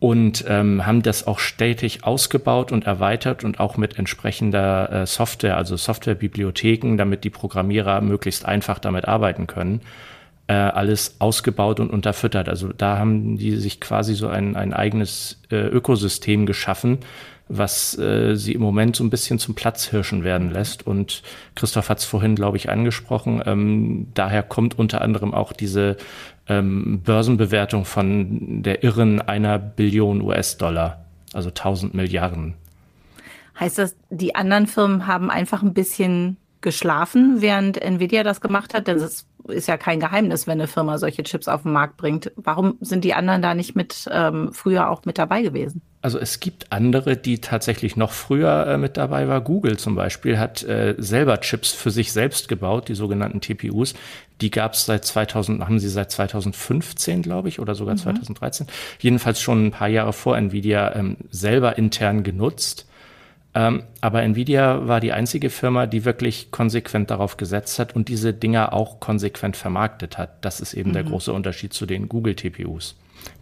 und 0.00 0.44
ähm, 0.46 0.86
haben 0.86 1.02
das 1.02 1.26
auch 1.26 1.40
stetig 1.40 2.04
ausgebaut 2.04 2.70
und 2.70 2.86
erweitert 2.86 3.42
und 3.42 3.58
auch 3.58 3.76
mit 3.76 3.98
entsprechender 3.98 4.92
äh, 4.92 5.06
Software, 5.06 5.56
also 5.56 5.76
Softwarebibliotheken, 5.76 6.96
damit 6.96 7.24
die 7.24 7.30
Programmierer 7.30 8.00
möglichst 8.00 8.44
einfach 8.44 8.78
damit 8.78 9.08
arbeiten 9.08 9.48
können, 9.48 9.80
äh, 10.46 10.52
alles 10.52 11.16
ausgebaut 11.18 11.80
und 11.80 11.90
unterfüttert. 11.90 12.48
Also 12.48 12.72
da 12.72 12.96
haben 12.96 13.38
die 13.38 13.56
sich 13.56 13.80
quasi 13.80 14.14
so 14.14 14.28
ein, 14.28 14.54
ein 14.54 14.72
eigenes 14.72 15.42
äh, 15.50 15.56
Ökosystem 15.56 16.46
geschaffen, 16.46 16.98
was 17.48 17.98
äh, 17.98 18.36
sie 18.36 18.52
im 18.52 18.60
Moment 18.60 18.94
so 18.94 19.02
ein 19.02 19.10
bisschen 19.10 19.40
zum 19.40 19.56
Platzhirschen 19.56 20.22
werden 20.22 20.50
lässt. 20.50 20.86
Und 20.86 21.22
Christoph 21.56 21.88
hat 21.88 21.98
es 21.98 22.04
vorhin, 22.04 22.36
glaube 22.36 22.56
ich, 22.56 22.70
angesprochen. 22.70 23.42
Ähm, 23.46 24.08
daher 24.14 24.44
kommt 24.44 24.78
unter 24.78 25.00
anderem 25.00 25.34
auch 25.34 25.52
diese 25.52 25.96
ähm, 26.48 27.00
Börsenbewertung 27.02 27.84
von 27.84 28.62
der 28.62 28.82
irren 28.82 29.20
einer 29.20 29.58
Billion 29.58 30.20
US-Dollar, 30.22 31.04
also 31.32 31.48
1000 31.48 31.94
Milliarden. 31.94 32.54
Heißt 33.58 33.78
das, 33.78 33.96
die 34.10 34.34
anderen 34.34 34.66
Firmen 34.66 35.06
haben 35.06 35.30
einfach 35.30 35.62
ein 35.62 35.74
bisschen 35.74 36.36
geschlafen, 36.60 37.40
während 37.40 37.80
Nvidia 37.80 38.22
das 38.22 38.40
gemacht 38.40 38.74
hat? 38.74 38.86
Denn 38.88 38.98
es 38.98 39.26
ist 39.48 39.68
ja 39.68 39.76
kein 39.76 40.00
Geheimnis, 40.00 40.46
wenn 40.46 40.58
eine 40.58 40.66
Firma 40.66 40.98
solche 40.98 41.22
Chips 41.22 41.48
auf 41.48 41.62
den 41.62 41.72
Markt 41.72 41.96
bringt. 41.96 42.32
Warum 42.36 42.76
sind 42.80 43.04
die 43.04 43.14
anderen 43.14 43.42
da 43.42 43.54
nicht 43.54 43.76
mit 43.76 44.08
ähm, 44.10 44.50
früher 44.52 44.90
auch 44.90 45.04
mit 45.04 45.18
dabei 45.18 45.42
gewesen? 45.42 45.82
Also 46.00 46.18
es 46.18 46.38
gibt 46.38 46.70
andere, 46.70 47.16
die 47.16 47.40
tatsächlich 47.40 47.96
noch 47.96 48.12
früher 48.12 48.66
äh, 48.66 48.78
mit 48.78 48.96
dabei 48.96 49.26
war. 49.26 49.40
Google 49.40 49.78
zum 49.78 49.96
Beispiel 49.96 50.38
hat 50.38 50.62
äh, 50.62 50.94
selber 50.98 51.40
Chips 51.40 51.72
für 51.72 51.90
sich 51.90 52.12
selbst 52.12 52.48
gebaut, 52.48 52.88
die 52.88 52.94
sogenannten 52.94 53.40
TPUs. 53.40 53.94
Die 54.40 54.50
gab 54.50 54.74
es 54.74 54.86
seit 54.86 55.04
2000, 55.04 55.64
haben 55.64 55.80
sie 55.80 55.88
seit 55.88 56.12
2015, 56.12 57.22
glaube 57.22 57.48
ich, 57.48 57.58
oder 57.58 57.74
sogar 57.74 57.94
mhm. 57.94 57.98
2013. 57.98 58.66
Jedenfalls 59.00 59.40
schon 59.40 59.66
ein 59.66 59.70
paar 59.72 59.88
Jahre 59.88 60.12
vor 60.12 60.36
Nvidia 60.36 60.94
ähm, 60.94 61.16
selber 61.30 61.78
intern 61.78 62.22
genutzt. 62.22 62.87
Ähm, 63.58 63.82
aber 64.00 64.22
Nvidia 64.22 64.86
war 64.86 65.00
die 65.00 65.12
einzige 65.12 65.50
Firma, 65.50 65.86
die 65.86 66.04
wirklich 66.04 66.52
konsequent 66.52 67.10
darauf 67.10 67.36
gesetzt 67.36 67.80
hat 67.80 67.96
und 67.96 68.08
diese 68.08 68.32
Dinger 68.32 68.72
auch 68.72 69.00
konsequent 69.00 69.56
vermarktet 69.56 70.16
hat. 70.16 70.44
Das 70.44 70.60
ist 70.60 70.74
eben 70.74 70.90
mhm. 70.90 70.94
der 70.94 71.02
große 71.02 71.32
Unterschied 71.32 71.72
zu 71.72 71.84
den 71.84 72.08
Google 72.08 72.36
TPUs. 72.36 72.94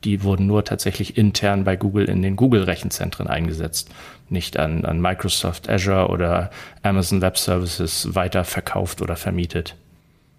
Die 0.05 0.23
wurden 0.23 0.47
nur 0.47 0.65
tatsächlich 0.65 1.19
intern 1.19 1.65
bei 1.65 1.77
Google 1.77 2.07
in 2.07 2.23
den 2.23 2.37
Google-Rechenzentren 2.37 3.27
eingesetzt, 3.27 3.91
nicht 4.31 4.59
an, 4.59 4.87
an 4.87 5.03
Microsoft 5.03 5.69
Azure 5.69 6.09
oder 6.09 6.49
Amazon 6.83 7.21
Web 7.21 7.37
Services 7.37 8.15
weiter 8.15 8.45
verkauft 8.45 9.03
oder 9.03 9.17
vermietet. 9.17 9.77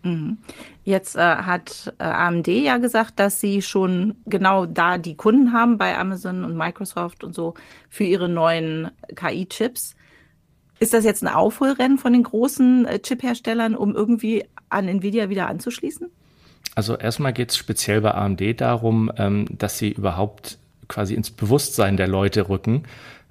Mhm. 0.07 0.37
Jetzt 0.83 1.15
äh, 1.15 1.19
hat 1.19 1.93
äh, 1.99 2.03
AMD 2.03 2.47
ja 2.47 2.77
gesagt, 2.77 3.19
dass 3.19 3.39
sie 3.39 3.61
schon 3.61 4.15
genau 4.25 4.65
da 4.65 4.97
die 4.97 5.15
Kunden 5.15 5.53
haben 5.53 5.77
bei 5.77 5.97
Amazon 5.97 6.43
und 6.43 6.55
Microsoft 6.55 7.23
und 7.23 7.35
so 7.35 7.55
für 7.89 8.05
ihre 8.05 8.29
neuen 8.29 8.91
KI-Chips. 9.15 9.95
Ist 10.79 10.93
das 10.93 11.03
jetzt 11.03 11.23
ein 11.23 11.33
Aufholrennen 11.33 11.97
von 11.97 12.13
den 12.13 12.23
großen 12.23 12.85
äh, 12.85 12.99
Chip-Herstellern, 12.99 13.75
um 13.75 13.95
irgendwie 13.95 14.45
an 14.69 14.87
Nvidia 14.87 15.29
wieder 15.29 15.47
anzuschließen? 15.47 16.09
Also 16.75 16.95
erstmal 16.95 17.33
geht 17.33 17.51
es 17.51 17.57
speziell 17.57 18.01
bei 18.01 18.13
AMD 18.13 18.61
darum, 18.61 19.11
ähm, 19.17 19.47
dass 19.49 19.77
sie 19.77 19.91
überhaupt 19.91 20.59
quasi 20.87 21.15
ins 21.15 21.31
Bewusstsein 21.31 21.97
der 21.97 22.07
Leute 22.07 22.49
rücken, 22.49 22.83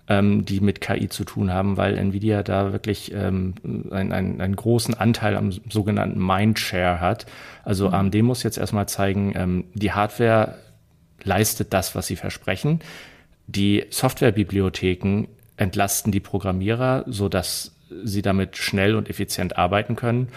ähm, 0.08 0.44
die 0.44 0.60
mit 0.60 0.80
KI 0.80 1.08
zu 1.08 1.24
tun 1.24 1.52
haben, 1.52 1.76
weil 1.76 1.98
Nvidia 1.98 2.42
da 2.42 2.72
wirklich 2.72 3.12
ähm, 3.12 3.54
einen, 3.90 4.12
einen, 4.12 4.40
einen 4.40 4.56
großen 4.56 4.94
Anteil 4.94 5.36
am 5.36 5.50
sogenannten 5.50 6.24
Mindshare 6.24 7.00
hat. 7.00 7.26
Also 7.64 7.88
mhm. 7.88 7.94
AMD 7.94 8.14
muss 8.22 8.42
jetzt 8.42 8.58
erstmal 8.58 8.88
zeigen, 8.88 9.32
ähm, 9.36 9.64
die 9.74 9.92
Hardware 9.92 10.58
leistet 11.22 11.72
das, 11.72 11.94
was 11.94 12.06
sie 12.06 12.16
versprechen. 12.16 12.80
Die 13.46 13.84
Softwarebibliotheken 13.90 15.26
entlasten 15.56 16.12
die 16.12 16.20
Programmierer, 16.20 17.04
so 17.06 17.28
dass 17.28 17.74
sie 18.04 18.22
damit 18.22 18.56
schnell 18.56 18.94
und 18.96 19.08
effizient 19.08 19.56
arbeiten 19.56 19.96
können. 19.96 20.28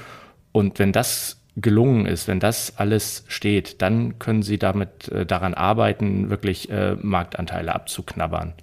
Und 0.51 0.79
wenn 0.79 0.91
das 0.91 1.39
gelungen 1.55 2.05
ist, 2.05 2.27
wenn 2.27 2.39
das 2.39 2.77
alles 2.77 3.25
steht, 3.27 3.81
dann 3.81 4.19
können 4.19 4.43
Sie 4.43 4.57
damit 4.57 5.09
äh, 5.09 5.25
daran 5.25 5.53
arbeiten, 5.53 6.29
wirklich 6.29 6.69
äh, 6.69 6.95
Marktanteile 7.01 7.73
abzuknabbern. 7.73 8.53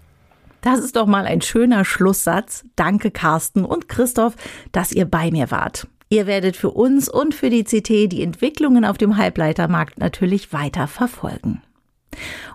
Das 0.66 0.80
ist 0.80 0.96
doch 0.96 1.06
mal 1.06 1.26
ein 1.26 1.42
schöner 1.42 1.84
Schlusssatz. 1.84 2.64
Danke 2.74 3.12
Carsten 3.12 3.64
und 3.64 3.88
Christoph, 3.88 4.34
dass 4.72 4.90
ihr 4.90 5.04
bei 5.04 5.30
mir 5.30 5.52
wart. 5.52 5.86
Ihr 6.08 6.26
werdet 6.26 6.56
für 6.56 6.72
uns 6.72 7.08
und 7.08 7.36
für 7.36 7.50
die 7.50 7.62
CT 7.62 8.10
die 8.10 8.20
Entwicklungen 8.20 8.84
auf 8.84 8.98
dem 8.98 9.16
Halbleitermarkt 9.16 10.00
natürlich 10.00 10.52
weiter 10.52 10.88
verfolgen. 10.88 11.62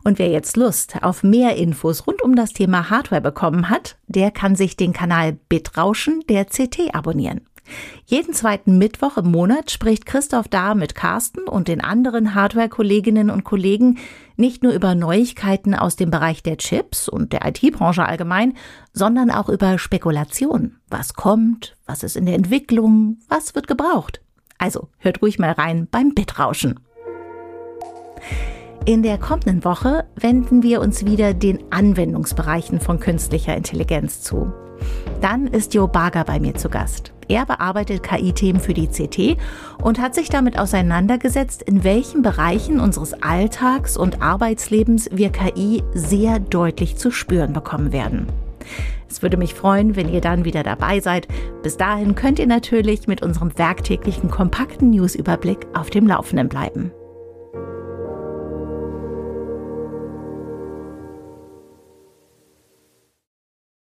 Und 0.04 0.20
wer 0.20 0.28
jetzt 0.28 0.58
Lust 0.58 1.02
auf 1.04 1.24
mehr 1.24 1.56
Infos 1.56 2.06
rund 2.06 2.22
um 2.22 2.36
das 2.36 2.52
Thema 2.52 2.90
Hardware 2.90 3.22
bekommen 3.22 3.70
hat, 3.70 3.96
der 4.08 4.30
kann 4.30 4.58
sich 4.58 4.76
den 4.76 4.92
Kanal 4.92 5.38
Bitrauschen 5.48 6.20
der 6.28 6.44
CT 6.44 6.94
abonnieren. 6.94 7.48
Jeden 8.06 8.34
zweiten 8.34 8.78
Mittwoch 8.78 9.18
im 9.18 9.32
Monat 9.32 9.72
spricht 9.72 10.06
Christoph 10.06 10.48
da 10.48 10.76
mit 10.76 10.96
Carsten 10.96 11.48
und 11.48 11.68
den 11.68 11.82
anderen 11.82 12.36
Hardware-Kolleginnen 12.36 13.30
und 13.30 13.44
Kollegen 13.44 13.98
nicht 14.36 14.64
nur 14.64 14.74
über 14.74 14.96
Neuigkeiten 14.96 15.76
aus 15.76 15.96
dem 15.96 16.12
Bereich 16.12 16.44
der 16.44 16.58
Chips 16.58 17.08
und 17.08 17.34
der 17.34 17.46
IT-Branche 17.46 18.06
allgemein, 18.06 18.54
sondern 18.94 19.32
auch 19.32 19.50
über 19.50 19.78
Spekulation. 19.78 20.78
Was 20.90 21.14
kommt? 21.14 21.76
Was 21.86 22.04
ist 22.04 22.18
in 22.18 22.26
der 22.26 22.36
Entwicklung? 22.36 23.18
Was 23.28 23.56
wird 23.56 23.68
gebraucht? 23.68 24.22
Also 24.58 24.90
hört 24.98 25.22
ruhig 25.22 25.40
mal 25.40 25.52
rein 25.52 25.88
beim 25.90 26.14
Bitrauschen. 26.14 26.80
In 28.86 29.04
der 29.04 29.20
kommenden 29.20 29.64
Woche 29.64 30.06
wenden 30.16 30.64
wir 30.64 30.82
uns 30.82 31.06
wieder 31.06 31.36
den 31.36 31.60
Anwendungsbereichen 31.72 32.80
von 32.80 33.00
künstlicher 33.00 33.56
Intelligenz 33.56 34.22
zu. 34.22 34.52
Dann 35.22 35.46
ist 35.46 35.76
Jo 35.76 35.88
Barger 35.88 36.24
bei 36.24 36.40
mir 36.40 36.56
zu 36.56 36.68
Gast. 36.68 37.14
Er 37.32 37.46
bearbeitet 37.46 38.04
KI-Themen 38.04 38.60
für 38.60 38.74
die 38.74 38.88
CT 38.88 39.38
und 39.82 40.02
hat 40.02 40.14
sich 40.14 40.28
damit 40.28 40.60
auseinandergesetzt, 40.60 41.62
in 41.62 41.86
welchen 41.86 42.24
Bereichen 42.24 42.82
unseres 42.82 43.14
Alltags 43.24 43.96
und 43.96 44.22
Arbeitslebens 44.22 45.08
wir 45.14 45.30
KI 45.30 45.82
sehr 45.94 46.40
deutlich 46.40 46.98
zu 46.98 47.10
spüren 47.10 47.54
bekommen 47.54 47.94
werden. 47.94 48.28
Es 49.10 49.22
würde 49.22 49.38
mich 49.38 49.54
freuen, 49.54 49.96
wenn 49.96 50.12
ihr 50.12 50.20
dann 50.20 50.44
wieder 50.44 50.64
dabei 50.64 51.00
seid. 51.00 51.30
Bis 51.64 51.78
dahin 51.78 52.16
könnt 52.16 52.38
ihr 52.38 52.48
natürlich 52.48 53.08
mit 53.08 53.24
unserem 53.24 53.58
werktäglichen 53.58 54.30
kompakten 54.30 54.90
Newsüberblick 54.90 55.68
auf 55.74 55.90
dem 55.90 56.08
Laufenden 56.08 56.50
bleiben. 56.50 56.92